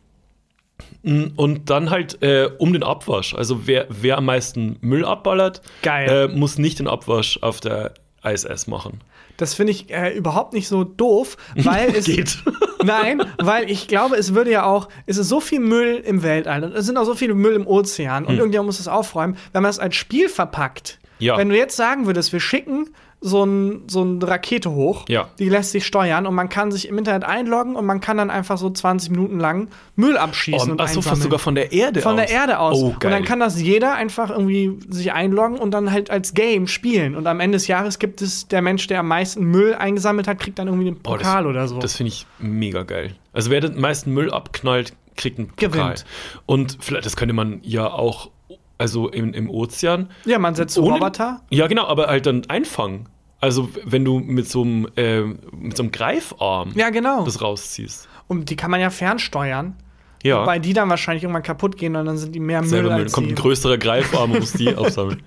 Mm, 1.04 1.28
Und 1.36 1.70
dann 1.70 1.89
halt 1.89 2.22
äh, 2.24 2.50
um 2.58 2.74
den 2.74 2.84
Abwasch. 2.84 3.36
Also 3.36 3.68
wer, 3.68 3.88
wer 3.89 4.18
am 4.18 4.26
meisten 4.26 4.78
Müll 4.82 5.06
abballert, 5.06 5.62
äh, 5.86 6.28
muss 6.28 6.58
nicht 6.58 6.80
den 6.80 6.88
Abwasch 6.88 7.39
auf 7.42 7.60
der 7.60 7.94
ISS 8.24 8.68
machen. 8.68 9.02
Das 9.38 9.54
finde 9.54 9.72
ich 9.72 9.89
äh, 9.92 10.16
überhaupt 10.16 10.54
nicht 10.54 10.68
so 10.68 10.84
doof, 10.84 11.38
weil 11.56 11.89
es. 11.96 12.06
Geht. 12.06 12.38
Nein, 12.84 13.22
weil 13.39 13.70
ich 13.70 13.88
glaube, 13.88 14.16
es 14.16 14.34
würde 14.34 14.52
ja 14.52 14.66
auch, 14.66 14.89
es 15.06 15.18
ist 15.18 15.30
so 15.30 15.39
viel 15.39 15.60
Müll 15.60 16.02
im 16.06 16.22
Weltall 16.24 16.63
und 16.63 16.74
es 16.74 16.86
sind 16.86 16.98
auch 16.98 17.06
so 17.06 17.16
viele 17.16 17.34
Müll 17.34 17.54
im 17.56 17.66
Ozean 17.66 18.26
und 18.26 18.36
irgendjemand 18.36 18.68
muss 18.68 18.78
das 18.78 18.88
aufräumen, 18.89 19.38
wenn 19.54 19.62
man 19.62 19.70
es 19.70 19.80
als 19.80 19.96
Spiel 19.96 20.28
verpackt. 20.30 21.00
Hm. 21.20 21.26
Ja. 21.26 21.38
Wenn 21.38 21.50
du 21.50 21.58
jetzt 21.58 21.76
sagen 21.78 22.06
würdest, 22.06 22.34
wir 22.34 22.39
schicken 22.42 22.89
so, 23.26 23.46
ein, 23.46 23.84
so 23.88 24.02
eine 24.02 24.28
Rakete 24.28 24.70
hoch. 24.72 25.06
Ja. 25.08 25.30
Die 25.40 25.48
lässt 25.48 25.72
sich 25.72 25.86
steuern 25.86 26.28
und 26.28 26.36
man 26.36 26.50
kann 26.50 26.72
sich 26.72 26.90
im 26.90 26.98
Internet 26.98 27.24
einloggen 27.24 27.76
und 27.78 27.86
man 27.86 28.02
kann 28.02 28.18
dann 28.18 28.30
einfach 28.30 28.58
so 28.58 28.70
20 28.70 29.12
Minuten 29.12 29.40
lang 29.40 29.70
Müll 29.96 30.18
abschießen. 30.18 30.72
und 30.72 30.80
Oh, 30.82 30.84
Achso, 30.84 31.00
einsammeln. 31.00 31.22
sogar 31.22 31.40
von 31.40 31.56
der 31.56 31.72
Erde 31.72 32.02
Von 32.02 32.14
aus. 32.20 32.26
der 32.26 32.30
Erde 32.30 32.60
aus. 32.60 32.78
Oh, 32.82 32.88
und 32.88 33.00
geil. 33.00 33.12
dann 33.12 33.24
kann 33.24 33.40
das 33.40 33.62
jeder 33.62 33.94
einfach 33.96 34.30
irgendwie 34.30 34.78
sich 34.90 35.14
einloggen 35.14 35.58
und 35.58 35.72
dann 35.72 35.92
halt 35.92 36.10
als 36.10 36.34
Game 36.34 36.68
spielen. 36.68 37.16
Und 37.16 37.26
am 37.28 37.40
Ende 37.40 37.56
des 37.56 37.68
Jahres 37.68 37.98
gibt 37.98 38.22
es 38.22 38.48
der 38.50 38.62
Mensch, 38.62 38.88
der 38.88 39.00
am 39.00 39.08
meisten 39.08 39.46
Müll 39.46 39.74
eingesammelt 39.74 40.28
hat, 40.28 40.40
kriegt 40.40 40.60
dann 40.60 40.68
irgendwie 40.68 40.86
den 40.86 40.96
Oh, 41.06 41.14
das- 41.16 41.22
Pokal 41.24 41.48
oder 41.48 41.68
so. 41.70 41.80
Das 41.80 41.96
finde 41.96 42.10
ich 42.10 42.28
mega 42.40 42.84
geil. 42.84 43.16
Also 43.32 43.50
wer 43.50 43.62
den 43.62 43.80
meisten 43.80 44.12
Müll 44.14 44.32
abknallt, 44.32 44.94
kriegt 45.16 45.40
einen 45.40 45.48
Pokal. 45.48 45.70
Gewinnt. 45.72 46.06
Und 46.46 46.78
vielleicht, 46.82 47.06
das 47.06 47.16
könnte 47.16 47.34
man 47.34 47.60
ja 47.64 47.88
auch, 47.90 48.32
also 48.80 49.08
im, 49.08 49.34
im 49.34 49.50
Ozean. 49.50 50.10
ja, 50.26 50.40
man 50.40 50.56
setzt 50.56 50.74
so 50.74 50.84
Roboter. 50.84 51.40
Ja, 51.52 51.68
genau, 51.68 51.86
aber 51.88 52.08
halt 52.08 52.26
dann 52.26 52.42
einfangen. 52.50 53.08
Also 53.43 53.67
wenn 53.84 54.06
du 54.06 54.19
mit 54.19 54.47
so 54.47 54.62
einem, 54.62 54.88
äh, 54.95 55.19
mit 55.19 55.75
so 55.75 55.84
einem 55.84 55.91
Greifarm 55.91 56.71
Ja, 56.75 56.91
genau. 56.91 57.25
das 57.25 57.41
rausziehst. 57.41 58.08
Und 58.29 58.49
die 58.49 58.56
kann 58.56 58.71
man 58.71 58.79
ja 58.79 58.89
fernsteuern. 58.89 59.75
Ja. 60.23 60.43
Wobei 60.43 60.60
die 60.60 60.71
dann 60.71 60.89
wahrscheinlich 60.89 61.23
irgendwann 61.23 61.43
kaputt 61.43 61.75
gehen 61.75 61.93
und 61.97 62.06
dann 62.06 62.17
sind 62.17 62.34
die 62.34 62.39
mehr 62.39 62.62
Müll 62.62 62.69
Selber 62.69 62.91
Müll. 62.91 63.01
als 63.03 63.12
Dann 63.12 63.23
kommt 63.25 63.34
ein 63.34 63.36
größerer 63.36 63.77
Greifarm 63.77 64.32
und 64.32 64.39
muss 64.39 64.53
die 64.53 64.73
aufsammeln. 64.73 65.23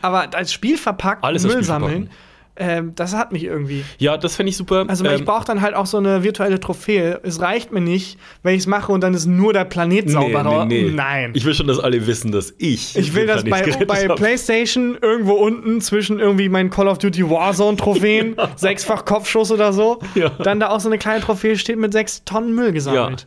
Aber 0.00 0.32
als 0.32 0.52
Spiel 0.52 0.78
verpackt 0.78 1.24
Alles 1.24 1.42
Müll 1.42 1.64
sammeln, 1.64 2.04
verpacken. 2.04 2.10
Ähm, 2.56 2.92
das 2.94 3.14
hat 3.16 3.32
mich 3.32 3.42
irgendwie. 3.44 3.84
Ja, 3.98 4.16
das 4.16 4.36
fände 4.36 4.50
ich 4.50 4.56
super. 4.56 4.84
Also 4.86 5.04
ich 5.04 5.10
Ähm, 5.10 5.24
brauche 5.24 5.44
dann 5.44 5.60
halt 5.60 5.74
auch 5.74 5.86
so 5.86 5.96
eine 5.98 6.22
virtuelle 6.22 6.60
Trophäe. 6.60 7.18
Es 7.24 7.40
reicht 7.40 7.72
mir 7.72 7.80
nicht, 7.80 8.16
wenn 8.44 8.54
ich 8.54 8.60
es 8.60 8.66
mache 8.68 8.92
und 8.92 9.00
dann 9.00 9.12
ist 9.12 9.26
nur 9.26 9.52
der 9.52 9.64
Planet 9.64 10.08
sauber. 10.08 10.64
Nein. 10.68 11.32
Ich 11.34 11.44
will 11.44 11.54
schon, 11.54 11.66
dass 11.66 11.80
alle 11.80 12.06
wissen, 12.06 12.30
dass 12.30 12.54
ich. 12.58 12.96
Ich 12.96 13.14
will 13.14 13.26
den 13.26 13.34
das 13.36 13.44
Planet 13.44 13.86
bei, 13.88 14.06
bei. 14.06 14.14
PlayStation 14.14 14.96
irgendwo 15.02 15.32
unten 15.32 15.80
zwischen 15.80 16.20
irgendwie 16.20 16.48
meinen 16.48 16.70
Call 16.70 16.86
of 16.86 16.98
Duty 16.98 17.28
Warzone 17.28 17.76
Trophäen, 17.76 18.36
sechsfach 18.56 19.04
Kopfschuss 19.04 19.50
oder 19.50 19.72
so, 19.72 19.98
Ja. 20.14 20.28
dann 20.28 20.60
da 20.60 20.68
auch 20.70 20.80
so 20.80 20.88
eine 20.88 20.98
kleine 20.98 21.20
Trophäe 21.22 21.56
steht 21.58 21.78
mit 21.78 21.92
sechs 21.92 22.24
Tonnen 22.24 22.54
Müll 22.54 22.66
Ja. 22.66 22.70
gesammelt. 22.70 23.26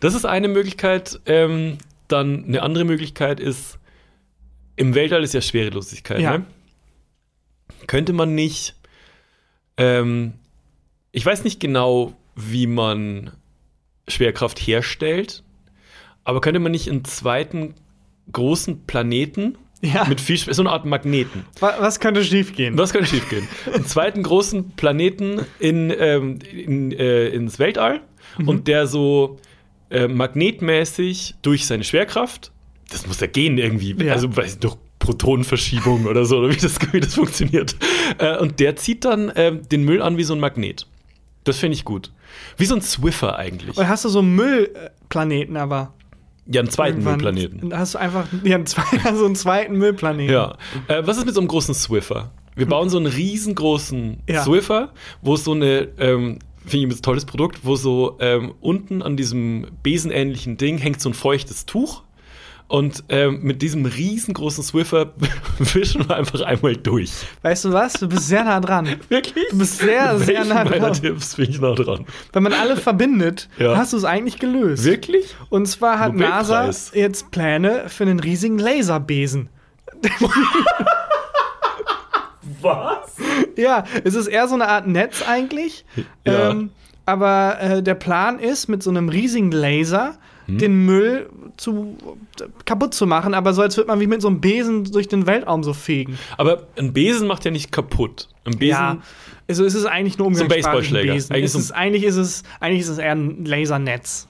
Das 0.00 0.14
ist 0.14 0.24
eine 0.26 0.48
Möglichkeit. 0.48 1.20
Ähm, 1.26 1.78
dann 2.08 2.44
eine 2.46 2.62
andere 2.62 2.84
Möglichkeit 2.84 3.40
ist, 3.40 3.78
im 4.76 4.94
Weltall 4.94 5.22
ist 5.24 5.34
ja 5.34 5.40
Schwerelosigkeit. 5.40 6.20
Ja. 6.20 6.38
Ne? 6.38 6.44
Könnte 7.86 8.12
man 8.12 8.34
nicht, 8.34 8.74
ähm, 9.76 10.34
ich 11.12 11.24
weiß 11.24 11.44
nicht 11.44 11.60
genau, 11.60 12.14
wie 12.34 12.66
man 12.66 13.30
Schwerkraft 14.08 14.58
herstellt, 14.58 15.42
aber 16.24 16.40
könnte 16.40 16.60
man 16.60 16.72
nicht 16.72 16.88
einen 16.90 17.04
zweiten 17.04 17.74
großen 18.32 18.86
Planeten 18.86 19.56
Ja. 19.82 20.04
mit 20.06 20.20
viel, 20.20 20.38
so 20.38 20.62
eine 20.62 20.70
Art 20.70 20.84
Magneten. 20.84 21.44
Wa- 21.60 21.76
Was 21.80 22.00
könnte 22.00 22.24
schiefgehen? 22.24 22.76
Was 22.78 22.92
könnte 22.92 23.08
schiefgehen? 23.08 23.46
Einen 23.72 23.86
zweiten 23.86 24.22
großen 24.22 24.70
Planeten 24.72 25.40
in, 25.58 25.92
ähm, 25.96 26.38
in, 26.52 26.92
äh, 26.92 27.28
ins 27.28 27.58
Weltall 27.58 28.00
Mhm. 28.38 28.48
und 28.48 28.68
der 28.68 28.86
so 28.86 29.38
äh, 29.88 30.08
magnetmäßig 30.08 31.36
durch 31.42 31.64
seine 31.66 31.84
Schwerkraft, 31.84 32.50
das 32.90 33.06
muss 33.06 33.20
ja 33.20 33.28
gehen 33.28 33.56
irgendwie, 33.56 33.94
Ja. 34.04 34.14
also 34.14 34.34
weiß 34.36 34.54
ich, 34.54 34.58
durch 34.58 34.76
Protonenverschiebung 35.06 36.06
oder 36.06 36.24
so, 36.24 36.38
oder 36.38 36.50
wie 36.50 36.56
das, 36.56 36.78
wie 36.92 37.00
das 37.00 37.14
funktioniert. 37.14 37.76
Äh, 38.18 38.38
und 38.38 38.60
der 38.60 38.76
zieht 38.76 39.04
dann 39.04 39.32
ähm, 39.36 39.68
den 39.68 39.84
Müll 39.84 40.02
an 40.02 40.16
wie 40.16 40.24
so 40.24 40.34
ein 40.34 40.40
Magnet. 40.40 40.86
Das 41.44 41.58
finde 41.58 41.74
ich 41.76 41.84
gut. 41.84 42.10
Wie 42.56 42.66
so 42.66 42.74
ein 42.74 42.82
Swiffer 42.82 43.38
eigentlich. 43.38 43.76
Oder 43.78 43.88
hast 43.88 44.04
du 44.04 44.08
so 44.08 44.18
einen 44.18 44.34
Müllplaneten 44.34 45.56
aber? 45.56 45.94
Ja, 46.46 46.60
einen 46.60 46.70
zweiten 46.70 46.98
Irgendwann 46.98 47.34
Müllplaneten. 47.34 47.76
Hast 47.76 47.94
du 47.94 47.98
einfach 47.98 48.26
ja, 48.44 48.56
einen, 48.56 48.66
zwei, 48.66 48.82
also 49.04 49.24
einen 49.24 49.36
zweiten 49.36 49.76
Müllplaneten. 49.78 50.32
Ja. 50.32 50.56
Äh, 50.88 51.06
was 51.06 51.18
ist 51.18 51.26
mit 51.26 51.34
so 51.34 51.40
einem 51.40 51.48
großen 51.48 51.74
Swiffer? 51.74 52.32
Wir 52.56 52.66
bauen 52.66 52.88
so 52.88 52.96
einen 52.96 53.06
riesengroßen 53.06 54.22
Ja. 54.28 54.42
Swiffer, 54.42 54.92
wo 55.22 55.34
es 55.34 55.44
so 55.44 55.52
eine, 55.52 55.88
ähm, 55.98 56.38
finde 56.64 56.86
ich 56.88 56.98
ein 56.98 57.02
tolles 57.02 57.26
Produkt, 57.26 57.60
wo 57.64 57.76
so 57.76 58.16
ähm, 58.18 58.54
unten 58.60 59.02
an 59.02 59.16
diesem 59.16 59.66
besenähnlichen 59.82 60.56
Ding 60.56 60.78
hängt 60.78 61.00
so 61.00 61.10
ein 61.10 61.14
feuchtes 61.14 61.66
Tuch. 61.66 62.02
Und 62.68 63.04
ähm, 63.10 63.40
mit 63.42 63.62
diesem 63.62 63.86
riesengroßen 63.86 64.64
Swiffer 64.64 65.12
wischen 65.58 66.08
wir 66.08 66.16
einfach 66.16 66.40
einmal 66.40 66.74
durch. 66.76 67.12
Weißt 67.42 67.64
du 67.66 67.72
was? 67.72 67.92
Du 67.92 68.08
bist 68.08 68.26
sehr 68.26 68.42
nah 68.42 68.58
dran. 68.58 68.88
Wirklich? 69.08 69.44
Du 69.50 69.58
bist 69.58 69.78
sehr, 69.78 70.18
sehr 70.18 70.44
nah 70.44 70.64
meiner 70.64 70.78
dran. 70.90 70.92
Tipps 70.94 71.36
bin 71.36 71.48
ich 71.50 71.60
nah 71.60 71.74
dran? 71.74 72.04
Wenn 72.32 72.42
man 72.42 72.52
alle 72.52 72.76
verbindet, 72.76 73.48
Ja. 73.58 73.76
hast 73.76 73.92
du 73.92 73.96
es 73.96 74.04
eigentlich 74.04 74.40
gelöst. 74.40 74.82
Wirklich? 74.84 75.36
Und 75.48 75.66
zwar 75.66 76.00
hat 76.00 76.14
NASA 76.14 76.68
jetzt 76.92 77.30
Pläne 77.30 77.84
für 77.88 78.02
einen 78.02 78.18
riesigen 78.18 78.58
Laserbesen. 78.58 79.48
Was? 82.62 83.16
Ja, 83.56 83.84
es 84.04 84.14
ist 84.14 84.26
eher 84.28 84.46
so 84.48 84.54
eine 84.54 84.68
Art 84.68 84.86
Netz 84.86 85.22
eigentlich. 85.26 85.84
Ja. 86.24 86.50
Ähm, 86.50 86.70
aber 87.04 87.60
äh, 87.60 87.82
der 87.82 87.94
Plan 87.94 88.38
ist, 88.38 88.68
mit 88.68 88.82
so 88.82 88.90
einem 88.90 89.08
riesigen 89.08 89.50
Laser 89.52 90.16
Hm? 90.46 90.58
den 90.58 90.84
Müll 90.86 91.28
zu, 91.56 91.96
kaputt 92.64 92.94
zu 92.94 93.06
machen, 93.06 93.34
aber 93.34 93.52
so 93.54 93.62
als 93.62 93.76
würde 93.76 93.88
man 93.88 94.00
wie 94.00 94.06
mit 94.06 94.22
so 94.22 94.28
einem 94.28 94.40
Besen 94.40 94.84
durch 94.84 95.08
den 95.08 95.26
Weltraum 95.26 95.62
so 95.62 95.72
fegen. 95.72 96.18
Aber 96.36 96.66
ein 96.76 96.92
Besen 96.92 97.26
macht 97.26 97.44
ja 97.44 97.50
nicht 97.50 97.72
kaputt. 97.72 98.28
Ein 98.44 98.58
Besen. 98.58 98.70
ja, 98.70 98.98
also 99.48 99.64
es 99.64 99.74
ist 99.74 99.86
eigentlich 99.86 100.18
nur 100.18 100.26
umgangssprachlich 100.26 100.66
ein 100.66 100.72
Baseballschläger. 100.72 101.12
Besen. 101.14 101.32
Eigentlich 101.32 101.44
es 101.44 101.52
so 101.52 101.58
ist, 101.58 101.72
eigentlich, 101.72 102.02
ist 102.04 102.16
es, 102.16 102.42
eigentlich 102.60 102.80
ist 102.80 102.88
es 102.88 102.98
eher 102.98 103.12
ein 103.12 103.44
Lasernetz. 103.44 104.28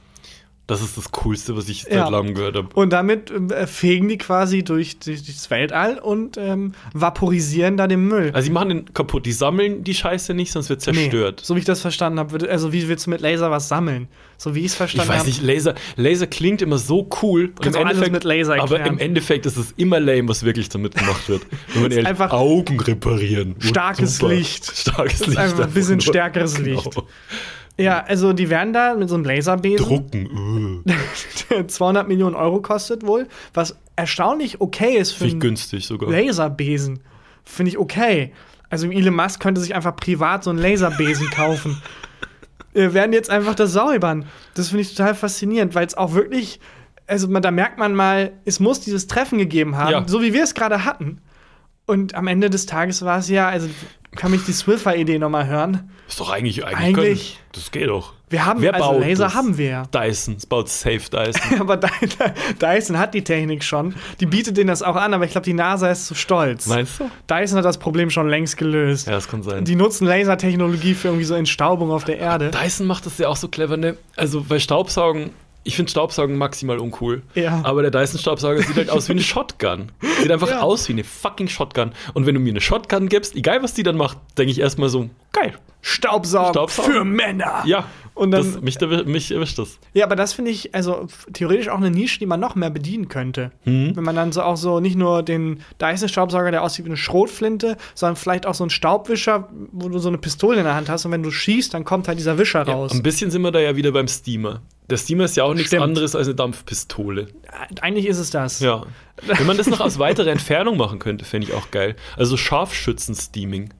Das 0.68 0.82
ist 0.82 0.96
das 0.96 1.12
Coolste, 1.12 1.56
was 1.56 1.68
ich 1.68 1.84
seit 1.84 1.92
Ja. 1.92 2.08
langem 2.08 2.34
gehört 2.34 2.56
habe. 2.56 2.68
Und 2.74 2.92
damit 2.92 3.30
äh, 3.30 3.68
fegen 3.68 4.08
die 4.08 4.18
quasi 4.18 4.64
durch, 4.64 4.98
durch 4.98 5.24
das 5.24 5.48
Weltall 5.48 5.98
und 6.00 6.36
ähm, 6.38 6.72
vaporisieren 6.92 7.76
da 7.76 7.86
den 7.86 8.08
Müll. 8.08 8.32
Also, 8.34 8.46
die 8.48 8.52
machen 8.52 8.68
den 8.70 8.92
kaputt. 8.92 9.26
Die 9.26 9.32
sammeln 9.32 9.84
die 9.84 9.94
Scheiße 9.94 10.34
nicht, 10.34 10.50
sonst 10.50 10.68
wird 10.68 10.84
Nee, 10.88 10.92
zerstört. 10.94 11.40
so 11.44 11.54
wie 11.54 11.60
ich 11.60 11.64
das 11.64 11.80
verstanden 11.80 12.18
habe, 12.18 12.50
also 12.50 12.72
wie 12.72 12.88
willst 12.88 13.06
du 13.06 13.10
mit 13.10 13.20
Laser 13.20 13.50
was 13.52 13.68
sammeln? 13.68 14.08
So 14.38 14.56
wie 14.56 14.60
ich 14.60 14.66
es 14.66 14.72
Ich 14.72 14.78
verstanden 14.78 15.08
weiß 15.10 15.18
habe. 15.20 15.28
nicht, 15.28 15.42
Laser, 15.42 15.74
Laser 15.94 16.26
klingt 16.26 16.60
immer 16.62 16.78
so 16.78 17.08
cool. 17.22 17.44
Und 17.46 17.62
Kannst 17.62 17.78
auch 17.78 17.86
alles 17.86 18.10
mit 18.10 18.24
Laser 18.24 18.54
aber 18.54 18.78
erklären. 18.78 18.94
im 18.94 18.98
Endeffekt 18.98 19.46
ist 19.46 19.56
es 19.56 19.72
immer 19.76 20.00
lame, 20.00 20.28
was 20.28 20.42
wirklich 20.42 20.68
damit 20.68 20.96
gemacht 20.96 21.28
wird. 21.28 21.42
Wenn 21.74 21.82
man 21.82 21.90
ehrlich 21.92 22.06
einfach 22.08 22.32
Augen 22.32 22.80
reparieren. 22.80 23.54
Starkes 23.60 24.20
Licht. 24.20 24.66
Starkes 24.76 25.26
Licht. 25.26 25.38
einfach 25.38 25.64
ein 25.64 25.70
bisschen 25.70 25.98
nur. 25.98 26.00
stärkeres 26.02 26.58
Licht. 26.58 26.90
Ja, 27.78 28.02
also 28.04 28.32
die 28.32 28.48
werden 28.48 28.72
da 28.72 28.94
mit 28.94 29.08
so 29.08 29.14
einem 29.16 29.24
Laserbesen, 29.24 29.86
Drucken. 29.86 30.82
Äh. 30.86 30.92
der 31.50 31.68
200 31.68 32.08
Millionen 32.08 32.34
Euro 32.34 32.62
kostet 32.62 33.06
wohl, 33.06 33.28
was 33.52 33.76
erstaunlich 33.96 34.60
okay 34.60 34.96
ist 34.96 35.12
für 35.12 35.24
Finde 35.24 35.34
ich 35.34 35.40
günstig 35.40 35.86
sogar. 35.86 36.10
Laserbesen. 36.10 37.00
Finde 37.44 37.70
ich 37.70 37.78
okay. 37.78 38.32
Also 38.70 38.90
Elon 38.90 39.14
Musk 39.14 39.40
könnte 39.40 39.60
sich 39.60 39.74
einfach 39.74 39.94
privat 39.94 40.42
so 40.44 40.50
einen 40.50 40.58
Laserbesen 40.58 41.30
kaufen. 41.30 41.80
Wir 42.72 42.92
werden 42.92 43.12
jetzt 43.12 43.30
einfach 43.30 43.54
das 43.54 43.72
säubern. 43.72 44.26
Das 44.54 44.68
finde 44.68 44.82
ich 44.82 44.94
total 44.94 45.14
faszinierend, 45.14 45.74
weil 45.74 45.86
es 45.86 45.96
auch 45.96 46.12
wirklich, 46.12 46.60
also 47.06 47.26
man, 47.28 47.40
da 47.40 47.50
merkt 47.50 47.78
man 47.78 47.94
mal, 47.94 48.32
es 48.44 48.60
muss 48.60 48.80
dieses 48.80 49.06
Treffen 49.06 49.38
gegeben 49.38 49.76
haben, 49.76 49.92
Ja. 49.92 50.04
so 50.06 50.20
wie 50.20 50.34
wir 50.34 50.44
es 50.44 50.54
gerade 50.54 50.84
hatten. 50.84 51.20
Und 51.86 52.14
am 52.14 52.26
Ende 52.26 52.50
des 52.50 52.66
Tages 52.66 53.04
war 53.04 53.18
es 53.18 53.28
ja, 53.28 53.48
also 53.48 53.68
kann 54.16 54.30
mich 54.30 54.44
die 54.44 54.52
Swiffer-Idee 54.52 55.18
nochmal 55.18 55.46
hören. 55.46 55.90
Ist 56.08 56.18
doch 56.20 56.30
eigentlich 56.30 56.64
eigentlich. 56.64 56.84
Eigentlich- 56.98 57.38
das 57.52 57.70
geht 57.70 57.88
doch. 57.88 58.12
Wir 58.28 58.44
haben, 58.44 58.60
Wer 58.60 58.74
also 58.74 58.98
Laser 58.98 59.34
haben 59.34 59.56
wir. 59.56 59.84
Dyson. 59.94 60.34
Es 60.36 60.46
baut 60.46 60.68
safe 60.68 60.98
Dyson. 60.98 61.60
Aber 61.60 61.76
Dy- 61.76 61.86
Dyson 62.60 62.98
hat 62.98 63.14
die 63.14 63.22
Technik 63.22 63.62
schon. 63.62 63.94
Die 64.18 64.26
bietet 64.26 64.56
denen 64.56 64.66
das 64.66 64.82
auch 64.82 64.96
an, 64.96 65.14
aber 65.14 65.24
ich 65.24 65.30
glaube, 65.30 65.44
die 65.44 65.52
NASA 65.52 65.88
ist 65.90 66.06
zu 66.06 66.16
stolz. 66.16 66.66
Meinst 66.66 66.98
du? 66.98 67.08
Dyson 67.30 67.58
hat 67.58 67.64
das 67.64 67.78
Problem 67.78 68.10
schon 68.10 68.28
längst 68.28 68.56
gelöst. 68.56 69.06
Ja, 69.06 69.12
das 69.12 69.28
kann 69.28 69.44
sein. 69.44 69.64
Die 69.64 69.76
nutzen 69.76 70.06
Lasertechnologie 70.08 70.94
für 70.94 71.08
irgendwie 71.08 71.24
so 71.24 71.34
Entstaubung 71.34 71.92
auf 71.92 72.02
der 72.02 72.18
Erde. 72.18 72.50
Dyson 72.50 72.86
macht 72.88 73.06
das 73.06 73.16
ja 73.18 73.28
auch 73.28 73.36
so 73.36 73.46
clever, 73.46 73.76
ne? 73.76 73.96
Also 74.16 74.42
bei 74.42 74.58
Staubsaugen, 74.58 75.30
ich 75.66 75.76
finde 75.76 75.90
Staubsaugen 75.90 76.36
maximal 76.38 76.78
uncool. 76.78 77.22
Ja. 77.34 77.60
Aber 77.64 77.82
der 77.82 77.90
Dyson-Staubsauger 77.90 78.62
sieht 78.62 78.76
halt 78.76 78.90
aus 78.90 79.08
wie 79.08 79.12
eine 79.12 79.20
Shotgun. 79.22 79.92
Sieht 80.22 80.30
einfach 80.30 80.48
Ja. 80.48 80.60
aus 80.60 80.88
wie 80.88 80.92
eine 80.92 81.04
fucking 81.04 81.48
Shotgun. 81.48 81.92
Und 82.14 82.26
wenn 82.26 82.34
du 82.34 82.40
mir 82.40 82.50
eine 82.50 82.60
Shotgun 82.60 83.08
gibst, 83.08 83.34
egal 83.36 83.62
was 83.62 83.74
die 83.74 83.82
dann 83.82 83.96
macht, 83.96 84.18
denke 84.38 84.52
ich 84.52 84.60
erstmal 84.60 84.88
so, 84.88 85.10
geil. 85.32 85.54
Staubsaugen, 85.82 86.52
Staubsaugen. 86.54 86.92
für 86.92 87.04
Männer. 87.04 87.62
Ja. 87.66 87.84
Und 88.16 88.30
dann- 88.32 88.50
das, 88.54 88.60
mich, 88.62 88.80
mich 89.06 89.30
erwischt 89.30 89.58
das. 89.58 89.78
Ja, 89.94 90.04
aber 90.06 90.16
das 90.16 90.32
finde 90.32 90.50
ich 90.50 90.74
also 90.74 91.06
theoretisch 91.32 91.68
auch 91.68 91.76
eine 91.76 91.90
Nische, 91.90 92.18
die 92.18 92.26
man 92.26 92.40
noch 92.40 92.54
mehr 92.56 92.70
bedienen 92.70 93.08
könnte. 93.08 93.52
Mhm. 93.66 93.94
Wenn 93.94 94.02
man 94.04 94.16
dann 94.16 94.32
so 94.32 94.40
auch 94.42 94.56
so 94.56 94.80
nicht 94.80 94.96
nur 94.96 95.22
den 95.22 95.60
Dyson-Staubsauger, 95.80 96.50
der 96.50 96.62
aussieht 96.62 96.86
wie 96.86 96.88
eine 96.88 96.96
Schrotflinte, 96.96 97.76
sondern 97.94 98.16
vielleicht 98.16 98.46
auch 98.46 98.54
so 98.54 98.64
einen 98.64 98.70
Staubwischer, 98.70 99.48
wo 99.70 99.88
du 99.90 99.98
so 99.98 100.08
eine 100.08 100.16
Pistole 100.18 100.56
in 100.58 100.64
der 100.64 100.74
Hand 100.74 100.88
hast 100.88 101.04
und 101.04 101.12
wenn 101.12 101.22
du 101.22 101.30
schießt, 101.30 101.74
dann 101.74 101.84
kommt 101.84 102.08
halt 102.08 102.18
dieser 102.18 102.38
Wischer 102.38 102.66
Ja, 102.66 102.72
raus. 102.74 102.92
ein 102.92 103.02
bisschen 103.02 103.30
sind 103.30 103.42
wir 103.42 103.52
da 103.52 103.60
ja 103.60 103.76
wieder 103.76 103.92
beim 103.92 104.08
Steamer. 104.08 104.62
Der 104.88 104.96
Steamer 104.96 105.24
ist 105.24 105.36
ja 105.36 105.44
auch 105.44 105.52
nichts 105.52 105.68
Stimmt. 105.68 105.82
anderes 105.82 106.16
als 106.16 106.26
eine 106.26 106.36
Dampfpistole. 106.36 107.26
Eigentlich 107.82 108.06
ist 108.06 108.18
es 108.18 108.30
das. 108.30 108.60
Ja. 108.60 108.84
Wenn 109.26 109.46
man 109.46 109.56
das 109.58 109.66
noch 109.66 109.80
aus 109.80 109.98
weiterer 109.98 110.28
Entfernung 110.30 110.76
machen 110.78 111.00
könnte, 111.00 111.24
fände 111.26 111.48
ich 111.48 111.52
auch 111.54 111.70
geil. 111.70 111.96
Also 112.16 112.36
Scharfschützen-Steaming. 112.38 113.70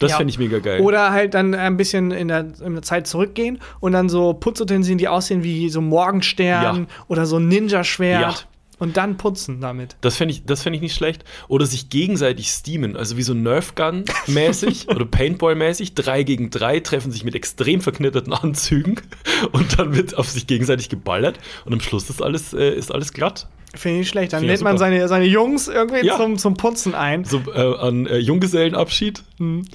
Das 0.00 0.10
Ja. 0.12 0.16
fände 0.16 0.30
ich 0.32 0.38
mega 0.38 0.58
geil. 0.58 0.80
Oder 0.80 1.12
halt 1.12 1.34
dann 1.34 1.54
ein 1.54 1.76
bisschen 1.76 2.10
in 2.10 2.26
der, 2.28 2.46
in 2.64 2.72
der 2.74 2.82
Zeit 2.82 3.06
zurückgehen 3.06 3.60
und 3.78 3.92
dann 3.92 4.08
so 4.08 4.34
Putzutensilien, 4.34 4.98
die 4.98 5.06
aussehen 5.08 5.44
wie 5.44 5.68
so 5.68 5.80
Morgenstern 5.80 6.76
Ja. 6.80 6.86
oder 7.06 7.26
so 7.26 7.36
ein 7.36 7.46
Ninja-Schwert. 7.48 8.48
Und 8.78 8.96
dann 8.96 9.18
putzen 9.18 9.60
damit. 9.60 9.96
Das 10.00 10.16
fände 10.16 10.32
ich, 10.32 10.46
das 10.46 10.62
fänd 10.62 10.74
ich 10.74 10.80
nicht 10.80 10.94
schlecht. 10.94 11.22
Oder 11.48 11.66
sich 11.66 11.90
gegenseitig 11.90 12.48
steamen, 12.48 12.96
also 12.96 13.18
wie 13.18 13.22
so 13.22 13.34
Nerf 13.34 13.74
Gun-mäßig 13.74 14.88
oder 14.94 15.04
Paintball-mäßig. 15.04 15.94
Drei 15.94 16.22
gegen 16.22 16.48
drei 16.48 16.80
treffen 16.80 17.12
sich 17.12 17.22
mit 17.22 17.34
extrem 17.34 17.82
verknitterten 17.82 18.32
Anzügen 18.32 18.98
und 19.52 19.78
dann 19.78 19.94
wird 19.94 20.16
auf 20.16 20.30
sich 20.30 20.46
gegenseitig 20.46 20.88
geballert 20.88 21.38
und 21.66 21.74
am 21.74 21.80
Schluss 21.80 22.08
ist 22.08 22.22
alles, 22.22 22.54
äh, 22.54 22.70
ist 22.74 22.90
alles 22.90 23.12
glatt. 23.12 23.48
Finde 23.74 23.96
ich 23.96 24.00
nicht 24.00 24.08
schlecht. 24.08 24.32
Dann 24.32 24.42
lädt 24.42 24.62
man 24.62 24.78
seine, 24.78 25.06
seine 25.06 25.26
Jungs 25.26 25.68
irgendwie 25.68 26.04
Ja. 26.04 26.16
zum, 26.16 26.38
zum 26.38 26.54
Putzen 26.54 26.94
ein. 26.94 27.24
So 27.24 27.40
äh, 27.54 27.76
an 27.78 28.06
äh, 28.06 28.18
Junggesellenabschied. 28.18 29.22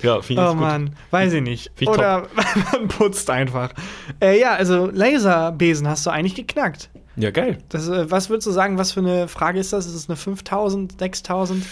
Ja, 0.01 0.21
finde 0.21 0.41
ich 0.43 0.47
Oh 0.49 0.51
gut. 0.51 0.59
Mann, 0.59 0.95
weiß 1.11 1.31
ich 1.33 1.41
nicht. 1.41 1.71
Ich 1.79 1.87
Oder 1.87 2.27
man 2.73 2.87
putzt 2.89 3.29
einfach. 3.29 3.71
Äh, 4.21 4.39
ja, 4.39 4.53
also 4.53 4.87
Laserbesen 4.91 5.87
hast 5.87 6.05
du 6.05 6.09
eigentlich 6.09 6.35
geknackt. 6.35 6.89
Ja, 7.15 7.31
geil. 7.31 7.59
Das, 7.69 7.87
äh, 7.87 8.11
was 8.11 8.29
würdest 8.29 8.47
du 8.47 8.51
sagen, 8.51 8.77
was 8.77 8.91
für 8.91 8.99
eine 8.99 9.29
Frage 9.29 9.59
ist 9.59 9.71
das? 9.71 9.85
Ist 9.85 9.93
es 9.95 10.09
eine 10.09 10.17
5000, 10.17 10.99
6000, 10.99 11.65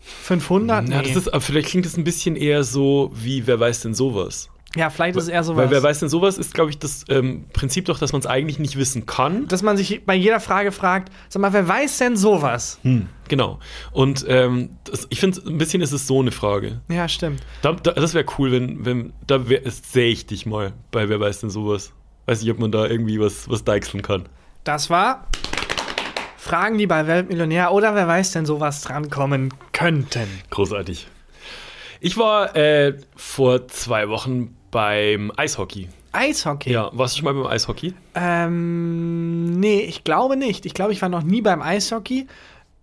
500? 0.00 0.88
Ja, 0.88 1.02
das 1.02 1.14
ist, 1.16 1.28
aber 1.28 1.40
vielleicht 1.40 1.68
klingt 1.68 1.86
das 1.86 1.96
ein 1.96 2.04
bisschen 2.04 2.34
eher 2.36 2.64
so 2.64 3.10
wie, 3.14 3.46
wer 3.46 3.60
weiß 3.60 3.82
denn 3.82 3.94
sowas? 3.94 4.48
Ja, 4.76 4.90
vielleicht 4.90 5.16
ist 5.16 5.24
es 5.24 5.28
eher 5.30 5.42
sowas. 5.44 5.64
Weil 5.64 5.70
wer 5.70 5.82
weiß 5.82 6.00
denn 6.00 6.10
sowas 6.10 6.36
ist, 6.36 6.52
glaube 6.52 6.70
ich, 6.70 6.78
das 6.78 7.04
ähm, 7.08 7.46
Prinzip 7.52 7.86
doch, 7.86 7.98
dass 7.98 8.12
man 8.12 8.20
es 8.20 8.26
eigentlich 8.26 8.58
nicht 8.58 8.76
wissen 8.76 9.06
kann. 9.06 9.48
Dass 9.48 9.62
man 9.62 9.78
sich 9.78 10.04
bei 10.04 10.14
jeder 10.14 10.40
Frage 10.40 10.72
fragt, 10.72 11.10
sag 11.30 11.40
mal, 11.40 11.54
wer 11.54 11.66
weiß 11.66 11.98
denn 11.98 12.16
sowas? 12.16 12.78
Hm, 12.82 13.08
genau. 13.28 13.60
Und 13.92 14.26
ähm, 14.28 14.70
das, 14.84 15.06
ich 15.08 15.20
finde, 15.20 15.40
ein 15.46 15.56
bisschen 15.56 15.80
ist 15.80 15.92
es 15.92 16.06
so 16.06 16.20
eine 16.20 16.32
Frage. 16.32 16.82
Ja, 16.88 17.08
stimmt. 17.08 17.40
Da, 17.62 17.72
da, 17.72 17.92
das 17.92 18.12
wäre 18.12 18.26
cool, 18.38 18.52
wenn, 18.52 18.84
wenn 18.84 19.12
da 19.26 19.40
sähe 19.64 20.10
ich 20.10 20.26
dich 20.26 20.44
mal 20.44 20.74
bei 20.90 21.08
wer 21.08 21.18
weiß 21.18 21.40
denn 21.40 21.50
sowas. 21.50 21.92
Weiß 22.26 22.42
nicht, 22.42 22.50
ob 22.50 22.58
man 22.58 22.70
da 22.70 22.86
irgendwie 22.86 23.18
was, 23.18 23.48
was 23.48 23.64
deichseln 23.64 24.02
kann. 24.02 24.28
Das 24.64 24.90
war 24.90 25.28
Fragen, 26.36 26.76
die 26.76 26.86
bei 26.86 27.06
Weltmillionär 27.06 27.72
oder 27.72 27.94
wer 27.94 28.06
weiß 28.06 28.32
denn 28.32 28.44
sowas 28.44 28.82
drankommen 28.82 29.54
könnten. 29.72 30.28
Großartig. 30.50 31.08
Ich 32.00 32.18
war 32.18 32.54
äh, 32.54 32.98
vor 33.16 33.66
zwei 33.68 34.08
Wochen 34.10 34.57
beim 34.70 35.32
Eishockey. 35.36 35.88
Eishockey. 36.12 36.72
Ja, 36.72 36.90
warst 36.92 37.14
du 37.14 37.18
schon 37.18 37.24
mal 37.24 37.34
beim 37.34 37.50
Eishockey? 37.50 37.94
Ähm, 38.14 39.58
nee, 39.58 39.80
ich 39.80 40.04
glaube 40.04 40.36
nicht. 40.36 40.66
Ich 40.66 40.74
glaube, 40.74 40.92
ich 40.92 41.02
war 41.02 41.08
noch 41.08 41.22
nie 41.22 41.42
beim 41.42 41.62
Eishockey. 41.62 42.26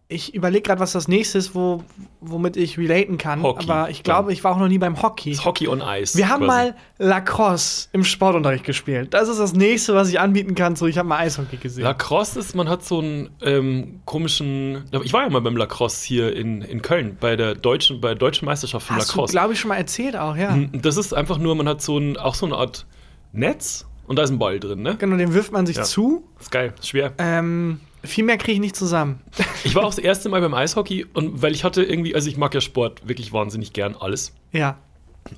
Ich 0.07 0.35
überlege 0.35 0.61
gerade, 0.61 0.79
was 0.79 0.91
das 0.91 1.07
nächste 1.07 1.39
ist, 1.39 1.55
wo, 1.55 1.83
womit 2.21 2.57
ich 2.57 2.77
relaten 2.77 3.17
kann. 3.17 3.41
Hockey. 3.41 3.67
Aber 3.67 3.89
ich 3.89 4.03
glaube, 4.03 4.31
ich 4.33 4.43
war 4.43 4.51
auch 4.53 4.59
noch 4.59 4.67
nie 4.67 4.77
beim 4.77 5.01
Hockey. 5.01 5.31
Das 5.31 5.43
Hockey 5.43 5.67
on 5.67 5.81
Ice. 5.81 6.15
Wir 6.15 6.29
haben 6.29 6.45
quasi. 6.45 6.69
mal 6.69 6.75
Lacrosse 6.99 7.89
im 7.91 8.03
Sportunterricht 8.03 8.63
gespielt. 8.63 9.15
Das 9.15 9.29
ist 9.29 9.39
das 9.39 9.53
nächste, 9.53 9.95
was 9.95 10.09
ich 10.09 10.19
anbieten 10.19 10.53
kann. 10.53 10.75
So, 10.75 10.85
ich 10.85 10.99
habe 10.99 11.07
mal 11.09 11.17
Eishockey 11.17 11.57
gesehen. 11.57 11.83
Lacrosse 11.85 12.37
ist, 12.39 12.53
man 12.55 12.69
hat 12.69 12.85
so 12.85 12.99
einen 12.99 13.31
ähm, 13.41 14.01
komischen. 14.05 14.83
Ich 15.03 15.11
war 15.11 15.23
ja 15.23 15.29
mal 15.31 15.41
beim 15.41 15.57
Lacrosse 15.57 16.05
hier 16.05 16.35
in, 16.35 16.61
in 16.61 16.83
Köln 16.83 17.17
bei 17.19 17.35
der 17.35 17.55
deutschen, 17.55 17.99
bei 17.99 18.09
der 18.09 18.17
deutschen 18.17 18.45
Meisterschaft 18.45 18.85
von 18.85 18.97
Hast 18.97 19.09
du, 19.09 19.13
Lacrosse. 19.13 19.31
glaube 19.31 19.53
ich, 19.53 19.59
schon 19.59 19.69
mal 19.69 19.77
erzählt 19.77 20.15
auch, 20.15 20.35
ja. 20.37 20.55
Das 20.73 20.97
ist 20.97 21.15
einfach 21.15 21.39
nur, 21.39 21.55
man 21.55 21.67
hat 21.67 21.81
so 21.81 21.97
ein, 21.97 22.15
auch 22.17 22.35
so 22.35 22.45
eine 22.45 22.55
Art 22.57 22.85
Netz 23.31 23.87
und 24.05 24.17
da 24.19 24.23
ist 24.23 24.29
ein 24.29 24.37
Ball 24.37 24.59
drin, 24.59 24.83
ne? 24.83 24.97
Genau, 24.99 25.17
den 25.17 25.33
wirft 25.33 25.51
man 25.51 25.65
sich 25.65 25.77
Ja. 25.77 25.83
zu. 25.83 26.23
ist 26.39 26.51
geil, 26.51 26.73
ist 26.79 26.89
schwer. 26.89 27.11
Ähm, 27.17 27.79
viel 28.05 28.23
mehr 28.23 28.37
kriege 28.37 28.53
ich 28.53 28.59
nicht 28.59 28.75
zusammen. 28.75 29.21
Ich 29.63 29.75
war 29.75 29.83
auch 29.83 29.89
das 29.89 29.99
erste 29.99 30.29
Mal 30.29 30.41
beim 30.41 30.53
Eishockey 30.53 31.05
und 31.13 31.41
weil 31.41 31.53
ich 31.53 31.63
hatte 31.63 31.83
irgendwie, 31.83 32.15
also 32.15 32.29
ich 32.29 32.37
mag 32.37 32.53
ja 32.53 32.61
Sport 32.61 33.07
wirklich 33.07 33.33
wahnsinnig 33.33 33.73
gern, 33.73 33.95
alles. 33.95 34.33
ja. 34.51 34.77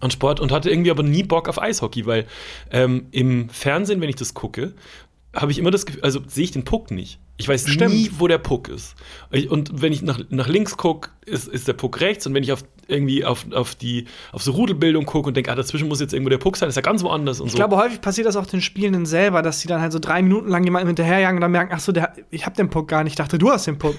an 0.02 0.12
Sport 0.12 0.40
und 0.40 0.52
hatte 0.52 0.70
irgendwie 0.70 0.92
aber 0.92 1.04
nie 1.04 1.24
Bock 1.24 1.48
auf 1.48 1.62
Eishockey, 1.62 2.06
weil 2.06 2.26
ähm, 2.72 3.08
im 3.12 3.50
Fernsehen, 3.50 4.02
wenn 4.02 4.10
ich 4.10 4.18
das 4.18 4.34
gucke, 4.34 4.74
habe 5.38 5.52
ich 5.52 5.60
immer 5.60 5.72
das 5.72 5.86
Gefühl, 5.86 6.04
also 6.04 6.20
sehe 6.28 6.44
ich 6.44 6.52
den 6.52 6.64
Puck 6.64 6.92
nicht. 6.92 7.20
Ich 7.38 7.48
weiß 7.48 7.70
Stimmt. 7.70 7.94
nie, 7.94 8.12
wo 8.18 8.28
der 8.28 8.40
Puck 8.40 8.68
ist. 8.68 8.96
Und 9.50 9.82
wenn 9.82 9.94
ich 9.94 10.02
nach, 10.02 10.20
nach 10.30 10.48
links 10.48 10.76
gucke, 10.76 11.12
ist, 11.26 11.48
ist 11.48 11.68
der 11.68 11.74
Puck 11.74 12.02
rechts. 12.02 12.26
Und 12.26 12.34
wenn 12.34 12.44
ich 12.44 12.52
auf 12.52 12.64
irgendwie 12.88 13.24
auf, 13.24 13.46
auf 13.52 13.76
die 13.76 14.06
auf 14.32 14.42
so 14.42 14.52
Rudelbildung 14.54 15.06
gucke 15.06 15.28
und 15.28 15.38
denke, 15.38 15.52
ah, 15.52 15.56
dazwischen 15.56 15.88
muss 15.88 16.00
jetzt 16.00 16.14
irgendwo 16.14 16.30
der 16.30 16.38
Puck 16.38 16.58
sein, 16.58 16.70
ist 16.70 16.78
er 16.78 16.82
ganz 16.82 17.04
woanders 17.04 17.40
und 17.40 17.48
Ich 17.48 17.52
so. 17.52 17.58
glaube, 17.58 17.78
häufig 17.78 18.02
passiert 18.02 18.26
das 18.28 18.36
auch 18.36 18.46
den 18.46 18.62
Spielenden 18.62 19.06
selber, 19.06 19.42
dass 19.42 19.60
sie 19.60 19.68
dann 19.68 19.82
halt 19.82 19.92
so 19.92 20.00
drei 20.00 20.22
Minuten 20.22 20.50
lang 20.50 20.64
jemandem 20.64 20.88
hinterherjagen 20.88 21.38
und 21.38 21.42
dann 21.42 21.52
merken, 21.52 21.72
ach 21.76 21.80
so, 21.80 21.92
der, 21.92 22.14
ich 22.32 22.46
habe 22.46 22.56
den 22.56 22.70
Puck 22.70 22.88
gar 22.88 23.04
nicht. 23.04 23.12
Ich 23.14 23.18
dachte, 23.18 23.38
du 23.38 23.52
hast 23.52 23.68
den 23.68 23.78
Puck. 23.78 23.96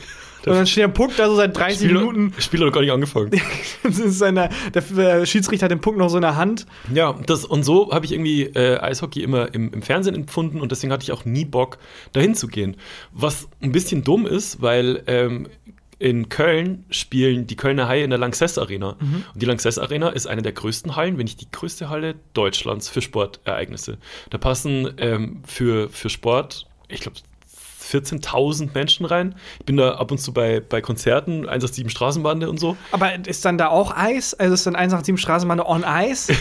Und 0.50 0.56
dann 0.56 0.66
steht 0.66 0.82
der 0.82 0.88
Puck 0.88 1.16
da 1.16 1.28
so 1.28 1.36
seit 1.36 1.56
30 1.56 1.78
Spiel, 1.78 1.92
Minuten. 1.92 2.34
Spiel 2.38 2.64
hat 2.64 2.72
gar 2.72 2.80
nicht 2.80 2.92
angefangen. 2.92 3.30
Das 3.82 3.98
ist 3.98 4.18
seine, 4.18 4.50
der 4.74 5.24
Schiedsrichter 5.24 5.64
hat 5.64 5.70
den 5.70 5.80
Puck 5.80 5.96
noch 5.96 6.08
so 6.08 6.16
in 6.16 6.22
der 6.22 6.36
Hand. 6.36 6.66
Ja, 6.92 7.14
das, 7.26 7.44
und 7.44 7.62
so 7.64 7.90
habe 7.90 8.04
ich 8.04 8.12
irgendwie 8.12 8.42
äh, 8.42 8.78
Eishockey 8.78 9.22
immer 9.22 9.54
im, 9.54 9.72
im 9.72 9.82
Fernsehen 9.82 10.14
empfunden 10.14 10.60
und 10.60 10.72
deswegen 10.72 10.92
hatte 10.92 11.04
ich 11.04 11.12
auch 11.12 11.24
nie 11.24 11.44
Bock, 11.44 11.78
dahin 12.12 12.34
zu 12.34 12.48
gehen. 12.48 12.76
Was 13.12 13.48
ein 13.62 13.72
bisschen 13.72 14.04
dumm 14.04 14.26
ist, 14.26 14.60
weil 14.60 15.02
ähm, 15.06 15.48
in 15.98 16.28
Köln 16.28 16.84
spielen 16.90 17.46
die 17.46 17.56
Kölner 17.56 17.88
Haie 17.88 18.04
in 18.04 18.10
der 18.10 18.18
Lanxess 18.18 18.56
Arena. 18.58 18.90
Und 19.00 19.24
die 19.34 19.46
Lanxess 19.46 19.78
Arena 19.78 20.10
ist 20.10 20.26
eine 20.26 20.42
der 20.42 20.52
größten 20.52 20.96
Hallen, 20.96 21.18
wenn 21.18 21.24
nicht 21.24 21.40
die 21.40 21.50
größte 21.50 21.88
Halle 21.88 22.14
Deutschlands 22.34 22.88
für 22.88 23.02
Sportereignisse. 23.02 23.98
Da 24.30 24.38
passen 24.38 24.92
ähm, 24.98 25.42
für, 25.44 25.88
für 25.88 26.08
Sport, 26.08 26.66
ich 26.88 27.00
glaube, 27.00 27.18
14.000 27.90 28.70
Menschen 28.74 29.06
rein. 29.06 29.34
Ich 29.60 29.66
bin 29.66 29.76
da 29.76 29.92
ab 29.94 30.10
und 30.10 30.18
zu 30.18 30.32
bei, 30.32 30.60
bei 30.60 30.80
Konzerten, 30.80 31.48
187 31.48 31.90
Straßenbande 31.90 32.48
und 32.50 32.58
so. 32.60 32.76
Aber 32.92 33.10
ist 33.26 33.44
dann 33.44 33.58
da 33.58 33.68
auch 33.68 33.96
Eis? 33.96 34.34
Also 34.34 34.54
ist 34.54 34.66
dann 34.66 34.76
187 34.76 35.20
Straßenbahn 35.22 35.60
on 35.60 35.84
Eis? 35.84 36.28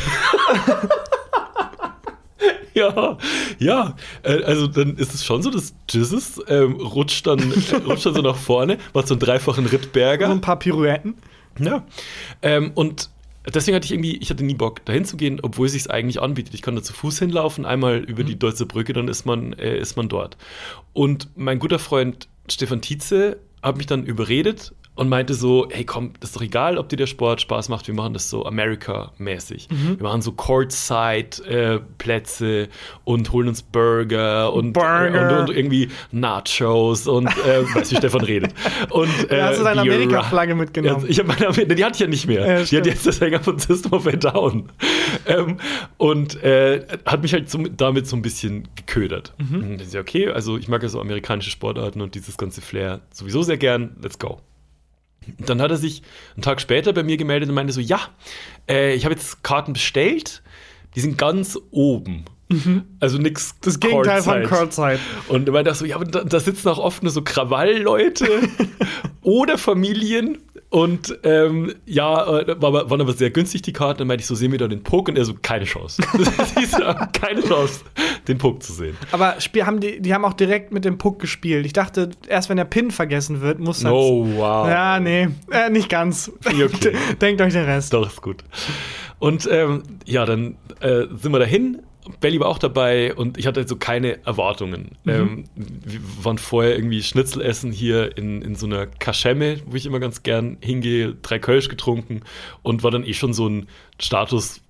Ja, 2.73 3.17
ja. 3.57 3.95
Äh, 4.21 4.43
Also 4.43 4.67
dann 4.67 4.97
ist 4.97 5.15
es 5.15 5.25
schon 5.25 5.41
so, 5.41 5.49
dass 5.49 5.73
Jesus 5.89 6.39
ähm, 6.47 6.73
rutscht, 6.75 7.25
dann, 7.25 7.39
äh, 7.39 7.75
rutscht 7.87 8.05
dann 8.05 8.13
so 8.13 8.21
nach 8.21 8.35
vorne, 8.35 8.77
macht 8.93 9.07
so 9.07 9.15
einen 9.15 9.19
dreifachen 9.19 9.65
Rittberger. 9.65 10.29
ein 10.29 10.41
paar 10.41 10.59
Pirouetten. 10.59 11.15
Ja. 11.59 11.83
Ähm, 12.43 12.71
und 12.75 13.09
deswegen 13.53 13.75
hatte 13.75 13.85
ich 13.85 13.91
irgendwie, 13.91 14.17
ich 14.17 14.29
hatte 14.29 14.43
nie 14.43 14.55
Bock, 14.55 14.83
dahin 14.85 15.05
zu 15.05 15.17
gehen, 15.17 15.39
obwohl 15.41 15.67
es 15.67 15.73
sich 15.73 15.89
eigentlich 15.89 16.21
anbietet. 16.21 16.53
Ich 16.53 16.61
kann 16.61 16.75
da 16.75 16.83
zu 16.83 16.93
Fuß 16.93 17.19
hinlaufen, 17.19 17.65
einmal 17.65 17.97
über 17.99 18.23
die 18.23 18.37
Deutsche 18.37 18.65
Brücke, 18.65 18.93
dann 18.93 19.07
ist 19.07 19.25
man, 19.25 19.53
äh, 19.53 19.77
ist 19.77 19.95
man 19.95 20.09
dort. 20.09 20.37
Und 20.93 21.29
mein 21.35 21.59
guter 21.59 21.79
Freund 21.79 22.27
Stefan 22.49 22.81
Tietze 22.81 23.39
hat 23.61 23.77
mich 23.77 23.87
dann 23.87 24.05
überredet 24.05 24.73
und 24.97 25.07
meinte 25.09 25.33
so, 25.33 25.67
hey 25.71 25.85
komm, 25.85 26.11
das 26.19 26.29
ist 26.31 26.35
doch 26.35 26.41
egal, 26.41 26.77
ob 26.77 26.89
dir 26.89 26.97
der 26.97 27.07
Sport 27.07 27.39
Spaß 27.41 27.69
macht, 27.69 27.87
wir 27.87 27.93
machen 27.95 28.13
das 28.13 28.29
so 28.29 28.45
America-mäßig. 28.45 29.69
Wir 29.69 30.03
machen 30.03 30.21
so 30.21 30.31
Courtside-Plätze 30.33 32.67
und 33.03 33.31
holen 33.31 33.47
uns 33.47 33.61
Burger 33.61 34.53
und, 34.53 34.73
Burger. 34.73 35.31
Äh, 35.31 35.33
und, 35.41 35.49
und 35.49 35.55
irgendwie 35.57 35.89
Nachos 36.11 37.07
und 37.07 37.27
äh, 37.27 37.63
weißt 37.75 37.91
du, 37.91 37.95
wie 37.95 37.97
Stefan 37.97 38.21
redet. 38.21 38.53
Und, 38.89 39.09
äh, 39.31 39.37
Da 39.37 39.47
hast 39.47 39.59
du 39.59 39.63
deine 39.63 39.81
Bier- 39.83 39.93
Amerika-Flagge 39.93 40.55
mitgenommen. 40.55 41.05
Ja, 41.07 41.09
ich 41.09 41.23
meine, 41.23 41.75
die 41.75 41.85
hatte 41.85 41.95
ich 41.95 41.99
ja 42.01 42.07
nicht 42.07 42.27
mehr. 42.27 42.59
Ja, 42.59 42.63
die 42.65 42.77
hat 42.77 42.85
jetzt 42.85 43.05
das 43.05 43.17
Sänger 43.17 43.39
von 43.39 43.59
System 43.59 43.93
of 43.93 44.07
a 44.07 44.11
Down. 44.11 44.69
ähm, 45.25 45.57
und 45.97 46.41
äh, 46.43 46.85
hat 47.05 47.21
mich 47.21 47.33
halt 47.33 47.49
so, 47.49 47.59
damit 47.75 48.07
so 48.07 48.15
ein 48.15 48.21
bisschen 48.21 48.67
geködert. 48.75 49.33
Mhm. 49.37 49.71
Und 49.71 49.93
ja 49.93 49.99
okay, 50.01 50.29
also 50.29 50.57
ich 50.57 50.67
mag 50.67 50.81
ja 50.83 50.89
so 50.89 50.99
amerikanische 50.99 51.49
Sportarten 51.51 52.01
und 52.01 52.15
dieses 52.15 52.37
ganze 52.37 52.61
Flair 52.61 53.01
sowieso 53.11 53.43
sehr 53.43 53.57
gern. 53.57 53.95
Let's 54.01 54.19
go. 54.19 54.39
Dann 55.39 55.61
hat 55.61 55.71
er 55.71 55.77
sich 55.77 56.01
einen 56.35 56.43
Tag 56.43 56.61
später 56.61 56.93
bei 56.93 57.03
mir 57.03 57.17
gemeldet 57.17 57.49
und 57.49 57.55
meinte 57.55 57.73
so, 57.73 57.81
ja, 57.81 57.99
äh, 58.69 58.93
ich 58.93 59.05
habe 59.05 59.15
jetzt 59.15 59.43
Karten 59.43 59.73
bestellt, 59.73 60.41
die 60.95 60.99
sind 60.99 61.17
ganz 61.17 61.57
oben. 61.71 62.25
Also 62.99 63.17
nichts 63.17 63.53
Mhm. 63.53 63.57
Das 63.61 63.79
Gegenteil 63.79 64.21
von. 64.21 64.43
Courtside. 64.43 64.99
Und 65.27 65.47
er 65.47 65.53
meinte 65.53 65.71
auch 65.71 65.75
so, 65.75 65.85
ja, 65.85 65.95
aber 65.95 66.05
da, 66.05 66.23
da 66.23 66.39
sitzen 66.39 66.69
auch 66.69 66.79
oft 66.79 67.03
nur 67.03 67.11
so 67.11 67.21
Krawallleute 67.21 68.27
oder 69.21 69.57
Familien. 69.57 70.37
Und 70.69 71.17
ähm, 71.23 71.75
ja, 71.85 72.39
äh, 72.39 72.61
war, 72.61 72.89
waren 72.89 72.99
aber 72.99 73.13
sehr 73.13 73.29
günstig 73.29 73.61
die 73.61 73.71
Karten. 73.71 73.99
Dann 73.99 74.07
meinte 74.07 74.21
ich 74.21 74.27
so, 74.27 74.35
sehen 74.35 74.51
wir 74.51 74.59
da 74.59 74.67
den 74.67 74.83
Puck? 74.83 75.07
Und 75.07 75.17
er 75.17 75.23
so, 75.23 75.33
keine 75.41 75.63
Chance. 75.63 76.01
Keine 77.13 77.41
Chance, 77.41 77.81
den 78.27 78.37
Puck 78.37 78.61
zu 78.63 78.73
sehen. 78.73 78.97
Aber 79.11 79.37
haben 79.37 79.79
die, 79.79 80.01
die 80.01 80.13
haben 80.13 80.25
auch 80.25 80.33
direkt 80.33 80.73
mit 80.73 80.83
dem 80.83 80.97
Puck 80.97 81.19
gespielt. 81.19 81.65
Ich 81.65 81.73
dachte, 81.73 82.09
erst 82.27 82.49
wenn 82.49 82.57
der 82.57 82.65
Pin 82.65 82.91
vergessen 82.91 83.41
wird, 83.41 83.59
muss 83.59 83.79
das. 83.79 83.91
Oh, 83.91 84.27
wow. 84.35 84.67
Ja, 84.67 84.99
nee, 84.99 85.29
äh, 85.51 85.69
nicht 85.69 85.89
ganz. 85.89 86.31
Okay. 86.45 86.93
Denkt 87.21 87.41
euch 87.41 87.53
den 87.53 87.65
Rest. 87.65 87.93
Doch, 87.93 88.07
ist 88.07 88.21
gut. 88.21 88.43
Und 89.19 89.47
ähm, 89.51 89.83
ja, 90.05 90.25
dann 90.25 90.57
äh, 90.81 91.05
sind 91.15 91.31
wir 91.31 91.39
dahin. 91.39 91.81
Belly 92.19 92.39
war 92.39 92.47
auch 92.47 92.59
dabei 92.59 93.13
und 93.13 93.37
ich 93.37 93.47
hatte 93.47 93.67
so 93.67 93.75
keine 93.75 94.25
Erwartungen. 94.25 94.91
Ähm, 95.05 95.45
wir 95.55 95.99
waren 96.23 96.37
vorher 96.37 96.75
irgendwie 96.75 97.03
Schnitzel 97.03 97.41
essen 97.41 97.71
hier 97.71 98.17
in, 98.17 98.41
in 98.41 98.55
so 98.55 98.65
einer 98.65 98.87
Kaschemme, 98.87 99.59
wo 99.65 99.75
ich 99.75 99.85
immer 99.85 99.99
ganz 99.99 100.23
gern 100.23 100.57
hingehe, 100.61 101.15
drei 101.21 101.39
Kölsch 101.39 101.69
getrunken 101.69 102.21
und 102.63 102.83
war 102.83 102.91
dann 102.91 103.03
eh 103.03 103.13
schon 103.13 103.33
so 103.33 103.47
ein 103.47 103.67
Status 103.99 104.61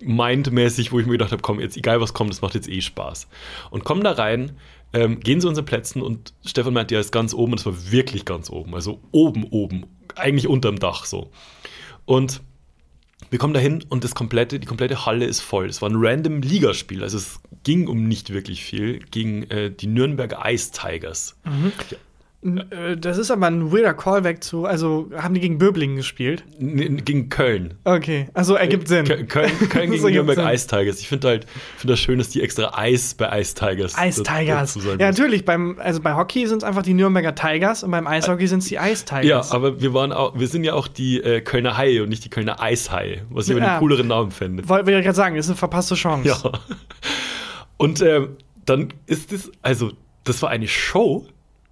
mindmäßig, 0.00 0.92
wo 0.92 0.98
ich 0.98 1.06
mir 1.06 1.12
gedacht 1.12 1.32
habe, 1.32 1.42
komm, 1.42 1.60
jetzt 1.60 1.76
egal 1.76 2.00
was 2.00 2.14
kommt, 2.14 2.30
das 2.30 2.42
macht 2.42 2.54
jetzt 2.54 2.68
eh 2.68 2.80
Spaß. 2.80 3.28
Und 3.70 3.84
kommen 3.84 4.02
da 4.02 4.12
rein, 4.12 4.52
ähm, 4.92 5.20
gehen 5.20 5.40
zu 5.40 5.48
unseren 5.48 5.64
Plätzen 5.64 6.02
und 6.02 6.34
Stefan 6.44 6.74
meinte, 6.74 6.94
er 6.94 7.00
ist 7.00 7.12
ganz 7.12 7.32
oben 7.34 7.52
und 7.52 7.60
es 7.60 7.66
war 7.66 7.92
wirklich 7.92 8.24
ganz 8.24 8.50
oben, 8.50 8.74
also 8.74 9.00
oben, 9.12 9.44
oben, 9.44 9.86
eigentlich 10.16 10.48
unterm 10.48 10.78
Dach 10.78 11.04
so. 11.04 11.30
Und 12.04 12.42
wir 13.28 13.38
kommen 13.38 13.54
dahin 13.54 13.84
und 13.88 14.04
das 14.04 14.14
komplette, 14.14 14.58
die 14.58 14.66
komplette 14.66 15.04
Halle 15.06 15.26
ist 15.26 15.40
voll. 15.40 15.66
Es 15.66 15.82
war 15.82 15.90
ein 15.90 15.96
random 15.96 16.42
Ligaspiel, 16.42 17.02
also 17.02 17.18
es 17.18 17.40
ging 17.62 17.86
um 17.86 18.08
nicht 18.08 18.32
wirklich 18.32 18.64
viel 18.64 19.00
gegen 19.10 19.44
äh, 19.50 19.70
die 19.70 19.86
Nürnberger 19.86 20.42
Ice 20.46 20.72
Tigers. 20.72 21.36
Äh, 21.44 21.96
Das 22.42 23.18
ist 23.18 23.30
aber 23.30 23.48
ein 23.48 23.70
weirder 23.70 23.92
Callback 23.92 24.42
zu, 24.42 24.64
also 24.64 25.10
haben 25.14 25.34
die 25.34 25.40
gegen 25.40 25.58
Böblingen 25.58 25.96
gespielt? 25.96 26.42
N- 26.58 27.04
Gegen 27.04 27.28
Köln. 27.28 27.74
Okay, 27.84 28.28
also 28.32 28.54
ergibt 28.54 28.88
Sinn. 28.88 29.04
Köln, 29.04 29.28
Köln, 29.28 29.90
gegen 29.90 29.92
Nürnberg. 30.14 30.38
Ice 30.54 30.66
Tigers. 30.66 31.00
Ich 31.00 31.08
finde 31.08 31.28
halt, 31.28 31.46
finde 31.76 31.92
das 31.92 32.00
schön, 32.00 32.16
dass 32.18 32.30
die 32.30 32.40
extra 32.40 32.72
Eis 32.78 33.12
bei 33.12 33.40
Ice 33.42 33.54
Tigers. 33.54 33.94
Ice 34.02 34.22
Tigers. 34.22 34.74
Ja, 34.98 35.10
natürlich. 35.10 35.44
Beim, 35.44 35.78
also 35.80 36.00
bei 36.00 36.14
Hockey 36.14 36.46
sind 36.46 36.58
es 36.58 36.64
einfach 36.64 36.82
die 36.82 36.94
Nürnberger 36.94 37.34
Tigers 37.34 37.82
und 37.82 37.90
beim 37.90 38.06
Eishockey 38.06 38.46
sind 38.46 38.60
es 38.60 38.68
die 38.68 38.76
Ice 38.76 39.04
Ja, 39.10 39.20
Tigers. 39.20 39.52
aber 39.52 39.82
wir 39.82 39.92
waren 39.92 40.10
auch, 40.12 40.38
wir 40.38 40.48
sind 40.48 40.64
ja 40.64 40.72
auch 40.72 40.88
die 40.88 41.20
äh, 41.22 41.42
Kölner 41.42 41.76
Haie 41.76 42.02
und 42.02 42.08
nicht 42.08 42.24
die 42.24 42.30
Kölner 42.30 42.58
Eishaie, 42.62 43.20
was 43.28 43.50
ich 43.50 43.56
Ja. 43.58 43.62
einen 43.72 43.78
cooleren 43.80 44.08
Namen 44.08 44.30
fände. 44.30 44.66
Wollte 44.66 44.90
ich 44.92 45.04
gerade 45.04 45.14
sagen, 45.14 45.36
das 45.36 45.44
ist 45.44 45.50
eine 45.50 45.58
verpasste 45.58 45.94
Chance. 45.94 46.26
Ja. 46.28 46.38
Und 47.76 48.00
ähm, 48.00 48.36
dann 48.64 48.94
ist 49.06 49.30
es, 49.30 49.52
also, 49.60 49.92
das 50.24 50.40
war 50.40 50.48
eine 50.48 50.68
Show. 50.68 51.26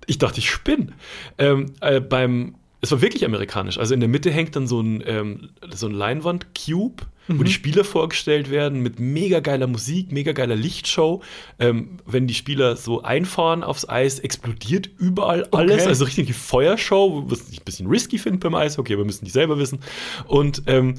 Ich 0.09 0.19
dachte, 0.19 0.41
ich 0.41 0.51
spinne. 0.51 0.95
Ähm, 1.37 1.75
äh, 1.81 2.01
beim, 2.01 2.57
es 2.81 2.91
war 2.91 3.03
wirklich 3.03 3.25
amerikanisch. 3.25 3.79
Also 3.79 3.95
in 3.95 4.01
der 4.01 4.09
Mitte 4.09 4.31
hängt 4.31 4.57
dann 4.57 4.67
so 4.67 4.81
ein, 4.81 5.05
ähm, 5.07 5.51
so 5.71 5.87
ein 5.87 5.93
Leinwand-Cube, 5.93 7.05
wo 7.29 7.43
die 7.43 7.53
Spieler 7.53 7.85
vorgestellt 7.85 8.51
werden 8.51 8.83
mit 8.83 8.99
mega 8.99 9.41
geiler 9.41 9.67
Musik, 9.67 10.11
mega 10.11 10.33
geiler 10.33 10.57
Lichtshow. 10.57 11.23
Ähm, 11.59 11.99
wenn 12.07 12.27
die 12.27 12.33
Spieler 12.33 12.77
so 12.77 13.03
einfahren 13.03 13.63
aufs 13.63 13.87
Eis, 13.87 14.19
explodiert 14.19 14.89
überall 14.99 15.47
alles. 15.53 15.83
Okay. 15.83 15.89
Also 15.89 16.07
richtig 16.07 16.29
die 16.29 16.33
Feuershow, 16.33 17.25
was 17.27 17.51
ich 17.51 17.61
ein 17.61 17.65
bisschen 17.65 17.87
risky 17.87 18.17
finde 18.17 18.39
beim 18.39 18.55
Eis. 18.55 18.79
Okay, 18.79 18.95
aber 18.95 19.05
müssen 19.05 19.27
die 19.27 19.31
selber 19.31 19.59
wissen. 19.59 19.81
Und 20.27 20.63
ähm, 20.67 20.95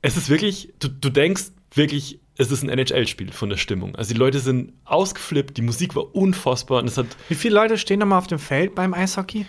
es 0.00 0.16
ist 0.16 0.30
wirklich, 0.30 0.72
du, 0.78 0.88
du 0.88 1.10
denkst 1.10 1.52
wirklich, 1.74 2.18
es 2.36 2.50
ist 2.50 2.62
ein 2.62 2.68
NHL-Spiel 2.68 3.30
von 3.32 3.48
der 3.48 3.56
Stimmung. 3.56 3.94
Also 3.96 4.12
die 4.12 4.18
Leute 4.18 4.38
sind 4.40 4.72
ausgeflippt, 4.84 5.56
die 5.56 5.62
Musik 5.62 5.94
war 5.94 6.14
unfassbar 6.14 6.80
und 6.80 6.88
es 6.88 6.98
hat, 6.98 7.06
Wie 7.28 7.34
viele 7.34 7.54
Leute 7.54 7.78
stehen 7.78 8.00
nochmal 8.00 8.18
auf 8.18 8.26
dem 8.26 8.38
Feld 8.38 8.74
beim 8.74 8.92
Eishockey? 8.94 9.46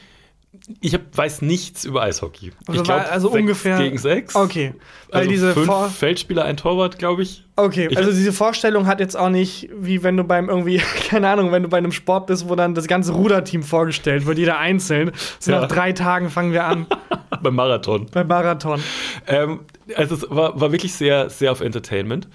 ich 0.80 0.94
hab, 0.94 1.02
weiß 1.16 1.42
nichts 1.42 1.84
über 1.84 2.02
Eishockey. 2.04 2.52
Also 2.66 2.80
ich 2.82 2.86
glaub, 2.88 3.00
war- 3.02 3.12
also 3.12 3.30
ungefähr- 3.30 3.78
gegen 3.78 3.98
sechs. 3.98 4.36
Okay. 4.36 4.74
Weil 5.10 5.20
Also 5.20 5.30
diese 5.30 5.54
fünf 5.54 5.66
Vor 5.66 5.90
Feldspieler, 5.90 6.46
ein 6.46 6.56
Torwart, 6.56 6.98
glaube 6.98 7.24
ich. 7.24 7.44
Okay, 7.58 7.90
Ich- 7.92 7.98
also 7.98 8.10
diese 8.12 8.32
Vorstellung 8.32 8.88
hat 8.88 9.02
jetzt 9.02 9.18
auch 9.18 9.28
nicht, 9.30 9.70
wie 9.78 10.02
wenn 10.02 10.16
du 10.16 10.24
beim 10.24 10.48
irgendwie, 10.48 10.78
keine 11.10 11.28
Ahnung, 11.28 11.52
wenn 11.52 11.64
du 11.64 11.70
bei 11.70 11.78
einem 11.78 11.92
Sport 11.92 12.28
bist, 12.28 12.48
wo 12.48 12.56
dann 12.56 12.74
das 12.74 12.88
ganze 12.88 13.12
Ruderteam 13.12 13.64
vorgestellt 13.64 14.26
wird, 14.26 14.38
jeder 14.38 14.58
einzeln. 14.58 15.12
So 15.40 15.52
Ja. 15.52 15.60
nach 15.60 15.68
drei 15.68 15.92
Tagen 15.92 16.30
fangen 16.30 16.54
wir 16.54 16.64
an 16.64 16.88
Beim 17.44 17.54
Marathon. 17.56 18.08
beim 18.12 18.28
Marathon. 18.28 18.82
Ähm, 19.28 19.60
also 19.98 20.16
es 20.16 20.30
war, 20.30 20.60
war 20.60 20.72
wirklich 20.72 20.94
sehr, 20.94 21.30
sehr 21.30 21.52
auf 21.52 21.60
Entertainment. 21.60 22.30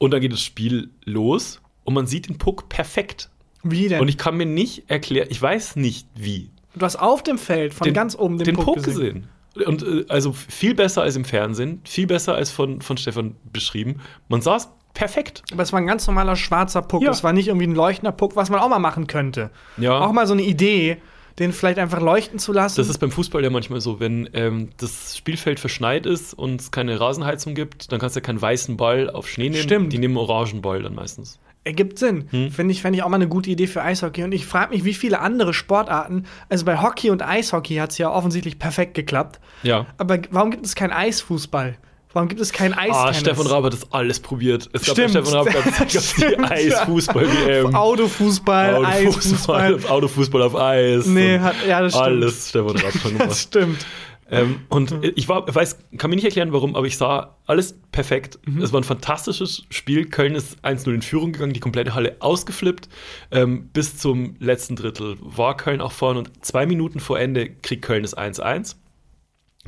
Und 0.00 0.12
dann 0.12 0.22
geht 0.22 0.32
das 0.32 0.42
Spiel 0.42 0.90
los 1.04 1.60
und 1.84 1.92
man 1.92 2.06
sieht 2.06 2.26
den 2.26 2.38
Puck 2.38 2.70
perfekt. 2.70 3.28
Wie 3.62 3.86
denn? 3.86 4.00
Und 4.00 4.08
ich 4.08 4.16
kann 4.16 4.34
mir 4.34 4.46
nicht 4.46 4.90
erklären, 4.90 5.28
ich 5.30 5.40
weiß 5.40 5.76
nicht 5.76 6.08
wie. 6.14 6.50
du 6.74 6.86
hast 6.86 6.96
auf 6.96 7.22
dem 7.22 7.36
Feld 7.36 7.74
von 7.74 7.84
den, 7.84 7.92
ganz 7.92 8.16
oben 8.16 8.38
den, 8.38 8.46
den 8.46 8.54
Puck, 8.56 8.64
Puck 8.64 8.82
gesehen. 8.82 9.28
gesehen. 9.54 9.68
Und 9.68 9.82
äh, 9.82 10.06
also 10.08 10.32
viel 10.32 10.74
besser 10.74 11.02
als 11.02 11.16
im 11.16 11.26
Fernsehen, 11.26 11.82
viel 11.84 12.06
besser 12.06 12.34
als 12.34 12.50
von, 12.50 12.80
von 12.80 12.96
Stefan 12.96 13.36
beschrieben. 13.52 14.00
Man 14.28 14.40
sah 14.40 14.56
es 14.56 14.70
perfekt. 14.94 15.42
Aber 15.52 15.62
es 15.62 15.72
war 15.72 15.80
ein 15.80 15.86
ganz 15.86 16.06
normaler 16.06 16.34
schwarzer 16.34 16.80
Puck. 16.80 17.02
Ja. 17.02 17.10
Es 17.10 17.22
war 17.22 17.34
nicht 17.34 17.48
irgendwie 17.48 17.66
ein 17.66 17.74
leuchtender 17.74 18.12
Puck, 18.12 18.36
was 18.36 18.48
man 18.48 18.60
auch 18.60 18.70
mal 18.70 18.78
machen 18.78 19.06
könnte. 19.06 19.50
Ja. 19.76 20.00
Auch 20.00 20.12
mal 20.12 20.26
so 20.26 20.32
eine 20.32 20.42
Idee, 20.42 20.96
den 21.40 21.52
vielleicht 21.52 21.78
einfach 21.78 22.00
leuchten 22.00 22.38
zu 22.38 22.52
lassen. 22.52 22.76
Das 22.76 22.88
ist 22.88 22.98
beim 22.98 23.10
Fußball 23.10 23.42
ja 23.42 23.50
manchmal 23.50 23.80
so, 23.80 23.98
wenn 23.98 24.28
ähm, 24.34 24.68
das 24.76 25.16
Spielfeld 25.16 25.58
verschneit 25.58 26.04
ist 26.04 26.34
und 26.34 26.60
es 26.60 26.70
keine 26.70 27.00
Rasenheizung 27.00 27.54
gibt, 27.54 27.90
dann 27.90 27.98
kannst 27.98 28.14
du 28.14 28.20
ja 28.20 28.24
keinen 28.24 28.40
weißen 28.40 28.76
Ball 28.76 29.08
auf 29.10 29.26
Schnee 29.26 29.48
nehmen. 29.48 29.62
Stimmt. 29.62 29.92
Die 29.92 29.98
nehmen 29.98 30.18
orangen 30.18 30.60
Ball 30.60 30.82
dann 30.82 30.94
meistens. 30.94 31.40
Ergibt 31.64 31.98
Sinn. 31.98 32.28
Hm. 32.30 32.50
Finde 32.50 32.72
ich, 32.72 32.82
fänd 32.82 32.94
ich 32.94 33.02
auch 33.02 33.08
mal 33.08 33.16
eine 33.16 33.28
gute 33.28 33.50
Idee 33.50 33.66
für 33.66 33.82
Eishockey. 33.82 34.22
Und 34.22 34.32
ich 34.32 34.46
frage 34.46 34.74
mich, 34.74 34.84
wie 34.84 34.94
viele 34.94 35.20
andere 35.20 35.52
Sportarten, 35.54 36.26
also 36.48 36.64
bei 36.64 36.80
Hockey 36.80 37.10
und 37.10 37.22
Eishockey 37.22 37.76
hat 37.76 37.90
es 37.90 37.98
ja 37.98 38.10
offensichtlich 38.10 38.58
perfekt 38.58 38.94
geklappt. 38.94 39.40
Ja. 39.62 39.86
Aber 39.96 40.18
warum 40.30 40.50
gibt 40.50 40.64
es 40.64 40.74
keinen 40.74 40.92
Eisfußball? 40.92 41.76
Warum 42.12 42.28
gibt 42.28 42.40
es 42.40 42.52
keinen 42.52 42.74
Ah, 42.74 42.80
Eistennis? 43.08 43.18
Stefan 43.20 43.46
Raab 43.46 43.64
hat 43.64 43.72
das 43.72 43.92
alles 43.92 44.18
probiert. 44.20 44.68
Es 44.72 44.84
gab 44.84 44.96
bei 44.96 45.08
Stimmt. 45.08 45.26
Stefan 45.26 45.32
Raab 45.34 45.46
gab's- 45.78 46.14
die 46.16 46.38
Eisfußball-WM. 46.38 47.74
Autofußball, 47.74 48.84
Eisfußball. 48.84 49.74
Autofußball, 49.74 49.90
Autofußball 49.96 50.42
auf 50.42 50.56
Eis. 50.56 51.06
Nee, 51.06 51.38
hat, 51.38 51.54
ja, 51.66 51.80
das 51.80 51.92
stimmt. 51.92 52.04
Alles 52.06 52.48
Stefan 52.48 52.76
Raab 52.76 52.92
schon 53.00 53.12
gemacht. 53.12 53.30
Das 53.30 53.42
stimmt. 53.42 53.86
Ähm, 54.32 54.60
und 54.68 54.94
ich 55.16 55.28
war, 55.28 55.52
weiß, 55.52 55.78
kann 55.98 56.08
mir 56.10 56.14
nicht 56.16 56.24
erklären, 56.24 56.52
warum, 56.52 56.76
aber 56.76 56.86
ich 56.86 56.96
sah 56.96 57.36
alles 57.46 57.74
perfekt. 57.90 58.38
Mhm. 58.46 58.62
Es 58.62 58.72
war 58.72 58.80
ein 58.80 58.84
fantastisches 58.84 59.64
Spiel. 59.70 60.06
Köln 60.08 60.36
ist 60.36 60.64
1-0 60.64 60.94
in 60.94 61.02
Führung 61.02 61.32
gegangen, 61.32 61.52
die 61.52 61.58
komplette 61.58 61.94
Halle 61.96 62.16
ausgeflippt. 62.20 62.88
Ähm, 63.32 63.70
bis 63.72 63.96
zum 63.98 64.36
letzten 64.38 64.76
Drittel 64.76 65.16
war 65.20 65.56
Köln 65.56 65.80
auch 65.80 65.90
vorne 65.90 66.20
und 66.20 66.44
zwei 66.44 66.64
Minuten 66.66 67.00
vor 67.00 67.18
Ende 67.18 67.50
kriegt 67.50 67.82
Köln 67.82 68.02
das 68.04 68.16
1-1. 68.16 68.76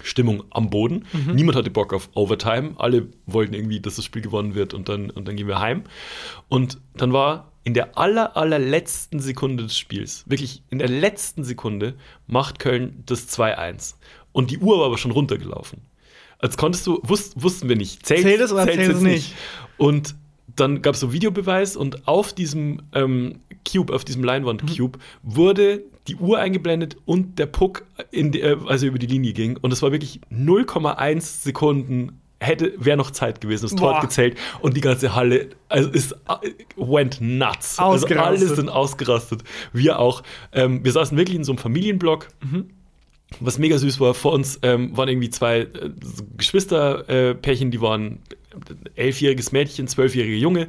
Stimmung 0.00 0.44
am 0.50 0.70
Boden. 0.70 1.04
Mhm. 1.12 1.34
Niemand 1.34 1.56
hatte 1.56 1.70
Bock 1.70 1.92
auf 1.92 2.08
Overtime. 2.14 2.72
Alle 2.76 3.08
wollten 3.26 3.54
irgendwie, 3.54 3.80
dass 3.80 3.96
das 3.96 4.04
Spiel 4.04 4.22
gewonnen 4.22 4.54
wird 4.54 4.72
und 4.72 4.88
dann, 4.88 5.10
und 5.10 5.28
dann 5.28 5.36
gehen 5.36 5.48
wir 5.48 5.60
heim. 5.60 5.82
Und 6.48 6.78
dann 6.94 7.12
war 7.12 7.52
in 7.64 7.74
der 7.74 7.96
aller, 7.98 8.36
allerletzten 8.36 9.20
Sekunde 9.20 9.64
des 9.64 9.78
Spiels, 9.78 10.24
wirklich 10.26 10.62
in 10.70 10.78
der 10.78 10.88
letzten 10.88 11.44
Sekunde, 11.44 11.94
macht 12.26 12.58
Köln 12.58 13.02
das 13.06 13.28
2-1. 13.28 13.94
Und 14.32 14.50
die 14.50 14.58
Uhr 14.58 14.78
war 14.78 14.86
aber 14.86 14.98
schon 14.98 15.10
runtergelaufen. 15.12 15.82
Als 16.38 16.56
konntest 16.56 16.86
du, 16.86 17.00
wus 17.04 17.32
wussten 17.36 17.68
wir 17.68 17.76
nicht, 17.76 18.04
zählt, 18.04 18.22
Zählt 18.22 18.40
es 18.40 18.52
oder 18.52 18.64
zählt 18.64 18.80
es 18.80 18.88
jetzt 18.88 19.02
nicht? 19.02 19.34
Und 19.76 20.16
dann 20.56 20.82
gab 20.82 20.94
es 20.94 21.00
so 21.00 21.12
Videobeweis 21.12 21.76
und 21.76 22.08
auf 22.08 22.32
diesem 22.32 22.82
ähm, 22.94 23.40
Cube, 23.70 23.92
auf 23.92 24.04
diesem 24.04 24.24
Leinwand-Cube, 24.24 24.98
wurde 25.22 25.82
die 26.08 26.16
Uhr 26.16 26.38
eingeblendet 26.38 26.96
und 27.04 27.38
der 27.38 27.46
Puck 27.46 27.84
die, 28.12 28.40
äh, 28.40 28.56
also 28.66 28.86
über 28.86 28.98
die 28.98 29.06
Linie 29.06 29.32
ging. 29.32 29.56
Und 29.56 29.72
es 29.72 29.82
war 29.82 29.92
wirklich 29.92 30.20
0,1 30.30 31.20
Sekunden 31.42 32.20
hätte, 32.40 32.72
wäre 32.76 32.96
noch 32.96 33.12
Zeit 33.12 33.40
gewesen, 33.40 33.62
das 33.62 33.74
Tor 33.76 33.94
hat 33.94 34.02
gezählt 34.02 34.36
und 34.60 34.76
die 34.76 34.80
ganze 34.80 35.14
Halle 35.14 35.50
also 35.68 35.88
ist, 35.90 36.12
äh, 36.12 36.50
went 36.76 37.20
nuts. 37.20 37.78
Also 37.78 38.04
Ausgerastet. 38.04 38.48
alle 38.48 38.56
sind 38.56 38.68
ausgerastet. 38.68 39.44
Wir 39.72 39.98
auch. 39.98 40.22
Ähm, 40.52 40.84
wir 40.84 40.92
saßen 40.92 41.16
wirklich 41.16 41.36
in 41.36 41.44
so 41.44 41.52
einem 41.52 41.58
Familienblock. 41.58 42.28
Was 43.40 43.58
mega 43.58 43.78
süß 43.78 43.98
war, 44.00 44.12
vor 44.12 44.32
uns 44.32 44.58
ähm, 44.62 44.94
waren 44.96 45.08
irgendwie 45.08 45.30
zwei 45.30 45.60
äh, 45.60 45.68
Geschwisterpärchen, 46.36 47.70
die 47.70 47.80
waren 47.80 48.18
elfjähriges 48.94 49.52
Mädchen, 49.52 49.88
zwölfjährige 49.88 50.36
Junge. 50.36 50.68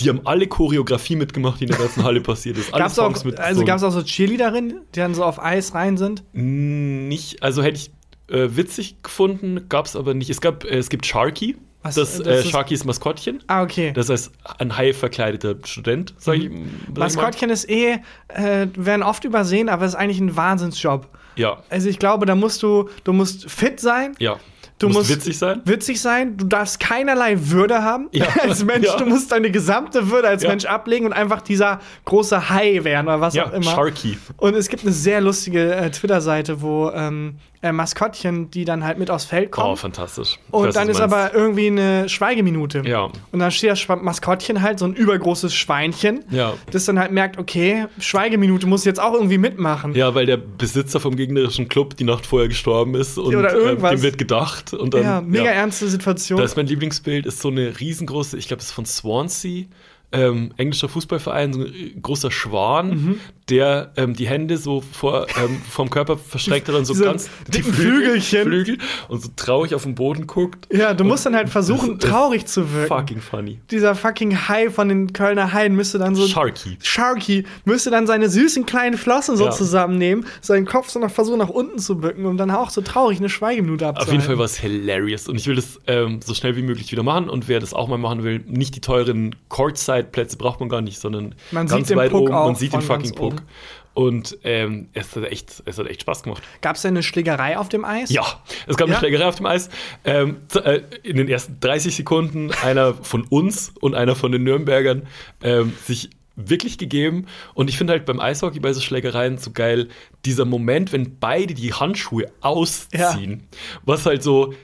Die 0.00 0.08
haben 0.08 0.20
alle 0.24 0.46
Choreografie 0.46 1.16
mitgemacht, 1.16 1.60
die 1.60 1.64
in 1.64 1.70
der 1.70 1.78
ganzen 1.78 2.04
Halle 2.04 2.20
passiert 2.20 2.56
ist. 2.56 2.72
Alle 2.72 2.84
Gab's 2.84 2.98
auch, 2.98 3.12
also 3.38 3.64
gab 3.64 3.76
es 3.78 3.82
auch 3.82 3.90
so 3.90 4.02
Cheerleaderinnen, 4.02 4.82
die 4.94 5.00
dann 5.00 5.14
so 5.14 5.24
auf 5.24 5.42
Eis 5.42 5.74
rein 5.74 5.96
sind? 5.96 6.22
Nicht, 6.32 7.42
also 7.42 7.62
hätte 7.62 7.76
ich 7.78 7.90
äh, 8.34 8.56
witzig 8.56 9.02
gefunden, 9.02 9.68
gab 9.68 9.86
es 9.86 9.96
aber 9.96 10.14
nicht. 10.14 10.30
Es 10.30 10.40
gab, 10.40 10.64
äh, 10.64 10.76
es 10.76 10.88
gibt 10.88 11.04
Sharky. 11.06 11.56
Was, 11.82 11.94
das 11.94 12.18
das 12.18 12.26
äh, 12.26 12.40
ist- 12.40 12.50
Sharky 12.50 12.74
ist 12.74 12.84
Maskottchen. 12.84 13.42
Ah, 13.46 13.62
okay. 13.62 13.92
Das 13.92 14.08
heißt, 14.08 14.32
ein 14.58 14.76
Hai 14.76 14.92
verkleideter 14.92 15.56
Student, 15.64 16.14
sag 16.18 16.34
ich. 16.36 16.42
sag 16.44 16.52
ich 16.52 16.58
mal. 16.94 16.98
Maskottchen 16.98 17.50
ist 17.50 17.68
eh, 17.70 17.98
äh, 18.28 18.66
werden 18.76 19.02
oft 19.02 19.24
übersehen, 19.24 19.68
aber 19.68 19.86
ist 19.86 19.94
eigentlich 19.94 20.20
ein 20.20 20.36
Wahnsinnsjob. 20.36 21.08
Ja, 21.36 21.62
Also 21.70 21.88
ich 21.88 21.98
glaube, 22.00 22.26
da 22.26 22.34
musst 22.34 22.62
du, 22.64 22.88
du 23.04 23.12
musst 23.12 23.48
fit 23.50 23.78
sein, 23.80 24.14
ja. 24.18 24.38
Du 24.78 24.86
Muss 24.86 24.96
musst 24.96 25.10
witzig 25.10 25.36
sein. 25.38 25.60
witzig 25.64 26.00
sein, 26.00 26.36
du 26.36 26.44
darfst 26.46 26.78
keinerlei 26.78 27.36
Würde 27.50 27.82
haben 27.82 28.08
Ja. 28.12 28.26
als 28.42 28.64
Mensch. 28.64 28.86
Ja. 28.86 28.96
Du 28.96 29.06
musst 29.06 29.32
deine 29.32 29.50
gesamte 29.50 30.10
Würde 30.10 30.28
als 30.28 30.42
Ja. 30.44 30.50
Mensch 30.50 30.66
ablegen 30.66 31.04
und 31.06 31.12
einfach 31.12 31.40
dieser 31.42 31.80
große 32.04 32.48
Hai 32.50 32.84
werden 32.84 33.06
oder 33.08 33.20
was 33.20 33.32
auch 33.34 33.36
Ja, 33.36 33.56
immer. 33.56 33.64
Sharky. 33.72 34.18
Und 34.36 34.54
es 34.54 34.68
gibt 34.68 34.82
eine 34.84 34.92
sehr 34.92 35.20
lustige 35.20 35.74
äh, 35.74 35.90
Twitter-Seite, 35.90 36.62
wo 36.62 36.90
ähm, 36.90 37.36
äh, 37.60 37.72
Maskottchen, 37.72 38.50
die 38.50 38.64
dann 38.64 38.84
halt 38.84 38.98
mit 38.98 39.10
aufs 39.10 39.24
Feld 39.24 39.48
Oh, 39.48 39.62
kommen. 39.62 39.76
fantastisch. 39.76 40.38
Ich 40.48 40.52
und 40.54 40.66
weiß, 40.68 40.74
dann 40.74 40.88
ist 40.88 40.98
meinst. 41.00 41.14
aber 41.14 41.34
irgendwie 41.34 41.66
eine 41.66 42.08
Schweigeminute. 42.08 42.82
Ja. 42.86 43.08
Und 43.32 43.38
dann 43.40 43.50
steht 43.50 43.70
das 43.70 43.86
Maskottchen 43.88 44.62
halt, 44.62 44.78
so 44.78 44.84
ein 44.84 44.94
übergroßes 44.94 45.54
Schweinchen, 45.54 46.24
Ja. 46.30 46.54
das 46.70 46.84
dann 46.84 46.98
halt 46.98 47.10
merkt, 47.12 47.38
okay, 47.38 47.86
Schweigeminute 47.98 48.66
muss 48.66 48.84
jetzt 48.84 49.00
auch 49.00 49.12
irgendwie 49.14 49.38
mitmachen. 49.38 49.94
Ja, 49.94 50.14
weil 50.14 50.26
der 50.26 50.36
Besitzer 50.36 51.00
vom 51.00 51.16
gegnerischen 51.16 51.68
Club 51.68 51.96
die 51.96 52.04
Nacht 52.04 52.26
vorher 52.26 52.48
gestorben 52.48 52.94
ist 52.94 53.18
und 53.18 53.34
Oder 53.34 53.52
irgendwas. 53.54 53.92
äh, 53.92 53.96
dem 53.96 54.02
wird 54.02 54.18
gedacht. 54.18 54.72
Und 54.74 54.94
dann, 54.94 55.02
Ja, 55.02 55.20
mega 55.20 55.50
ernste 55.50 55.88
Situation. 55.88 56.40
Das 56.40 56.52
ist 56.52 56.56
mein 56.56 56.66
Lieblingsbild, 56.68 57.26
ist 57.26 57.40
so 57.40 57.48
eine 57.48 57.80
riesengroße, 57.80 58.36
ich 58.38 58.46
glaube, 58.48 58.58
das 58.58 58.66
ist 58.66 58.72
von 58.72 58.86
Swansea, 58.86 59.64
ähm, 60.12 60.52
englischer 60.56 60.88
Fußballverein, 60.88 61.52
so 61.52 61.60
ein 61.60 61.66
äh, 61.66 61.90
großer 62.00 62.30
Schwan, 62.30 62.88
Mhm. 62.90 63.20
Der 63.50 63.92
ähm, 63.96 64.14
die 64.14 64.26
Hände 64.28 64.56
so 64.56 64.82
vor, 64.92 65.26
ähm, 65.42 65.60
vom 65.70 65.90
Körper 65.90 66.16
verstreckt 66.18 66.68
hat 66.68 66.74
und 66.74 66.84
so 66.84 66.94
ganz 67.02 67.28
dicken 67.48 67.72
Flügelchen. 67.72 68.42
Flügel 68.44 68.78
und 69.08 69.22
so 69.22 69.28
traurig 69.36 69.74
auf 69.74 69.82
den 69.84 69.94
Boden 69.94 70.26
guckt. 70.26 70.66
ja, 70.72 70.94
du 70.94 71.04
musst 71.04 71.26
dann 71.26 71.34
halt 71.34 71.48
versuchen, 71.48 71.98
traurig 71.98 72.46
zu 72.46 72.72
wirken. 72.72 72.88
Fucking 72.88 73.20
funny. 73.20 73.60
Dieser 73.70 73.94
fucking 73.94 74.48
Hai 74.48 74.70
von 74.70 74.88
den 74.88 75.12
Kölner 75.12 75.52
Haien 75.52 75.74
müsste 75.74 75.98
dann 75.98 76.14
so. 76.14 76.26
Sharky. 76.26 76.76
Sharky 76.82 77.44
müsste 77.64 77.90
dann 77.90 78.06
seine 78.06 78.28
süßen 78.28 78.66
kleinen 78.66 78.96
Flossen 78.98 79.36
so 79.36 79.46
Ja. 79.46 79.50
zusammennehmen, 79.50 80.26
seinen 80.40 80.66
Kopf 80.66 80.88
so 80.90 80.98
noch 80.98 81.10
versuchen 81.10 81.38
nach 81.38 81.48
unten 81.48 81.78
zu 81.78 81.98
bücken, 81.98 82.26
um 82.26 82.36
dann 82.36 82.50
auch 82.50 82.70
so 82.70 82.80
traurig 82.80 83.18
eine 83.18 83.28
Schweigeminute 83.28 83.86
abzuhalten. 83.86 84.08
Auf 84.08 84.12
jeden 84.12 84.24
Fall 84.26 84.38
war 84.38 84.44
es 84.44 84.56
hilarious 84.58 85.28
und 85.28 85.36
ich 85.36 85.46
will 85.46 85.56
das 85.56 85.80
ähm, 85.86 86.20
so 86.24 86.34
schnell 86.34 86.56
wie 86.56 86.62
möglich 86.62 86.92
wieder 86.92 87.02
machen 87.02 87.28
und 87.28 87.48
wer 87.48 87.60
das 87.60 87.72
auch 87.74 87.88
mal 87.88 87.98
machen 87.98 88.22
will, 88.24 88.40
nicht 88.46 88.74
die 88.76 88.80
teuren 88.80 89.34
Courtside-Plätze 89.48 90.36
braucht 90.36 90.60
man 90.60 90.68
gar 90.68 90.80
nicht, 90.80 90.98
sondern 91.00 91.34
Man 91.50 91.66
ganz 91.66 91.88
sieht 91.88 91.90
den 91.90 91.98
weit 91.98 92.10
Puck 92.10 92.22
oben, 92.22 92.32
man 92.32 92.54
sieht 92.54 92.72
den 92.72 92.80
fucking 92.82 93.14
Puck. 93.14 93.37
Oben. 93.38 93.46
Und 93.94 94.38
ähm, 94.44 94.90
es, 94.92 95.16
hat 95.16 95.24
echt, 95.24 95.62
es 95.64 95.76
hat 95.76 95.88
echt 95.88 96.02
Spaß 96.02 96.22
gemacht. 96.22 96.42
Gab 96.60 96.76
es 96.76 96.82
denn 96.82 96.92
eine 96.92 97.02
Schlägerei 97.02 97.58
auf 97.58 97.68
dem 97.68 97.84
Eis? 97.84 98.10
Ja, 98.10 98.24
es 98.68 98.76
gab 98.76 98.86
eine 98.86 98.94
Ja? 98.94 99.00
Schlägerei 99.00 99.26
auf 99.26 99.34
dem 99.34 99.46
Eis. 99.46 99.70
Ähm, 100.04 100.36
äh, 100.54 100.82
in 101.02 101.16
den 101.16 101.28
ersten 101.28 101.58
30 101.58 101.96
Sekunden 101.96 102.52
einer 102.62 102.94
von 102.94 103.22
uns 103.24 103.72
und 103.80 103.96
einer 103.96 104.14
von 104.14 104.30
den 104.30 104.44
Nürnbergern 104.44 105.08
ähm, 105.42 105.72
sich 105.84 106.10
wirklich 106.36 106.78
gegeben. 106.78 107.26
Und 107.54 107.68
ich 107.68 107.76
finde 107.76 107.94
halt 107.94 108.06
beim 108.06 108.20
Eishockey 108.20 108.60
bei 108.60 108.72
so 108.72 108.80
Schlägereien 108.80 109.38
so 109.38 109.50
geil, 109.50 109.88
dieser 110.24 110.44
Moment, 110.44 110.92
wenn 110.92 111.18
beide 111.18 111.54
die 111.54 111.72
Handschuhe 111.72 112.30
ausziehen. 112.40 113.48
Was 113.84 114.06
halt 114.06 114.22
so 114.22 114.54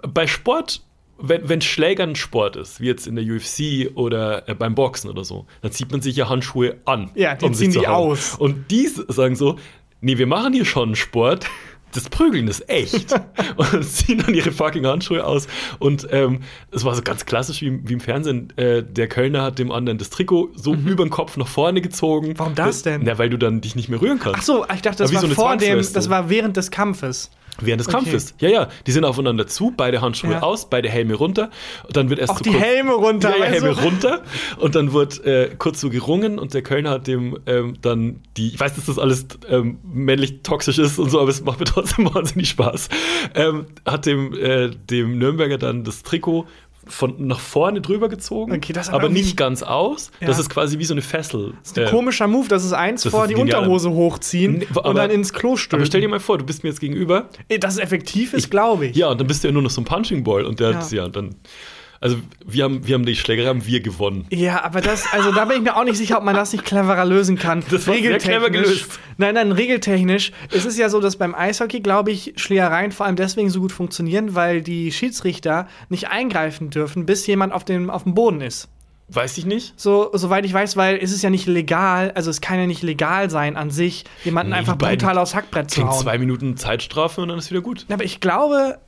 bei 0.00 0.26
Sport, 0.26 0.80
wenn, 1.20 1.48
wenn 1.48 1.60
Schlägern 1.60 2.14
Sport 2.16 2.56
ist, 2.56 2.80
wie 2.80 2.86
jetzt 2.86 3.06
in 3.06 3.16
der 3.16 3.24
UFC 3.24 3.90
oder 3.96 4.48
äh, 4.48 4.54
beim 4.54 4.74
Boxen 4.74 5.10
oder 5.10 5.24
so, 5.24 5.46
dann 5.62 5.72
zieht 5.72 5.90
man 5.90 6.00
sich 6.00 6.16
ja 6.16 6.28
Handschuhe 6.28 6.76
an. 6.84 7.10
Ja, 7.14 7.34
die 7.34 7.46
sich 7.54 7.70
ziehen 7.70 7.80
die 7.82 7.86
hauen. 7.86 8.12
aus. 8.12 8.34
Und 8.36 8.70
die 8.70 8.86
sagen 9.08 9.34
so, 9.36 9.56
nee, 10.00 10.16
wir 10.18 10.26
machen 10.26 10.52
hier 10.52 10.64
schon 10.64 10.94
Sport. 10.94 11.46
Das 11.94 12.10
Prügeln 12.10 12.48
ist 12.48 12.68
echt. 12.68 13.14
und 13.56 13.82
ziehen 13.82 14.22
dann 14.24 14.34
ihre 14.34 14.52
fucking 14.52 14.84
Handschuhe 14.86 15.24
aus. 15.24 15.48
Und 15.78 16.06
ähm, 16.10 16.40
es 16.70 16.84
war 16.84 16.94
so 16.94 17.00
ganz 17.00 17.24
klassisch 17.24 17.62
wie, 17.62 17.68
im- 17.68 17.88
wie 17.88 17.94
im 17.94 18.00
Fernsehen. 18.00 18.52
Äh, 18.56 18.82
der 18.82 19.08
Kölner 19.08 19.42
hat 19.42 19.58
dem 19.58 19.72
anderen 19.72 19.96
das 19.96 20.10
Trikot 20.10 20.50
so 20.54 20.74
über 20.74 21.02
den 21.04 21.08
Kopf 21.10 21.38
nach 21.38 21.48
vorne 21.48 21.80
gezogen. 21.80 22.28
Mhm. 22.28 22.38
Warum 22.38 22.54
das 22.54 22.82
denn? 22.82 23.00
Na, 23.04 23.16
weil 23.18 23.30
du 23.30 23.38
dann 23.38 23.62
dich 23.62 23.74
nicht 23.74 23.88
mehr 23.88 24.00
rühren 24.02 24.18
kannst. 24.18 24.38
Ach 24.38 24.42
so, 24.42 24.66
ich 24.72 24.82
dachte, 24.82 24.98
das 25.02 25.14
war 25.14 25.20
so 25.22 25.28
vor 25.28 25.56
dem, 25.56 25.78
das 25.78 26.10
war 26.10 26.28
während 26.28 26.58
des 26.58 26.70
Kampfes. 26.70 27.30
Während 27.60 27.80
des 27.80 27.88
Okay. 27.88 27.96
Kampfes. 27.96 28.34
Ja, 28.38 28.48
ja. 28.48 28.68
Die 28.86 28.92
sind 28.92 29.04
aufeinander 29.04 29.46
zu, 29.46 29.72
beide 29.76 30.00
Handschuhe 30.00 30.30
Ja. 30.32 30.42
aus, 30.42 30.70
beide 30.70 30.88
Helme 30.88 31.14
runter. 31.14 31.50
Und 31.86 31.96
dann 31.96 32.08
wird 32.08 32.20
erst 32.20 32.30
Auch 32.30 32.38
so 32.38 32.44
die 32.44 32.50
kurz- 32.50 32.62
Helme 32.62 32.92
runter, 32.92 33.30
Ja, 33.30 33.44
ja, 33.44 33.50
Helme 33.50 33.74
du? 33.74 33.80
runter. 33.82 34.22
Und 34.58 34.74
dann 34.74 34.92
wird 34.92 35.24
äh, 35.24 35.50
kurz 35.58 35.80
so 35.80 35.90
gerungen 35.90 36.38
und 36.38 36.54
der 36.54 36.62
Kölner 36.62 36.90
hat 36.90 37.06
dem 37.06 37.38
ähm, 37.46 37.74
dann 37.82 38.20
die, 38.36 38.48
ich 38.48 38.60
weiß, 38.60 38.74
dass 38.76 38.86
das 38.86 38.98
alles 38.98 39.26
ähm, 39.48 39.78
männlich 39.82 40.42
toxisch 40.42 40.78
ist 40.78 40.98
und 40.98 41.10
so, 41.10 41.20
aber 41.20 41.30
es 41.30 41.42
macht 41.42 41.58
mir 41.58 41.64
trotzdem 41.66 42.12
wahnsinnig 42.14 42.48
Spaß. 42.50 42.88
Ähm, 43.34 43.66
hat 43.84 44.06
dem, 44.06 44.32
äh, 44.34 44.70
dem 44.70 45.18
Nürnberger 45.18 45.58
dann 45.58 45.82
das 45.84 46.02
Trikot 46.02 46.46
von 46.88 47.14
nach 47.26 47.38
vorne 47.40 47.80
drüber 47.80 48.08
gezogen, 48.08 48.52
Okay, 48.54 48.72
das 48.72 48.88
aber 48.88 49.04
irgendwie- 49.04 49.22
nicht 49.22 49.36
ganz 49.36 49.62
aus. 49.62 50.10
Ja. 50.20 50.26
Das 50.28 50.38
ist 50.38 50.48
quasi 50.50 50.78
wie 50.78 50.84
so 50.84 50.94
eine 50.94 51.02
Fessel. 51.02 51.52
Das 51.62 51.70
ist 51.72 51.78
ein 51.78 51.86
Äh, 51.86 51.90
komischer 51.90 52.26
Move, 52.26 52.48
das 52.48 52.64
ist 52.64 52.72
eins 52.72 53.02
das 53.02 53.12
vor 53.12 53.24
ist 53.24 53.28
die 53.30 53.34
genial. 53.34 53.60
Unterhose 53.60 53.90
hochziehen 53.90 54.58
Nee, 54.58 54.66
und 54.70 54.84
aber- 54.84 54.94
dann 54.94 55.10
ins 55.10 55.32
Klo 55.32 55.56
stülpen. 55.56 55.80
aber 55.80 55.86
stell 55.86 56.00
dir 56.00 56.08
mal 56.08 56.20
vor, 56.20 56.38
du 56.38 56.44
bist 56.44 56.62
mir 56.64 56.70
jetzt 56.70 56.80
gegenüber 56.80 57.28
Dass 57.60 57.74
es 57.74 57.80
effektiv 57.80 58.32
ist, 58.34 58.50
glaube 58.50 58.86
ich. 58.86 58.96
Ja, 58.96 59.08
und 59.10 59.20
dann 59.20 59.26
bist 59.26 59.44
du 59.44 59.48
ja 59.48 59.52
nur 59.52 59.62
noch 59.62 59.70
so 59.70 59.80
ein 59.80 59.84
Punching 59.84 60.24
Ball 60.24 60.44
und 60.44 60.60
der 60.60 60.70
Ja. 60.72 60.86
ja, 60.90 61.04
und 61.04 61.14
dann. 61.16 61.34
Also 62.00 62.16
wir 62.46 62.64
haben, 62.64 62.86
wir 62.86 62.94
haben 62.94 63.04
die 63.04 63.16
Schlägerei 63.16 63.48
haben 63.48 63.66
wir 63.66 63.80
gewonnen. 63.80 64.26
Ja, 64.30 64.64
aber 64.64 64.80
das, 64.80 65.04
also 65.12 65.32
da 65.32 65.44
bin 65.46 65.56
ich 65.58 65.62
mir 65.64 65.76
auch 65.76 65.84
nicht 65.84 65.96
sicher, 65.96 66.16
ob 66.18 66.24
man 66.24 66.34
das 66.36 66.52
nicht 66.52 66.64
cleverer 66.64 67.04
lösen 67.04 67.36
kann. 67.36 67.64
Das 67.70 67.86
war 67.88 67.94
sehr 67.94 68.18
clever 68.18 68.50
gelöst. 68.50 69.00
Nein, 69.16 69.34
nein, 69.34 69.50
regeltechnisch. 69.50 70.30
Es 70.52 70.64
ist 70.64 70.78
ja 70.78 70.88
so, 70.90 71.00
dass 71.00 71.16
beim 71.16 71.34
Eishockey, 71.34 71.80
glaube 71.80 72.12
ich, 72.12 72.34
Schlägereien 72.36 72.92
vor 72.92 73.06
allem 73.06 73.16
deswegen 73.16 73.50
so 73.50 73.60
gut 73.60 73.72
funktionieren, 73.72 74.34
weil 74.36 74.62
die 74.62 74.92
Schiedsrichter 74.92 75.66
nicht 75.88 76.08
eingreifen 76.08 76.70
dürfen, 76.70 77.04
bis 77.04 77.26
jemand 77.26 77.52
auf 77.52 77.64
dem, 77.64 77.90
auf 77.90 78.04
dem 78.04 78.14
Boden 78.14 78.40
ist. 78.42 78.68
Weiß 79.10 79.38
ich 79.38 79.46
nicht. 79.46 79.72
So, 79.80 80.10
soweit 80.12 80.44
ich 80.44 80.52
weiß, 80.52 80.76
weil 80.76 80.98
es 81.02 81.12
ist 81.12 81.22
ja 81.22 81.30
nicht 81.30 81.46
legal, 81.46 82.12
also 82.14 82.30
es 82.30 82.42
kann 82.42 82.58
ja 82.58 82.66
nicht 82.66 82.82
legal 82.82 83.30
sein 83.30 83.56
an 83.56 83.70
sich, 83.70 84.04
jemanden 84.22 84.52
Nee, 84.52 84.58
einfach 84.58 84.76
brutal 84.76 85.16
aufs 85.16 85.34
Hackbrett 85.34 85.70
zu 85.70 85.88
hauen. 85.88 85.98
zwei 85.98 86.18
Minuten 86.18 86.58
Zeitstrafe 86.58 87.22
und 87.22 87.28
dann 87.28 87.38
ist 87.38 87.50
wieder 87.50 87.62
gut. 87.62 87.86
Aber 87.88 88.04
ich 88.04 88.20
glaube, 88.20 88.78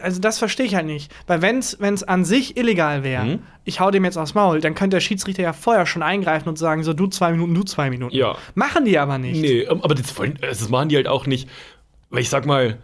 also 0.00 0.20
das 0.20 0.38
verstehe 0.38 0.66
ich 0.66 0.74
halt 0.74 0.86
nicht. 0.86 1.12
Weil 1.26 1.42
wenn 1.42 1.58
es 1.58 2.02
an 2.04 2.24
sich 2.24 2.56
illegal 2.56 3.02
wäre, 3.04 3.24
Mhm. 3.24 3.38
ich 3.64 3.80
hau 3.80 3.90
dem 3.90 4.04
jetzt 4.04 4.16
aufs 4.16 4.34
Maul, 4.34 4.60
dann 4.60 4.74
könnte 4.74 4.96
der 4.96 5.00
Schiedsrichter 5.00 5.42
ja 5.42 5.52
vorher 5.52 5.86
schon 5.86 6.02
eingreifen 6.02 6.48
und 6.48 6.56
sagen, 6.56 6.82
so 6.84 6.92
du 6.92 7.06
zwei 7.06 7.32
Minuten, 7.32 7.54
du 7.54 7.62
zwei 7.62 7.90
Minuten. 7.90 8.14
Ja. 8.14 8.36
Machen 8.54 8.84
die 8.84 8.98
aber 8.98 9.18
nicht. 9.18 9.40
Nee, 9.40 9.60
ähm, 9.62 9.82
aber 9.82 9.94
das, 9.94 10.16
wollen, 10.18 10.38
also 10.42 10.64
das 10.64 10.68
machen 10.70 10.88
die 10.88 10.96
halt 10.96 11.08
auch 11.08 11.26
nicht. 11.26 11.48
Weil 12.10 12.22
ich 12.22 12.28
sag 12.28 12.46
mal, 12.46 12.78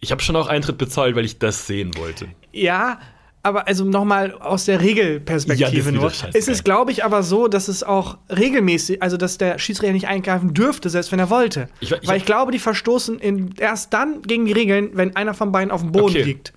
ich 0.00 0.10
habe 0.12 0.22
schon 0.22 0.36
auch 0.36 0.46
Eintritt 0.48 0.78
bezahlt, 0.78 1.16
weil 1.16 1.24
ich 1.24 1.38
das 1.38 1.66
sehen 1.66 1.96
wollte. 1.96 2.28
Ja, 2.52 2.98
aber 3.44 3.68
also 3.68 3.84
nochmal 3.84 4.32
aus 4.32 4.64
der 4.64 4.76
Ja, 4.76 4.80
Regelperspektive 4.80 5.86
wieder 5.92 6.00
nur. 6.00 6.12
Es 6.32 6.48
ist, 6.48 6.64
glaube 6.64 6.90
ich, 6.90 7.04
aber 7.04 7.22
so, 7.22 7.46
dass 7.46 7.68
es 7.68 7.82
auch 7.84 8.18
regelmäßig, 8.34 9.02
also 9.02 9.16
dass 9.16 9.38
der 9.38 9.58
Schiedsrichter 9.58 9.92
nicht 9.92 10.08
eingreifen 10.08 10.54
dürfte, 10.54 10.90
selbst 10.90 11.12
wenn 11.12 11.18
er 11.20 11.30
wollte. 11.30 11.68
Ich 11.80 11.92
ich 11.92 12.08
Weil 12.08 12.16
ich 12.16 12.24
glaube, 12.24 12.50
die 12.52 12.58
verstoßen 12.58 13.18
in, 13.20 13.54
erst 13.58 13.92
dann 13.92 14.22
gegen 14.22 14.46
die 14.46 14.52
Regeln, 14.52 14.90
wenn 14.94 15.14
einer 15.14 15.34
von 15.34 15.52
beiden 15.52 15.70
auf 15.70 15.80
dem 15.82 15.92
Boden 15.92 16.06
Okay. 16.16 16.22
liegt. 16.22 16.52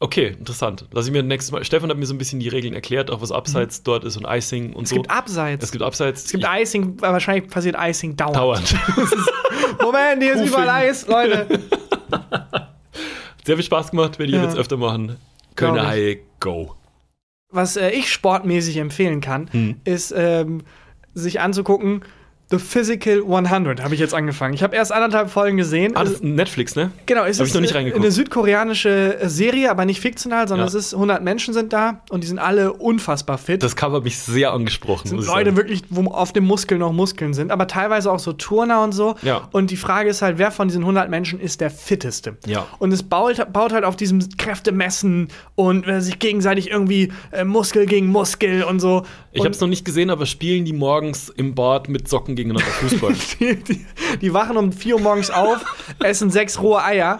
Okay, 0.00 0.34
interessant. 0.38 0.86
Lass 0.92 1.06
ich 1.06 1.12
mir 1.12 1.22
nächstes 1.22 1.52
Mal. 1.52 1.62
Stefan 1.64 1.88
hat 1.88 1.96
mir 1.96 2.06
so 2.06 2.12
ein 2.14 2.18
bisschen 2.18 2.40
die 2.40 2.48
Regeln 2.48 2.74
erklärt, 2.74 3.08
auch 3.08 3.22
was 3.22 3.30
abseits 3.30 3.84
dort 3.84 4.02
ist 4.02 4.16
und 4.16 4.26
Icing 4.28 4.72
und 4.72 4.78
Mhm. 4.78 4.82
Es 4.82 4.88
so. 4.90 4.96
gibt 4.96 5.10
Abseits. 5.10 5.64
es 5.64 5.70
gibt 5.70 5.84
abseits. 5.84 6.24
Es 6.24 6.32
gibt 6.32 6.44
Icing, 6.44 7.00
wahrscheinlich 7.00 7.48
passiert 7.48 7.76
Icing 7.78 8.16
dauernd. 8.16 8.36
dauernd. 8.36 8.74
Moment, 9.80 10.20
hier 10.22 10.32
ist 10.32 10.38
Proofing. 10.40 10.48
überall 10.48 10.68
Eis, 10.68 11.06
Leute. 11.06 11.46
Sehr 13.44 13.56
viel 13.56 13.64
Spaß 13.64 13.90
gemacht, 13.90 14.18
werde 14.18 14.30
ich 14.32 14.36
Ja. 14.38 14.44
jetzt 14.44 14.56
öfter 14.56 14.76
machen. 14.76 15.16
Kölner 15.56 15.86
Haie, 15.88 16.20
go. 16.40 16.74
Was 17.50 17.76
äh, 17.76 17.90
ich 17.90 18.10
sportmäßig 18.12 18.76
empfehlen 18.78 19.20
kann, 19.20 19.48
Hm. 19.52 19.80
ist 19.84 20.12
ähm, 20.16 20.62
sich 21.14 21.40
anzugucken, 21.40 22.02
The 22.52 22.58
Physical 22.58 23.22
100 23.26 23.82
habe 23.82 23.94
ich 23.94 24.00
jetzt 24.00 24.12
angefangen. 24.12 24.52
Ich 24.52 24.62
habe 24.62 24.76
erst 24.76 24.92
anderthalb 24.92 25.30
Folgen 25.30 25.56
gesehen. 25.56 25.96
Ah, 25.96 26.04
das 26.04 26.12
ist 26.12 26.22
Netflix, 26.22 26.76
ne? 26.76 26.90
Genau, 27.06 27.24
es 27.24 27.38
Hab 27.38 27.44
ist 27.44 27.48
ich 27.50 27.54
noch 27.54 27.62
nicht 27.62 27.70
eine- 27.70 27.78
reingeguckt. 27.86 28.04
eine 28.04 28.12
südkoreanische 28.12 29.20
äh, 29.22 29.28
Serie, 29.28 29.70
aber 29.70 29.86
nicht 29.86 30.00
fiktional, 30.02 30.46
sondern 30.46 30.66
Ja. 30.66 30.68
es 30.68 30.74
ist 30.74 30.92
100 30.94 31.24
Menschen 31.24 31.54
sind 31.54 31.72
da 31.72 32.02
und 32.10 32.22
die 32.22 32.28
sind 32.28 32.38
alle 32.38 32.74
unfassbar 32.74 33.38
fit. 33.38 33.62
Das 33.62 33.74
Cover 33.74 33.96
hat 33.96 34.04
mich 34.04 34.18
sehr 34.18 34.52
angesprochen. 34.52 35.08
sind 35.08 35.24
Leute 35.26 35.56
wirklich, 35.56 35.82
wo 35.88 36.10
auf 36.10 36.32
dem 36.34 36.44
Muskel 36.44 36.76
noch 36.76 36.92
Muskeln 36.92 37.32
sind, 37.32 37.50
aber 37.50 37.66
teilweise 37.66 38.12
auch 38.12 38.18
so 38.18 38.34
Turner 38.34 38.82
und 38.84 38.92
so. 38.92 39.14
Ja. 39.22 39.48
Und 39.52 39.70
die 39.70 39.76
Frage 39.78 40.10
ist 40.10 40.20
halt, 40.20 40.36
wer 40.36 40.50
von 40.50 40.68
diesen 40.68 40.82
100 40.82 41.08
Menschen 41.08 41.40
ist 41.40 41.62
der 41.62 41.70
fitteste? 41.70 42.36
Ja. 42.46 42.66
Und 42.78 42.92
es 42.92 43.02
baut, 43.02 43.50
baut 43.52 43.72
halt 43.72 43.84
auf 43.84 43.96
diesem 43.96 44.20
Kräftemessen 44.36 45.28
und 45.54 45.88
äh, 45.88 46.00
sich 46.02 46.18
gegenseitig 46.18 46.70
irgendwie 46.70 47.12
äh, 47.30 47.44
Muskel 47.44 47.86
gegen 47.86 48.08
Muskel 48.08 48.62
und 48.64 48.80
so. 48.80 49.04
Ich 49.34 49.40
habe 49.40 49.50
es 49.50 49.60
noch 49.60 49.68
nicht 49.68 49.84
gesehen, 49.84 50.10
aber 50.10 50.26
spielen 50.26 50.64
die 50.64 50.72
morgens 50.74 51.30
im 51.30 51.54
Bad 51.54 51.88
mit 51.88 52.06
Socken 52.08 52.36
gegeneinander 52.36 52.70
Fußball? 52.70 53.14
die, 53.40 53.56
die, 53.56 53.86
die 54.20 54.34
wachen 54.34 54.56
um 54.58 54.72
4 54.72 54.96
Uhr 54.96 55.00
morgens 55.00 55.30
auf, 55.30 55.64
essen 56.00 56.30
sechs 56.30 56.60
rohe 56.60 56.82
Eier 56.84 57.18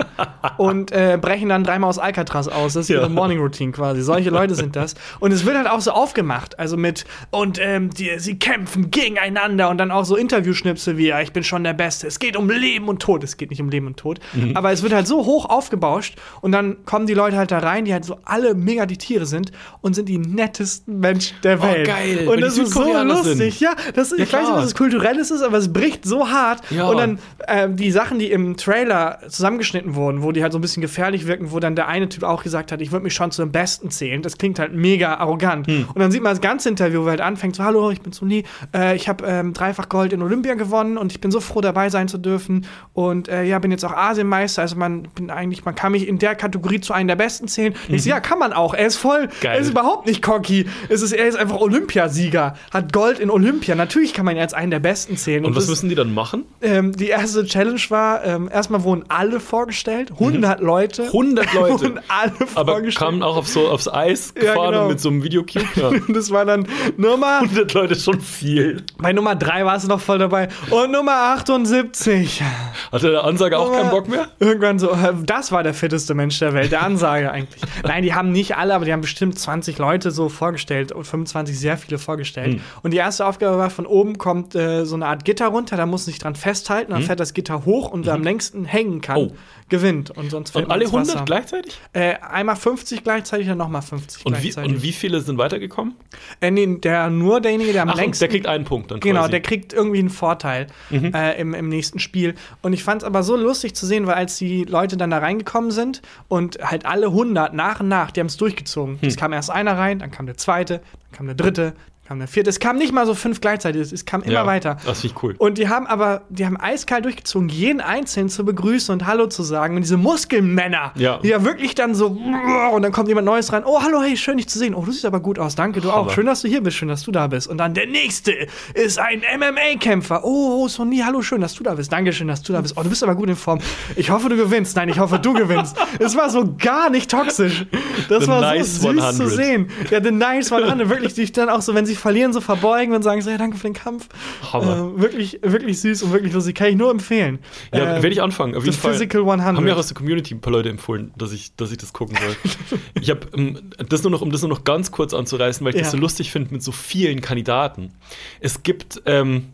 und 0.58 0.92
äh, 0.92 1.18
brechen 1.20 1.48
dann 1.48 1.64
dreimal 1.64 1.88
aus 1.88 1.98
Alcatraz 1.98 2.48
aus. 2.48 2.74
Das 2.74 2.84
ist 2.84 2.90
ihre 2.90 3.02
Ja. 3.02 3.08
Morning 3.08 3.38
Routine 3.38 3.72
quasi. 3.72 4.02
Solche 4.02 4.30
Leute 4.30 4.54
sind 4.54 4.76
das. 4.76 4.94
Und 5.20 5.32
es 5.32 5.46
wird 5.46 5.56
halt 5.56 5.68
auch 5.68 5.80
so 5.80 5.92
aufgemacht. 5.92 6.58
Also 6.58 6.76
mit, 6.76 7.04
und 7.30 7.58
ähm, 7.60 7.90
die, 7.90 8.10
sie 8.18 8.38
kämpfen 8.38 8.90
gegeneinander 8.90 9.70
und 9.70 9.78
dann 9.78 9.90
auch 9.90 10.04
so 10.04 10.16
Interviewschnipsel 10.16 10.98
wie, 10.98 11.06
ja, 11.08 11.20
ich 11.22 11.32
bin 11.32 11.44
schon 11.44 11.64
der 11.64 11.72
Beste. 11.72 12.06
Es 12.06 12.18
geht 12.18 12.36
um 12.36 12.50
Leben 12.50 12.88
und 12.88 13.00
Tod. 13.00 13.24
Es 13.24 13.36
geht 13.38 13.50
nicht 13.50 13.60
um 13.62 13.70
Leben 13.70 13.86
und 13.86 13.96
Tod. 13.96 14.20
Mhm. 14.34 14.54
Aber 14.56 14.70
es 14.70 14.82
wird 14.82 14.92
halt 14.92 15.06
so 15.06 15.24
hoch 15.24 15.46
aufgebauscht 15.46 16.16
und 16.42 16.52
dann 16.52 16.84
kommen 16.84 17.06
die 17.06 17.14
Leute 17.14 17.36
halt 17.38 17.50
da 17.50 17.58
rein, 17.60 17.84
die 17.86 17.92
halt 17.94 18.04
so 18.04 18.18
alle 18.24 18.54
mega 18.54 18.84
die 18.84 18.98
Tiere 18.98 19.24
sind 19.24 19.50
und 19.80 19.94
sind 19.94 20.08
die 20.10 20.18
nettesten 20.18 21.00
Menschen 21.00 21.36
der 21.42 21.58
Oh, 21.60 21.62
Welt. 21.64 21.86
Geil, 22.16 22.28
Und 22.28 22.40
das 22.40 22.59
ist 22.59 22.72
so 22.72 23.03
lustig. 23.03 23.36
sind. 23.36 23.61
Ja, 23.61 23.74
das, 23.94 24.12
ich 24.12 24.32
weiß 24.32 24.42
nicht, 24.42 24.53
was 24.55 24.64
das 24.64 24.74
Kulturelles 24.74 25.30
ist, 25.30 25.42
aber 25.42 25.59
es 25.59 25.72
bricht 25.72 26.05
so 26.05 26.28
hart. 26.30 26.61
Ja. 26.70 26.88
Und 26.88 26.96
dann 26.98 27.18
ähm, 27.48 27.76
die 27.76 27.90
Sachen, 27.90 28.18
die 28.18 28.30
im 28.30 28.57
Trailer 28.57 29.18
zusammengeschnitten 29.28 29.94
wurden, 29.94 30.22
wo 30.22 30.32
die 30.32 30.42
halt 30.42 30.53
so 30.53 30.59
ein 30.59 30.62
bisschen 30.62 30.80
gefährlich 30.80 31.26
wirken, 31.26 31.53
wo 31.53 31.61
dann 31.61 31.76
der 31.76 31.88
eine 31.88 32.09
Typ 32.09 32.22
auch 32.24 32.42
gesagt 32.42 32.72
hat, 32.72 32.80
ich 32.80 32.92
würde 32.92 33.05
mich 33.05 33.14
schon 33.14 33.30
zu 33.30 33.42
den 33.42 33.53
Besten 33.53 33.90
zählen. 33.90 34.22
Das 34.22 34.38
klingt 34.38 34.59
halt 34.59 34.72
mega 34.74 35.14
arrogant. 35.16 35.66
Hm. 35.66 35.86
Und 35.92 35.98
dann 36.00 36.11
sieht 36.11 36.22
man 36.22 36.32
das 36.32 36.40
ganze 36.40 36.68
Interview, 36.68 37.03
wo 37.03 37.07
er 37.07 37.11
halt 37.12 37.20
anfängt, 37.20 37.57
so, 37.57 37.64
hallo, 37.64 37.90
ich 37.90 38.00
bin 38.00 38.12
Suni, 38.12 38.44
äh, 38.74 38.96
ich 38.96 39.09
habe 39.09 39.24
ähm, 39.26 39.53
dreifach 39.53 39.88
Gold 39.88 40.12
in 40.12 40.22
Olympia 40.22 40.55
gewonnen 40.55 40.96
und 40.98 41.12
ich 41.12 41.20
bin 41.20 41.30
so 41.30 41.40
froh, 41.40 41.61
dabei 41.61 41.90
sein 41.90 42.09
zu 42.09 42.18
dürfen. 42.18 42.66
Und 42.92 43.28
äh, 43.28 43.44
ja, 43.44 43.59
bin 43.59 43.70
jetzt 43.70 43.84
auch 43.84 43.92
Asienmeister. 43.96 44.62
Also 44.62 44.76
man 44.76 45.03
bin 45.14 45.30
eigentlich, 45.30 45.64
man 45.64 45.74
kann 45.74 45.92
mich 45.92 46.07
in 46.09 46.18
der 46.18 46.34
Kategorie 46.34 46.80
zu 46.80 46.92
einem 46.92 47.09
der 47.09 47.16
Besten 47.16 47.48
zählen. 47.48 47.74
Ich 47.88 48.03
so, 48.05 48.11
ja, 48.11 48.20
kann 48.20 48.38
man 48.38 48.53
auch. 48.53 48.74
Er 48.74 48.86
ist 48.86 48.96
voll, 48.96 49.22
Mhm. 49.22 49.28
Geil. 49.40 49.55
er 49.57 49.61
ist 49.61 49.70
überhaupt 49.70 50.07
nicht 50.07 50.22
cocky. 50.22 50.66
Es 50.88 51.03
ist, 51.03 51.12
er 51.12 51.26
ist 51.28 51.36
einfach 51.36 51.57
Olympiasieger, 51.97 52.55
hat 52.72 52.93
Gold 52.93 53.18
in 53.18 53.30
Olympia. 53.30 53.74
Natürlich 53.74 54.14
kann 54.14 54.24
man 54.24 54.34
ihn 54.36 54.40
als 54.40 54.55
einen 54.55 54.70
der 54.70 54.80
Besten 54.80 55.16
zählen. 55.16 55.45
Und 55.45 55.55
was 55.55 55.64
das- 55.64 55.70
müssen 55.70 55.88
die 55.88 55.95
dann 55.95 56.14
machen? 56.14 56.45
ähm, 56.62 56.93
die 56.97 57.09
erste 57.09 57.45
Challenge 57.45 57.80
war, 57.90 58.24
ähm, 58.24 58.49
erstmal 58.53 58.82
wurden 58.82 59.05
alle 59.09 59.40
vorgestellt, 59.40 60.11
100 60.12 60.61
Leute. 60.61 61.05
100 61.05 61.53
Leute. 61.55 61.72
wurden 61.80 62.01
alle 62.09 62.32
Mhm. 62.32 62.47
Aber 62.55 62.72
vorgestellt. 62.72 62.99
kamen 63.11 63.22
auch 63.22 63.36
auf 63.36 63.47
so, 63.49 63.68
aufs 63.68 63.88
Eis 63.88 64.32
Ja, 64.36 64.40
gefahren 64.53 64.70
genau. 64.72 64.82
und 64.84 64.88
mit 64.88 65.01
so 65.01 65.09
einem 65.11 65.22
Videocube. 65.22 65.66
Ja. 65.76 65.90
Das 66.12 66.30
war 66.30 66.45
dann 66.45 66.66
Nummer, 66.97 67.40
100 67.43 67.72
Leute 67.74 67.93
ist 67.95 68.05
schon 68.05 68.20
viel. 68.20 68.82
bei 68.99 69.12
Nummer 69.12 69.34
3 69.34 69.64
war 69.64 69.76
es 69.76 69.86
noch 69.86 70.01
voll 70.01 70.18
dabei. 70.18 70.49
Und 70.70 70.93
Nummer 70.93 71.12
78. 71.34 72.43
Hatte 72.90 73.11
der 73.11 73.24
Ansager 73.24 73.59
auch 73.59 73.72
keinen 73.72 73.90
Bock 73.90 74.09
mehr? 74.09 74.28
Irgendwann 74.38 74.78
so, 74.78 74.90
äh, 74.90 75.12
das 75.24 75.53
war 75.53 75.62
der 75.62 75.74
fitteste 75.74 76.14
Mensch 76.14 76.38
der 76.38 76.55
Welt, 76.55 76.72
der 76.72 76.82
Ansage 76.82 77.30
eigentlich. 77.30 77.62
Nein, 77.82 78.03
die 78.03 78.14
haben 78.14 78.32
nicht 78.32 78.57
alle, 78.57 78.74
aber 78.74 78.84
die 78.84 78.93
haben 78.93 79.01
bestimmt 79.01 79.38
20 79.38 79.78
Leute 79.78 80.11
so 80.11 80.28
vorgestellt 80.28 80.93
und 80.93 81.05
25 81.05 81.59
sehr 81.59 81.76
viele 81.82 81.98
vorgestellt. 81.98 82.60
Und 82.82 82.92
die 82.92 82.96
erste 82.98 83.26
Aufgabe 83.26 83.58
war, 83.58 83.70
von 83.70 83.86
oben 83.86 84.18
kommt 84.18 84.54
äh, 84.54 84.84
so 84.84 84.94
eine 84.94 85.06
Art 85.06 85.24
Gitter 85.24 85.48
runter, 85.48 85.76
da 85.76 85.86
muss 85.86 86.02
man 86.06 86.12
sich 86.12 86.18
dran 86.18 86.34
festhalten, 86.34 86.92
dann 86.92 87.02
fährt 87.02 87.20
das 87.20 87.34
Gitter 87.34 87.64
hoch 87.64 87.90
und 87.90 88.06
wer 88.06 88.14
am 88.14 88.22
längsten 88.22 88.64
hängen 88.64 89.00
kann, 89.00 89.16
Oh. 89.16 89.32
gewinnt. 89.68 90.10
Und 90.10 90.30
sonst 90.30 90.50
fällt 90.50 90.66
Und 90.66 90.70
alle 90.72 90.84
ins 90.84 90.92
100 90.92 91.14
Wasser. 91.14 91.24
gleichzeitig? 91.24 91.78
Äh, 91.92 92.14
einmal 92.20 92.56
50 92.56 93.02
gleichzeitig, 93.04 93.46
dann 93.46 93.58
nochmal 93.58 93.82
50 93.82 94.26
Und 94.26 94.36
wie, 94.38 94.40
gleichzeitig. 94.42 94.72
und 94.72 94.82
wie 94.82 94.92
viele 94.92 95.20
sind 95.20 95.38
weitergekommen? 95.38 95.94
Äh, 96.40 96.50
nee, 96.50 96.66
der, 96.78 97.10
nur 97.10 97.40
derjenige, 97.40 97.72
der 97.72 97.82
am 97.82 97.90
Ach, 97.90 97.96
längsten 97.96 98.22
der 98.22 98.28
kriegt 98.28 98.46
einen 98.46 98.64
Punkt 98.64 98.90
dann 98.90 99.00
Genau, 99.00 99.20
quasi. 99.20 99.30
der 99.30 99.40
kriegt 99.40 99.72
irgendwie 99.72 99.98
einen 100.00 100.10
Vorteil 100.10 100.66
Mhm. 100.90 101.12
äh, 101.14 101.40
im, 101.40 101.54
im 101.54 101.68
nächsten 101.68 101.98
Spiel. 101.98 102.34
Und 102.60 102.72
ich 102.72 102.84
fand 102.84 103.02
es 103.02 103.06
aber 103.06 103.22
so 103.22 103.36
lustig 103.36 103.74
zu 103.74 103.86
sehen, 103.86 104.06
weil 104.06 104.14
als 104.14 104.36
die 104.36 104.64
Leute 104.64 104.96
dann 104.96 105.10
da 105.10 105.18
reingekommen 105.18 105.70
sind 105.70 106.02
und 106.28 106.58
halt 106.62 106.86
alle 106.86 107.06
100 107.06 107.54
nach 107.54 107.80
und 107.80 107.88
nach, 107.88 108.10
die 108.10 108.20
haben 108.20 108.26
es 108.28 108.36
durchgezogen. 108.36 108.98
Hm. 109.00 109.08
Es 109.08 109.16
kam 109.16 109.32
erst 109.32 109.50
einer 109.50 109.76
rein, 109.78 109.98
dann 110.00 110.10
kam 110.10 110.26
der 110.26 110.36
zweite, 110.36 110.78
dann 110.78 111.01
kam 111.12 111.26
der 111.26 111.34
dritte, 111.34 111.74
kam 112.12 112.18
der 112.18 112.28
vierte. 112.28 112.50
Es 112.50 112.60
kam 112.60 112.76
nicht 112.76 112.92
mal 112.92 113.06
so 113.06 113.14
fünf 113.14 113.40
gleichzeitig, 113.40 113.90
es- 113.90 114.04
kam 114.04 114.22
immer 114.22 114.32
ja, 114.34 114.46
weiter. 114.46 114.76
Das 114.84 115.00
finde 115.00 115.14
ich 115.16 115.22
cool. 115.22 115.34
Und 115.38 115.56
die 115.58 115.68
haben 115.68 115.86
aber, 115.86 116.22
die 116.28 116.44
haben 116.44 116.58
eiskalt 116.58 117.04
durchgezogen, 117.06 117.48
jeden 117.48 117.80
Einzelnen 117.80 118.28
zu 118.28 118.44
begrüßen 118.44 118.92
und 118.92 119.06
Hallo 119.06 119.26
zu 119.28 119.42
sagen. 119.42 119.76
Und 119.76 119.82
diese 119.82 119.96
Muskelmänner, 119.96 120.92
Ja. 120.96 121.18
die 121.18 121.28
ja 121.28 121.42
wirklich 121.44 121.74
dann 121.74 121.94
so, 121.94 122.08
und 122.08 122.82
dann 122.82 122.92
kommt 122.92 123.08
jemand 123.08 123.24
Neues 123.24 123.52
rein. 123.52 123.62
Oh, 123.64 123.82
hallo, 123.82 124.02
hey, 124.02 124.16
schön 124.16 124.36
dich 124.36 124.48
zu 124.48 124.58
sehen. 124.58 124.74
Oh, 124.74 124.82
du 124.84 124.92
siehst 124.92 125.04
aber 125.06 125.20
gut 125.20 125.38
aus. 125.38 125.54
Danke, 125.54 125.80
du 125.80 125.90
auch. 125.90 126.02
Hammer. 126.02 126.10
Schön, 126.10 126.26
dass 126.26 126.42
du 126.42 126.48
hier 126.48 126.62
bist. 126.62 126.76
Schön, 126.76 126.88
dass 126.88 127.02
du 127.02 127.12
da 127.12 127.26
bist. 127.28 127.46
Und 127.48 127.58
dann 127.58 127.72
der 127.74 127.86
nächste 127.86 128.32
ist 128.74 128.98
ein 128.98 129.22
MMA-Kämpfer. 129.38 130.22
Oh, 130.24 130.68
Sonny, 130.68 130.98
hallo, 131.04 131.22
schön, 131.22 131.40
dass 131.40 131.54
du 131.54 131.62
da 131.64 131.74
bist. 131.74 131.90
Danke 131.92 132.12
schön, 132.12 132.28
dass 132.28 132.42
du 132.42 132.52
da 132.52 132.60
bist. 132.60 132.76
Oh, 132.76 132.82
du 132.82 132.88
bist 132.90 133.02
aber 133.02 133.14
gut 133.14 133.28
in 133.30 133.36
Form. 133.36 133.58
Ich 133.96 134.10
hoffe, 134.10 134.28
du 134.28 134.36
gewinnst. 134.36 134.76
Nein, 134.76 134.88
ich 134.90 134.98
hoffe, 134.98 135.18
du 135.18 135.32
gewinnst. 135.32 135.76
Es 135.98 136.16
war 136.16 136.28
so 136.30 136.54
gar 136.58 136.90
nicht 136.90 137.10
toxisch. 137.10 137.66
Das 138.08 138.24
The 138.24 138.28
war 138.28 138.40
nice 138.40 138.80
so 138.80 138.90
süß 138.92 139.02
100. 139.02 139.14
zu 139.14 139.28
sehen. 139.28 139.68
Ja, 139.90 140.02
The 140.02 140.10
Nice 140.10 140.52
100. 140.52 140.88
Wirklich, 140.88 141.14
die 141.14 141.30
dann 141.32 141.48
auch 141.48 141.62
so, 141.62 141.74
wenn 141.74 141.86
sie 141.86 141.94
verlieren, 142.03 142.32
so 142.32 142.40
verbeugen 142.42 142.94
und 142.94 143.03
sagen 143.03 143.22
so, 143.22 143.30
ja, 143.30 143.38
danke 143.38 143.57
für 143.57 143.68
den 143.68 143.72
Kampf. 143.74 144.09
Hammer. 144.53 144.92
Äh, 144.96 145.00
wirklich, 145.00 145.38
wirklich 145.42 145.80
süß 145.80 146.03
und 146.03 146.12
wirklich 146.12 146.32
lustig. 146.32 146.55
Kann 146.57 146.68
ich 146.68 146.76
nur 146.76 146.90
empfehlen. 146.90 147.38
Ja, 147.72 147.96
Äh, 147.96 148.03
werde 148.03 148.09
ich 148.11 148.20
anfangen. 148.20 148.55
Auf 148.55 148.64
jeden 148.64 148.76
Fall. 148.76 148.92
Physical 148.92 149.22
100. 149.22 149.46
Haben 149.57 149.64
mir 149.64 149.74
auch 149.74 149.78
aus 149.78 149.86
der 149.88 149.96
Community 149.96 150.34
ein 150.34 150.40
paar 150.40 150.53
Leute 150.53 150.68
empfohlen, 150.68 151.12
dass 151.16 151.32
ich, 151.32 151.57
dass 151.57 151.70
ich 151.72 151.78
das 151.78 151.92
gucken 151.92 152.18
soll. 152.20 152.36
ich 153.00 153.09
habe 153.09 153.20
ähm, 153.34 153.70
das 153.88 154.03
nur 154.03 154.11
noch, 154.11 154.20
um 154.20 154.30
das 154.30 154.42
nur 154.42 154.50
noch 154.50 154.64
ganz 154.64 154.90
kurz 154.90 155.14
anzureißen, 155.14 155.64
weil 155.64 155.70
ich 155.70 155.76
Ja. 155.76 155.82
das 155.84 155.92
so 155.92 155.96
lustig 155.98 156.30
finde 156.30 156.53
mit 156.53 156.62
so 156.62 156.72
vielen 156.72 157.20
Kandidaten. 157.22 157.92
Es 158.40 158.62
gibt 158.62 159.00
ähm, 159.07 159.48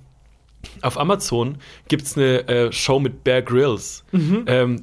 auf 0.83 0.99
Amazon 0.99 1.59
gibt's 1.89 2.17
eine 2.17 2.49
äh, 2.49 2.73
Show 2.73 2.99
mit 2.99 3.23
Bear 3.23 3.43
Grylls. 3.43 4.05
Mhm. 4.13 4.45
Ähm, 4.47 4.83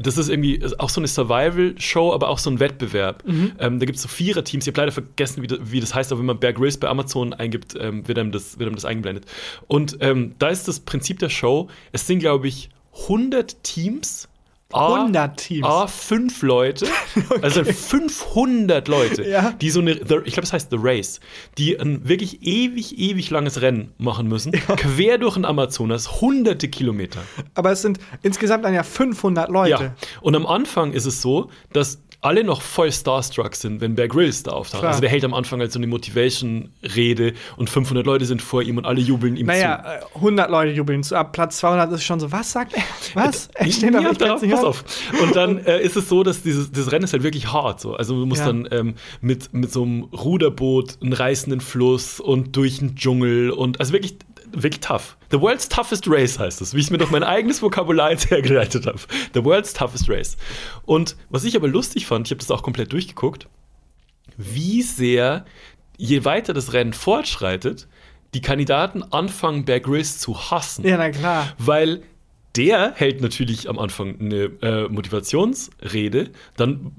das 0.00 0.18
ist 0.18 0.28
irgendwie 0.28 0.60
auch 0.78 0.88
so 0.88 1.00
eine 1.00 1.06
Survival-Show, 1.06 2.12
aber 2.12 2.28
auch 2.28 2.38
so 2.38 2.50
ein 2.50 2.58
Wettbewerb. 2.58 3.22
Mhm. 3.26 3.52
Ähm, 3.58 3.78
da 3.78 3.86
gibt 3.86 3.96
es 3.96 4.02
so 4.02 4.08
Vierer-Teams. 4.08 4.66
Ich 4.66 4.72
habe 4.72 4.80
leider 4.80 4.92
vergessen, 4.92 5.42
wie 5.42 5.46
das, 5.46 5.58
wie 5.62 5.80
das 5.80 5.94
heißt, 5.94 6.10
aber 6.10 6.18
wenn 6.18 6.26
man 6.26 6.40
Bear 6.40 6.52
Grylls 6.52 6.78
bei 6.78 6.88
Amazon 6.88 7.32
eingibt, 7.32 7.74
ähm, 7.78 8.06
wird, 8.08 8.18
einem 8.18 8.32
das, 8.32 8.58
wird 8.58 8.66
einem 8.66 8.74
das 8.74 8.84
eingeblendet. 8.84 9.26
Und 9.68 9.98
ähm, 10.00 10.32
da 10.38 10.48
ist 10.48 10.66
das 10.66 10.80
Prinzip 10.80 11.20
der 11.20 11.28
Show, 11.28 11.68
es 11.92 12.06
sind, 12.06 12.18
glaube 12.18 12.48
ich, 12.48 12.70
100 13.02 13.62
Teams. 13.62 14.28
A- 14.72 14.94
100 15.00 15.36
Teams. 15.36 15.66
A, 15.66 15.86
fünf 15.86 16.42
Leute, 16.42 16.86
also 17.42 17.64
500 17.64 18.86
Leute, 18.88 19.28
Ja. 19.28 19.52
die 19.60 19.70
so 19.70 19.80
eine, 19.80 19.92
ich 19.92 19.98
glaube, 20.06 20.42
es 20.42 20.52
heißt 20.52 20.70
The 20.70 20.76
Race, 20.80 21.20
die 21.58 21.78
ein 21.78 22.08
wirklich 22.08 22.42
ewig, 22.42 22.98
ewig 22.98 23.30
langes 23.30 23.60
Rennen 23.62 23.92
machen 23.98 24.28
müssen, 24.28 24.52
quer 24.52 25.18
durch 25.18 25.34
den 25.34 25.44
Amazonas, 25.44 26.20
hunderte 26.20 26.68
Kilometer. 26.68 27.20
Aber 27.54 27.72
es 27.72 27.82
sind 27.82 27.98
insgesamt 28.22 28.64
dann 28.64 28.74
ja 28.74 28.82
500 28.82 29.48
Leute. 29.50 29.70
Ja. 29.70 29.94
Und 30.20 30.34
am 30.36 30.46
Anfang 30.46 30.92
ist 30.92 31.06
es 31.06 31.20
so, 31.22 31.50
dass 31.72 32.00
alle 32.22 32.44
noch 32.44 32.60
voll 32.60 32.92
starstruck 32.92 33.54
sind, 33.54 33.80
wenn 33.80 33.94
Bear 33.94 34.08
Grylls 34.08 34.42
da 34.42 34.52
auftaucht. 34.52 34.80
Klar. 34.80 34.90
Also 34.90 35.00
der 35.00 35.08
hält 35.10 35.24
am 35.24 35.32
Anfang 35.32 35.60
halt 35.60 35.72
so 35.72 35.78
eine 35.78 35.86
Motivation-Rede 35.86 37.32
und 37.56 37.70
500 37.70 38.04
Leute 38.04 38.24
sind 38.24 38.42
vor 38.42 38.62
ihm 38.62 38.76
und 38.76 38.84
alle 38.86 39.00
jubeln 39.00 39.36
ihm 39.36 39.46
zu. 39.46 39.52
Naja, 39.52 40.00
äh, 40.14 40.16
100 40.16 40.50
Leute 40.50 40.72
jubeln 40.72 41.02
zu. 41.02 41.16
Ab 41.16 41.32
Platz 41.32 41.58
200 41.58 41.92
ist 41.92 42.04
schon 42.04 42.20
so, 42.20 42.30
was 42.30 42.52
sagt 42.52 42.74
er? 42.74 42.82
Was? 43.14 43.48
Er 43.54 43.70
steht 43.70 43.94
ja, 43.94 44.12
da, 44.12 44.36
ich 44.42 44.50
pass 44.50 44.64
auf. 44.64 44.84
Und 45.22 45.34
dann 45.34 45.58
äh, 45.64 45.80
ist 45.82 45.96
es 45.96 46.08
so, 46.08 46.22
dass 46.22 46.42
dieses, 46.42 46.70
dieses 46.70 46.92
Rennen 46.92 47.04
ist 47.04 47.12
halt 47.12 47.22
wirklich 47.22 47.52
hart. 47.52 47.80
So. 47.80 47.94
Also 47.94 48.18
du 48.18 48.26
musst 48.26 48.40
Ja. 48.40 48.48
dann 48.48 48.68
ähm, 48.70 48.94
mit, 49.20 49.52
mit 49.54 49.72
so 49.72 49.82
einem 49.82 50.04
Ruderboot 50.04 50.98
einen 51.02 51.12
reißenden 51.12 51.60
Fluss 51.60 52.20
und 52.20 52.56
durch 52.56 52.80
einen 52.80 52.96
Dschungel 52.96 53.50
und 53.50 53.80
also 53.80 53.92
wirklich, 53.92 54.16
wirklich 54.52 54.80
tough. 54.80 55.16
The 55.30 55.40
world's 55.40 55.68
toughest 55.68 56.04
race 56.08 56.38
heißt 56.38 56.60
es, 56.60 56.74
wie 56.74 56.78
ich 56.80 56.86
es 56.86 56.90
mir 56.90 56.98
durch 56.98 57.10
mein 57.10 57.22
eigenes 57.22 57.62
Vokabular 57.62 58.10
jetzt 58.10 58.30
hergeleitet 58.30 58.86
habe. 58.86 58.98
The 59.34 59.44
world's 59.44 59.72
toughest 59.72 60.08
race. 60.08 60.36
Und 60.84 61.16
was 61.28 61.44
ich 61.44 61.56
aber 61.56 61.68
lustig 61.68 62.06
fand, 62.06 62.26
ich 62.26 62.30
habe 62.32 62.40
das 62.40 62.50
auch 62.50 62.62
komplett 62.62 62.92
durchgeguckt, 62.92 63.48
wie 64.36 64.82
sehr, 64.82 65.44
je 65.96 66.24
weiter 66.24 66.52
das 66.54 66.72
Rennen 66.72 66.92
fortschreitet, 66.92 67.88
die 68.34 68.40
Kandidaten 68.40 69.02
anfangen, 69.02 69.64
Bear 69.64 69.80
Grylls 69.80 70.18
zu 70.18 70.50
hassen 70.50 70.86
Ja, 70.86 70.96
na 70.96 71.10
klar. 71.10 71.52
weil 71.58 72.02
der 72.56 72.92
hält 72.96 73.20
natürlich 73.22 73.68
am 73.68 73.78
Anfang 73.78 74.16
eine 74.20 74.50
äh, 74.62 74.88
Motivationsrede, 74.88 76.30
dann 76.56 76.90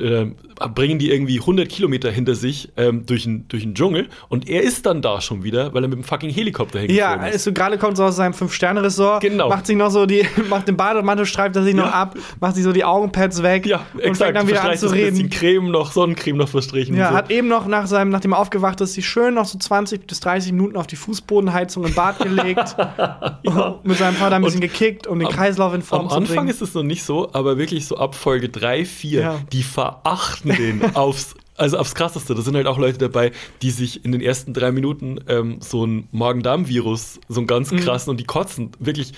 äh, 0.00 0.26
bringen 0.68 0.98
die 0.98 1.10
irgendwie 1.10 1.38
100 1.40 1.68
Kilometer 1.68 2.10
hinter 2.10 2.34
sich 2.34 2.72
ähm, 2.76 3.04
durch 3.06 3.24
den 3.24 3.46
durch 3.48 3.62
den 3.62 3.74
Dschungel 3.74 4.08
und 4.28 4.48
er 4.48 4.62
ist 4.62 4.86
dann 4.86 5.02
da 5.02 5.20
schon 5.20 5.44
wieder, 5.44 5.74
weil 5.74 5.84
er 5.84 5.88
mit 5.88 5.98
dem 5.98 6.04
fucking 6.04 6.30
Helikopter 6.30 6.80
Ja, 6.80 6.86
hingeflogen 7.10 7.26
ist. 7.28 7.34
ist 7.36 7.44
so 7.44 7.52
gerade 7.52 7.76
kommt 7.78 7.96
so 7.96 8.04
aus 8.04 8.16
seinem 8.16 8.32
Fünf-Sterne-Ressort, 8.34 9.20
Genau. 9.22 9.48
macht 9.50 9.66
sich 9.66 9.76
noch 9.76 9.90
so 9.90 10.06
die, 10.06 10.26
macht 10.48 10.66
den 10.68 10.76
Bademantel, 10.76 11.26
streift 11.26 11.56
er 11.56 11.62
sich 11.62 11.74
noch 11.74 11.84
Ja. 11.86 11.92
ab, 11.92 12.16
macht 12.40 12.54
sich 12.54 12.64
so 12.64 12.72
die 12.72 12.84
Augenpads 12.84 13.42
weg 13.42 13.66
Ja, 13.66 13.84
und 13.92 14.00
exakt. 14.00 14.18
fängt 14.18 14.36
dann 14.36 14.48
wieder 14.48 14.64
an 14.64 14.78
zu 14.78 14.86
reden. 14.88 15.28
Creme 15.28 15.70
noch, 15.70 15.92
Sonnencreme 15.92 16.38
noch 16.38 16.48
verstrichen. 16.48 16.96
Ja, 16.96 17.10
so. 17.10 17.14
hat 17.16 17.30
eben 17.30 17.48
noch 17.48 17.66
nach 17.66 17.86
seinem, 17.86 18.08
nachdem 18.10 18.32
er 18.32 18.38
aufgewacht 18.38 18.80
ist, 18.80 18.94
sich 18.94 19.06
schön 19.06 19.34
noch 19.34 19.44
so 19.44 19.58
20 19.58 20.06
bis 20.06 20.20
30 20.20 20.52
Minuten 20.52 20.76
auf 20.76 20.86
die 20.86 20.96
Fußbodenheizung 20.96 21.84
im 21.84 21.94
Bad 21.94 22.18
gelegt, 22.20 22.76
mit 23.84 23.98
seinem 23.98 24.14
Vater 24.14 24.36
ein 24.36 24.42
bisschen 24.42 24.53
Und 24.54 24.60
gekickt, 24.60 25.06
um 25.06 25.18
den 25.18 25.28
Kreislauf 25.28 25.74
in 25.74 25.82
Form 25.82 26.02
Am 26.02 26.08
zu 26.08 26.14
Anfang 26.16 26.36
bringen. 26.36 26.48
ist 26.48 26.62
es 26.62 26.74
noch 26.74 26.82
nicht 26.82 27.02
so, 27.04 27.32
aber 27.32 27.58
wirklich 27.58 27.86
so 27.86 27.96
ab 27.96 28.14
Folge 28.14 28.48
3, 28.48 28.84
4, 28.84 29.20
Ja. 29.20 29.40
die 29.52 29.62
verachten 29.62 30.54
den 30.54 30.82
aufs, 30.96 31.34
also 31.56 31.78
aufs 31.78 31.94
krasseste. 31.94 32.34
Da 32.34 32.42
sind 32.42 32.56
halt 32.56 32.66
auch 32.66 32.78
Leute 32.78 32.98
dabei, 32.98 33.32
die 33.62 33.70
sich 33.70 34.04
in 34.04 34.12
den 34.12 34.20
ersten 34.20 34.54
drei 34.54 34.72
Minuten 34.72 35.18
ähm, 35.28 35.58
so 35.60 35.84
ein 35.86 36.08
Magen-Darm-Virus, 36.12 37.20
so 37.28 37.40
einen 37.40 37.46
ganz 37.46 37.70
Mhm. 37.70 37.78
krassen, 37.80 38.10
und 38.10 38.18
die 38.18 38.24
kotzen 38.24 38.70
wirklich 38.78 39.12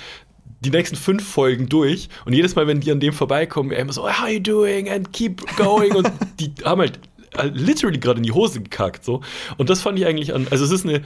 die 0.61 0.71
nächsten 0.71 0.97
fünf 0.97 1.27
Folgen 1.29 1.69
durch. 1.69 2.09
Und 2.25 2.33
jedes 2.33 2.57
Mal, 2.57 2.67
wenn 2.67 2.81
die 2.81 2.91
an 2.91 2.99
dem 3.01 3.13
vorbeikommen, 3.13 3.71
er 3.73 3.81
immer 3.81 3.93
so, 3.93 4.09
how 4.09 4.29
you 4.29 4.41
doing? 4.41 4.89
And 4.89 5.13
keep 5.13 5.43
going. 5.57 5.95
und 5.95 6.11
die 6.41 6.53
haben 6.65 6.81
halt 6.81 6.99
äh, 7.37 7.49
literally 7.49 7.99
gerade 7.99 8.17
in 8.19 8.23
die 8.23 8.33
Hose 8.33 8.61
gekackt. 8.63 9.05
So. 9.05 9.21
Und 9.59 9.69
das 9.69 9.83
fand 9.83 9.99
ich 9.99 10.07
eigentlich 10.07 10.33
an. 10.35 10.47
Also, 10.51 10.65
es 10.65 10.71
ist 10.71 10.87
eine 10.87 11.03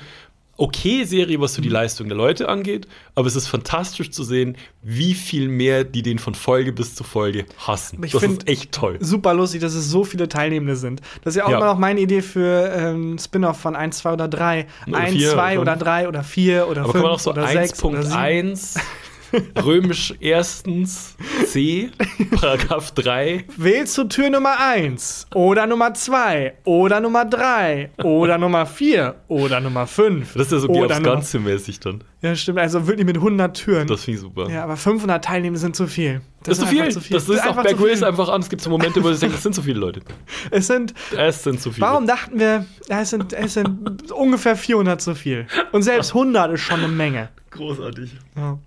okay 0.60 1.04
Serie, 1.04 1.40
was 1.40 1.54
so 1.54 1.62
die 1.62 1.68
Mhm. 1.68 1.74
Leistung 1.74 2.08
der 2.08 2.16
Leute 2.16 2.48
angeht, 2.48 2.86
aber 3.14 3.26
es 3.26 3.34
ist 3.34 3.48
fantastisch 3.48 4.10
zu 4.10 4.22
sehen, 4.24 4.56
wie 4.82 5.14
viel 5.14 5.48
mehr 5.48 5.84
die 5.84 6.02
den 6.02 6.18
von 6.18 6.34
Folge 6.34 6.72
bis 6.72 6.94
zu 6.94 7.02
Folge 7.02 7.46
hassen. 7.58 8.02
Ich 8.04 8.12
das 8.12 8.22
ist 8.22 8.46
echt 8.46 8.72
toll. 8.72 8.98
Super 9.00 9.32
lustig, 9.34 9.60
dass 9.62 9.74
es 9.74 9.88
so 9.88 10.04
viele 10.04 10.28
Teilnehmende 10.28 10.76
sind. 10.76 11.00
Das 11.24 11.32
ist 11.34 11.38
ja 11.38 11.46
auch 11.46 11.50
Ja. 11.50 11.56
immer 11.56 11.66
noch 11.66 11.78
meine 11.78 12.00
Idee 12.00 12.20
für 12.22 12.70
ähm, 12.76 13.18
Spin-off 13.18 13.58
von 13.58 13.74
1, 13.74 13.98
2 13.98 14.12
oder 14.12 14.28
3. 14.28 14.66
Oder 14.86 14.98
1, 14.98 15.12
vier 15.16 15.30
2 15.32 15.52
oder 15.58 15.62
oder 15.62 15.72
fünf. 15.72 15.84
3 15.84 16.08
oder 16.08 16.22
4 16.24 16.68
oder 16.68 16.82
Aber 16.82 16.92
5 16.92 16.92
kann 16.92 17.02
man 17.02 17.10
auch 17.12 17.18
so 17.20 17.30
oder 17.30 17.46
6 17.48 17.84
oder 17.84 18.02
7. 18.02 18.14
1.1 18.14 18.80
römisch 19.64 20.14
erstens 20.20 21.16
C, 21.46 21.90
Paragraph 22.40 22.90
3. 22.92 23.44
Wählst 23.56 23.96
du 23.98 24.04
Tür 24.04 24.30
Nummer 24.30 24.56
1 24.60 25.26
oder 25.34 25.66
Nummer 25.66 25.94
2 25.94 26.54
oder 26.64 27.00
Nummer 27.00 27.24
3 27.24 27.90
oder 28.02 28.38
Nummer 28.38 28.66
4 28.66 29.14
oder 29.28 29.60
Nummer 29.60 29.86
5? 29.86 30.32
Das 30.34 30.46
ist 30.46 30.52
ja 30.52 30.58
so 30.58 30.68
Nummer- 30.68 31.00
Ganze 31.00 31.38
mäßig 31.38 31.80
dann. 31.80 32.02
Ja, 32.22 32.36
stimmt. 32.36 32.58
Also 32.58 32.86
wirklich 32.86 33.06
mit 33.06 33.16
100 33.16 33.56
Türen. 33.56 33.86
Das 33.88 34.04
finde 34.04 34.16
ich 34.16 34.20
super. 34.20 34.50
ja, 34.50 34.62
aber 34.64 34.76
500 34.76 35.24
Teilnehmer 35.24 35.56
sind 35.56 35.74
zu 35.74 35.86
viel. 35.86 36.20
Das 36.42 36.58
ist 36.58 36.64
zu 36.64 36.66
viel. 36.70 36.82
einfach 36.82 37.02
Das 37.08 37.28
ist 37.28 37.46
auch 37.46 37.56
zu 37.62 37.68
viel. 37.68 37.76
Grylls 37.76 38.02
einfach 38.02 38.28
an. 38.28 38.42
Es 38.42 38.50
gibt 38.50 38.60
so 38.60 38.68
Momente, 38.68 39.02
wo 39.02 39.08
ich 39.10 39.18
denke, 39.18 39.34
das 39.36 39.42
sind 39.42 39.54
zu 39.54 39.62
viele 39.62 39.78
Leute. 39.80 40.00
Es 40.50 40.66
sind, 40.66 40.92
Es 41.16 41.42
sind 41.42 41.60
zu 41.60 41.72
viele. 41.72 41.86
warum 41.86 42.06
dachten 42.06 42.38
wir, 42.38 42.66
es 42.88 43.10
sind, 43.10 43.32
es 43.32 43.54
sind 43.54 44.12
ungefähr 44.12 44.54
400 44.56 45.00
zu 45.00 45.14
viel. 45.14 45.46
Und 45.72 45.82
selbst 45.82 46.10
100 46.10 46.52
ist 46.52 46.60
schon 46.60 46.80
eine 46.80 46.88
Menge. 46.88 47.30
Großartig. 47.52 48.10
Ja. 48.36 48.58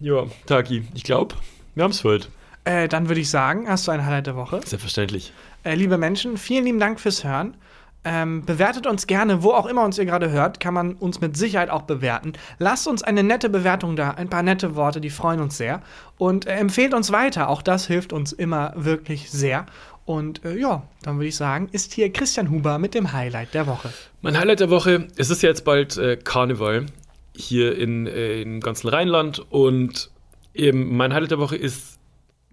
Ja, 0.00 0.24
Taki, 0.46 0.86
ich 0.94 1.04
glaube, 1.04 1.34
wir 1.74 1.84
haben 1.84 1.92
es 1.92 2.00
für 2.00 2.08
heute. 2.08 2.28
Äh, 2.64 2.88
dann 2.88 3.08
würde 3.08 3.20
ich 3.20 3.30
sagen, 3.30 3.68
hast 3.68 3.86
du 3.86 3.92
ein 3.92 4.04
Highlight 4.04 4.26
der 4.26 4.34
Woche. 4.36 4.60
Selbstverständlich. 4.64 5.32
Äh, 5.62 5.76
liebe 5.76 5.96
Menschen, 5.96 6.36
vielen 6.36 6.64
lieben 6.64 6.80
Dank 6.80 6.98
fürs 7.00 7.22
Hören. 7.22 7.56
Ähm, 8.04 8.44
bewertet 8.44 8.86
uns 8.86 9.08
gerne, 9.08 9.42
wo 9.42 9.50
auch 9.50 9.66
immer 9.66 9.84
uns 9.84 9.98
ihr 9.98 10.04
gerade 10.04 10.30
hört, 10.30 10.60
kann 10.60 10.74
man 10.74 10.94
uns 10.94 11.20
mit 11.20 11.36
Sicherheit 11.36 11.70
auch 11.70 11.82
bewerten. 11.82 12.34
Lasst 12.58 12.86
uns 12.86 13.02
eine 13.02 13.24
nette 13.24 13.48
Bewertung 13.48 13.96
da, 13.96 14.12
ein 14.12 14.30
paar 14.30 14.44
nette 14.44 14.76
Worte, 14.76 15.00
die 15.00 15.10
freuen 15.10 15.40
uns 15.40 15.56
sehr. 15.56 15.82
Und 16.16 16.46
äh, 16.46 16.52
empfehlt 16.52 16.94
uns 16.94 17.10
weiter, 17.10 17.48
auch 17.48 17.62
das 17.62 17.86
hilft 17.86 18.12
uns 18.12 18.32
immer 18.32 18.72
wirklich 18.76 19.30
sehr. 19.30 19.66
Und 20.04 20.44
äh, 20.44 20.56
ja, 20.56 20.84
dann 21.02 21.16
würde 21.16 21.26
ich 21.26 21.36
sagen, 21.36 21.68
ist 21.72 21.92
hier 21.92 22.12
Christian 22.12 22.48
Huber 22.48 22.78
mit 22.78 22.94
dem 22.94 23.12
Highlight 23.12 23.54
der 23.54 23.66
Woche. 23.66 23.92
Mein 24.22 24.38
Highlight 24.38 24.60
der 24.60 24.70
Woche, 24.70 25.08
es 25.16 25.30
ist 25.30 25.42
jetzt 25.42 25.64
bald 25.64 25.96
äh, 25.96 26.16
Karneval 26.16 26.86
hier 27.34 27.76
in, 27.76 28.06
äh, 28.06 28.40
im 28.40 28.60
ganzen 28.60 28.88
Rheinland 28.88 29.44
und 29.50 30.10
eben 30.54 30.96
mein 30.96 31.12
Highlight 31.12 31.32
der 31.32 31.38
Woche 31.40 31.56
ist 31.56 31.98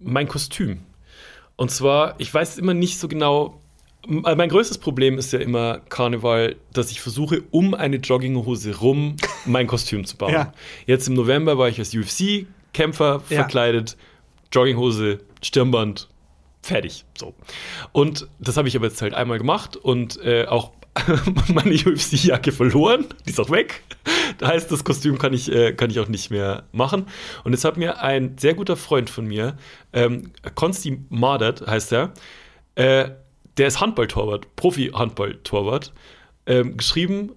mein 0.00 0.26
Kostüm. 0.26 0.80
Und 1.56 1.70
zwar, 1.70 2.16
ich 2.18 2.34
weiß 2.34 2.58
immer 2.58 2.74
nicht 2.74 2.98
so 2.98 3.06
genau, 3.06 3.60
mein 4.06 4.48
größtes 4.48 4.78
Problem 4.78 5.18
ist 5.18 5.32
ja 5.32 5.38
immer 5.38 5.78
Karneval, 5.88 6.56
dass 6.72 6.90
ich 6.90 7.00
versuche, 7.00 7.42
um 7.50 7.74
eine 7.74 7.96
Jogginghose 7.96 8.76
rum 8.78 9.16
mein 9.46 9.66
Kostüm 9.66 10.04
zu 10.04 10.16
bauen. 10.16 10.32
Ja. 10.32 10.52
Jetzt 10.86 11.08
im 11.08 11.14
November 11.14 11.58
war 11.58 11.68
ich 11.68 11.78
als 11.78 11.94
UFC-Kämpfer 11.94 13.22
Ja. 13.28 13.36
verkleidet, 13.36 13.96
Jogginghose, 14.52 15.18
Stirnband, 15.42 16.08
fertig. 16.62 17.04
So. 17.18 17.34
Und 17.92 18.28
das 18.38 18.56
habe 18.56 18.68
ich 18.68 18.76
aber 18.76 18.86
jetzt 18.86 19.00
halt 19.02 19.14
einmal 19.14 19.38
gemacht 19.38 19.76
und 19.76 20.20
äh, 20.22 20.46
auch 20.46 20.72
meine 21.52 21.74
UFC-Jacke 21.74 22.52
verloren. 22.52 23.06
Die 23.26 23.30
ist 23.30 23.40
auch 23.40 23.50
weg. 23.50 23.82
Da 24.38 24.48
heißt, 24.48 24.70
das 24.70 24.84
Kostüm 24.84 25.18
kann 25.18 25.32
ich, 25.32 25.50
äh, 25.50 25.72
kann 25.72 25.90
ich 25.90 25.98
auch 25.98 26.08
nicht 26.08 26.30
mehr 26.30 26.64
machen. 26.72 27.06
Und 27.42 27.52
jetzt 27.52 27.64
hat 27.64 27.76
mir 27.76 28.00
ein 28.00 28.36
sehr 28.38 28.54
guter 28.54 28.76
Freund 28.76 29.10
von 29.10 29.26
mir, 29.26 29.56
ähm, 29.92 30.32
Konsti 30.54 31.00
Mardert 31.08 31.66
heißt 31.66 31.92
er, 31.92 32.12
äh, 32.76 33.10
der 33.56 33.68
ist 33.68 33.80
Handballtorwart, 33.80 34.56
Profi-Handballtorwart, 34.56 35.92
ähm, 36.46 36.76
geschrieben, 36.76 37.32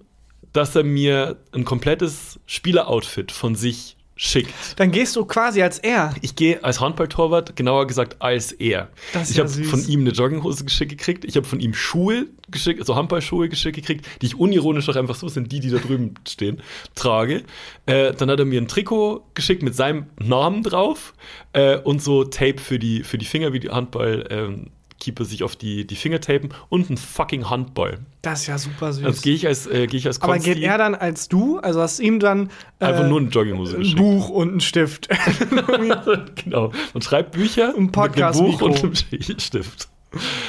dass 0.52 0.74
er 0.74 0.84
mir 0.84 1.36
ein 1.52 1.64
komplettes 1.64 2.40
Spieleroutfit 2.46 3.32
von 3.32 3.54
sich 3.54 3.98
schickt. 4.18 4.52
Dann 4.76 4.90
gehst 4.90 5.14
du 5.14 5.24
quasi 5.24 5.62
als 5.62 5.78
er. 5.78 6.12
Ich 6.22 6.34
gehe 6.34 6.62
als 6.64 6.80
Handballtorwart, 6.80 7.54
genauer 7.54 7.86
gesagt 7.86 8.20
als 8.20 8.50
er. 8.50 8.88
Das 9.12 9.24
ist 9.24 9.30
ich 9.30 9.36
ja 9.36 9.44
habe 9.44 9.64
von 9.64 9.86
ihm 9.86 10.00
eine 10.00 10.10
Jogginghose 10.10 10.64
geschickt 10.64 10.90
gekriegt. 10.90 11.24
Ich 11.24 11.36
habe 11.36 11.46
von 11.46 11.60
ihm 11.60 11.72
Schuhe 11.72 12.26
geschickt, 12.50 12.80
also 12.80 12.96
Handballschuhe 12.96 13.48
geschickt 13.48 13.76
gekriegt, 13.76 14.06
die 14.20 14.26
ich 14.26 14.38
unironisch 14.38 14.88
auch 14.88 14.96
einfach 14.96 15.14
so 15.14 15.28
sind, 15.28 15.52
die, 15.52 15.60
die 15.60 15.70
da 15.70 15.78
drüben 15.78 16.14
stehen, 16.28 16.60
trage. 16.96 17.44
Äh, 17.86 18.12
dann 18.12 18.28
hat 18.30 18.40
er 18.40 18.44
mir 18.44 18.60
ein 18.60 18.68
Trikot 18.68 19.24
geschickt 19.34 19.62
mit 19.62 19.76
seinem 19.76 20.06
Namen 20.18 20.64
drauf 20.64 21.14
äh, 21.52 21.78
und 21.78 22.02
so 22.02 22.24
Tape 22.24 22.58
für 22.58 22.80
die, 22.80 23.04
für 23.04 23.18
die 23.18 23.26
Finger, 23.26 23.52
wie 23.52 23.60
die 23.60 23.70
Handball. 23.70 24.26
Ähm, 24.30 24.70
Keeper 24.98 25.24
sich 25.24 25.42
auf 25.44 25.56
die, 25.56 25.86
die 25.86 25.96
Finger 25.96 26.20
tapen 26.20 26.50
und 26.68 26.90
ein 26.90 26.96
fucking 26.96 27.48
Handball. 27.48 27.98
Das 28.22 28.40
ist 28.42 28.46
ja 28.48 28.58
super 28.58 28.92
süß. 28.92 29.04
Also 29.04 29.22
gehe 29.22 29.34
ich 29.34 29.46
als, 29.46 29.66
äh, 29.66 29.86
geh 29.86 29.96
ich 29.96 30.06
als 30.06 30.20
Aber 30.20 30.38
geht 30.38 30.58
er 30.58 30.76
dann 30.78 30.94
als 30.94 31.28
du? 31.28 31.58
Also 31.58 31.80
hast 31.80 31.98
du 31.98 32.02
ihm 32.02 32.18
dann 32.20 32.50
äh, 32.80 32.86
einfach 32.86 33.08
nur 33.08 33.20
eine 33.20 33.28
Jogginghose 33.28 33.76
ein 33.76 33.80
geschickt. 33.82 33.98
Buch 33.98 34.28
und 34.28 34.48
einen 34.50 34.60
Stift. 34.60 35.08
genau. 36.44 36.72
Man 36.92 37.02
schreibt 37.02 37.32
Bücher 37.32 37.74
Ein 37.76 37.90
Podcast-Mikro. 37.92 38.68
mit 38.68 38.82
einem 38.82 38.92
Buch 38.92 39.02
und 39.02 39.06
einem 39.12 39.38
Stift. 39.40 39.88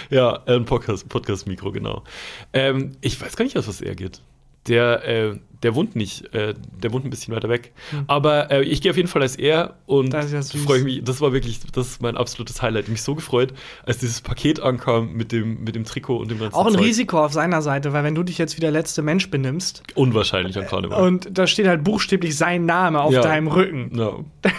Ja, 0.09 0.41
äh, 0.45 0.55
ein 0.55 0.65
Podcast- 0.65 1.07
Podcast-Mikro, 1.09 1.71
genau. 1.71 2.03
Ähm, 2.53 2.93
ich 3.01 3.19
weiß 3.21 3.35
gar 3.35 3.43
nicht, 3.45 3.57
aus 3.57 3.67
was 3.67 3.81
er 3.81 3.95
geht. 3.95 4.21
Der, 4.67 5.07
äh, 5.07 5.35
der 5.63 5.75
wohnt 5.75 5.95
nicht, 5.95 6.33
äh, 6.33 6.53
der 6.81 6.93
wohnt 6.93 7.05
ein 7.05 7.09
bisschen 7.09 7.35
weiter 7.35 7.49
weg. 7.49 7.73
Aber 8.07 8.49
äh, 8.51 8.63
ich 8.63 8.81
gehe 8.81 8.91
auf 8.91 8.97
jeden 8.97 9.09
Fall 9.09 9.21
als 9.21 9.35
er 9.35 9.75
und 9.85 10.13
ja 10.13 10.21
freue 10.65 10.83
mich. 10.83 11.03
Das 11.03 11.19
war 11.21 11.33
wirklich, 11.33 11.59
das 11.73 11.87
ist 11.87 12.01
mein 12.01 12.15
absolutes 12.17 12.61
Highlight. 12.61 12.87
Mich 12.87 13.01
so 13.01 13.15
gefreut, 13.15 13.53
als 13.85 13.97
dieses 13.97 14.21
Paket 14.21 14.59
ankam 14.61 15.13
mit 15.13 15.31
dem, 15.31 15.63
mit 15.63 15.75
dem 15.75 15.83
Trikot 15.83 16.17
und 16.17 16.31
dem 16.31 16.39
ganzen 16.39 16.55
Auch 16.55 16.65
ein 16.67 16.73
Zeug. 16.73 16.83
Risiko 16.83 17.23
auf 17.23 17.33
seiner 17.33 17.61
Seite, 17.61 17.91
weil 17.93 18.03
wenn 18.03 18.15
du 18.15 18.23
dich 18.23 18.37
jetzt 18.37 18.55
wie 18.57 18.61
der 18.61 18.71
letzte 18.71 19.01
Mensch 19.01 19.29
benimmst 19.29 19.83
Unwahrscheinlich 19.95 20.57
an 20.57 20.65
Karneval. 20.67 21.03
und 21.05 21.29
da 21.37 21.45
steht 21.47 21.67
halt 21.67 21.83
buchstäblich 21.83 22.37
sein 22.37 22.65
Name 22.65 23.01
auf 23.01 23.11
Ja. 23.13 23.21
deinem 23.21 23.47
Rücken. 23.47 23.91
ja, 23.97 24.13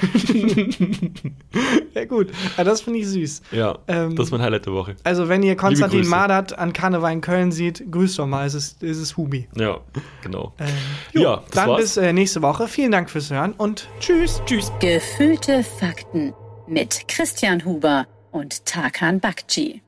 Ja 1.95 2.05
gut, 2.05 2.29
ja, 2.57 2.65
das 2.65 2.81
finde 2.83 3.01
ich 3.01 3.09
süß. 3.09 3.43
ja 3.53 3.79
Ähm, 3.89 4.15
das 4.17 4.27
ist 4.27 4.33
mein 4.33 4.41
Highlight 4.43 4.67
der 4.67 4.73
Woche. 4.73 4.97
Also 5.05 5.29
wenn 5.29 5.43
ihr 5.43 5.57
Konstantin 5.57 6.01
Grüße. 6.01 6.11
Mardert 6.11 6.59
an 6.59 6.73
Karneval 6.73 7.13
in 7.13 7.21
Köln 7.21 7.53
seht, 7.53 7.91
grüßt 7.91 8.19
doch 8.19 8.27
mal, 8.27 8.47
es 8.47 8.55
ist, 8.55 8.83
es 8.83 8.99
ist 8.99 9.17
Hubi. 9.17 9.49
Ja, 9.57 9.79
genau. 10.23 10.55
Ähm, 10.59 10.69
jo, 11.13 11.23
Ja, 11.23 11.37
das 11.37 11.51
dann 11.51 11.69
war's. 11.71 11.81
bis 11.81 11.97
äh, 11.97 12.13
nächste 12.13 12.43
Woche. 12.43 12.69
Vielen 12.69 12.93
Dank 12.93 13.11
fürs 13.11 13.31
Hören 13.31 13.53
und 13.53 13.89
tschüss. 14.01 14.41
Tschüss. 14.47 14.73
Gefühlte 14.81 15.63
Fakten 15.65 16.33
mit 16.67 17.09
Christian 17.09 17.65
Huber 17.65 18.07
und 18.31 18.65
Tarkan 18.67 19.21
Bakci. 19.21 19.83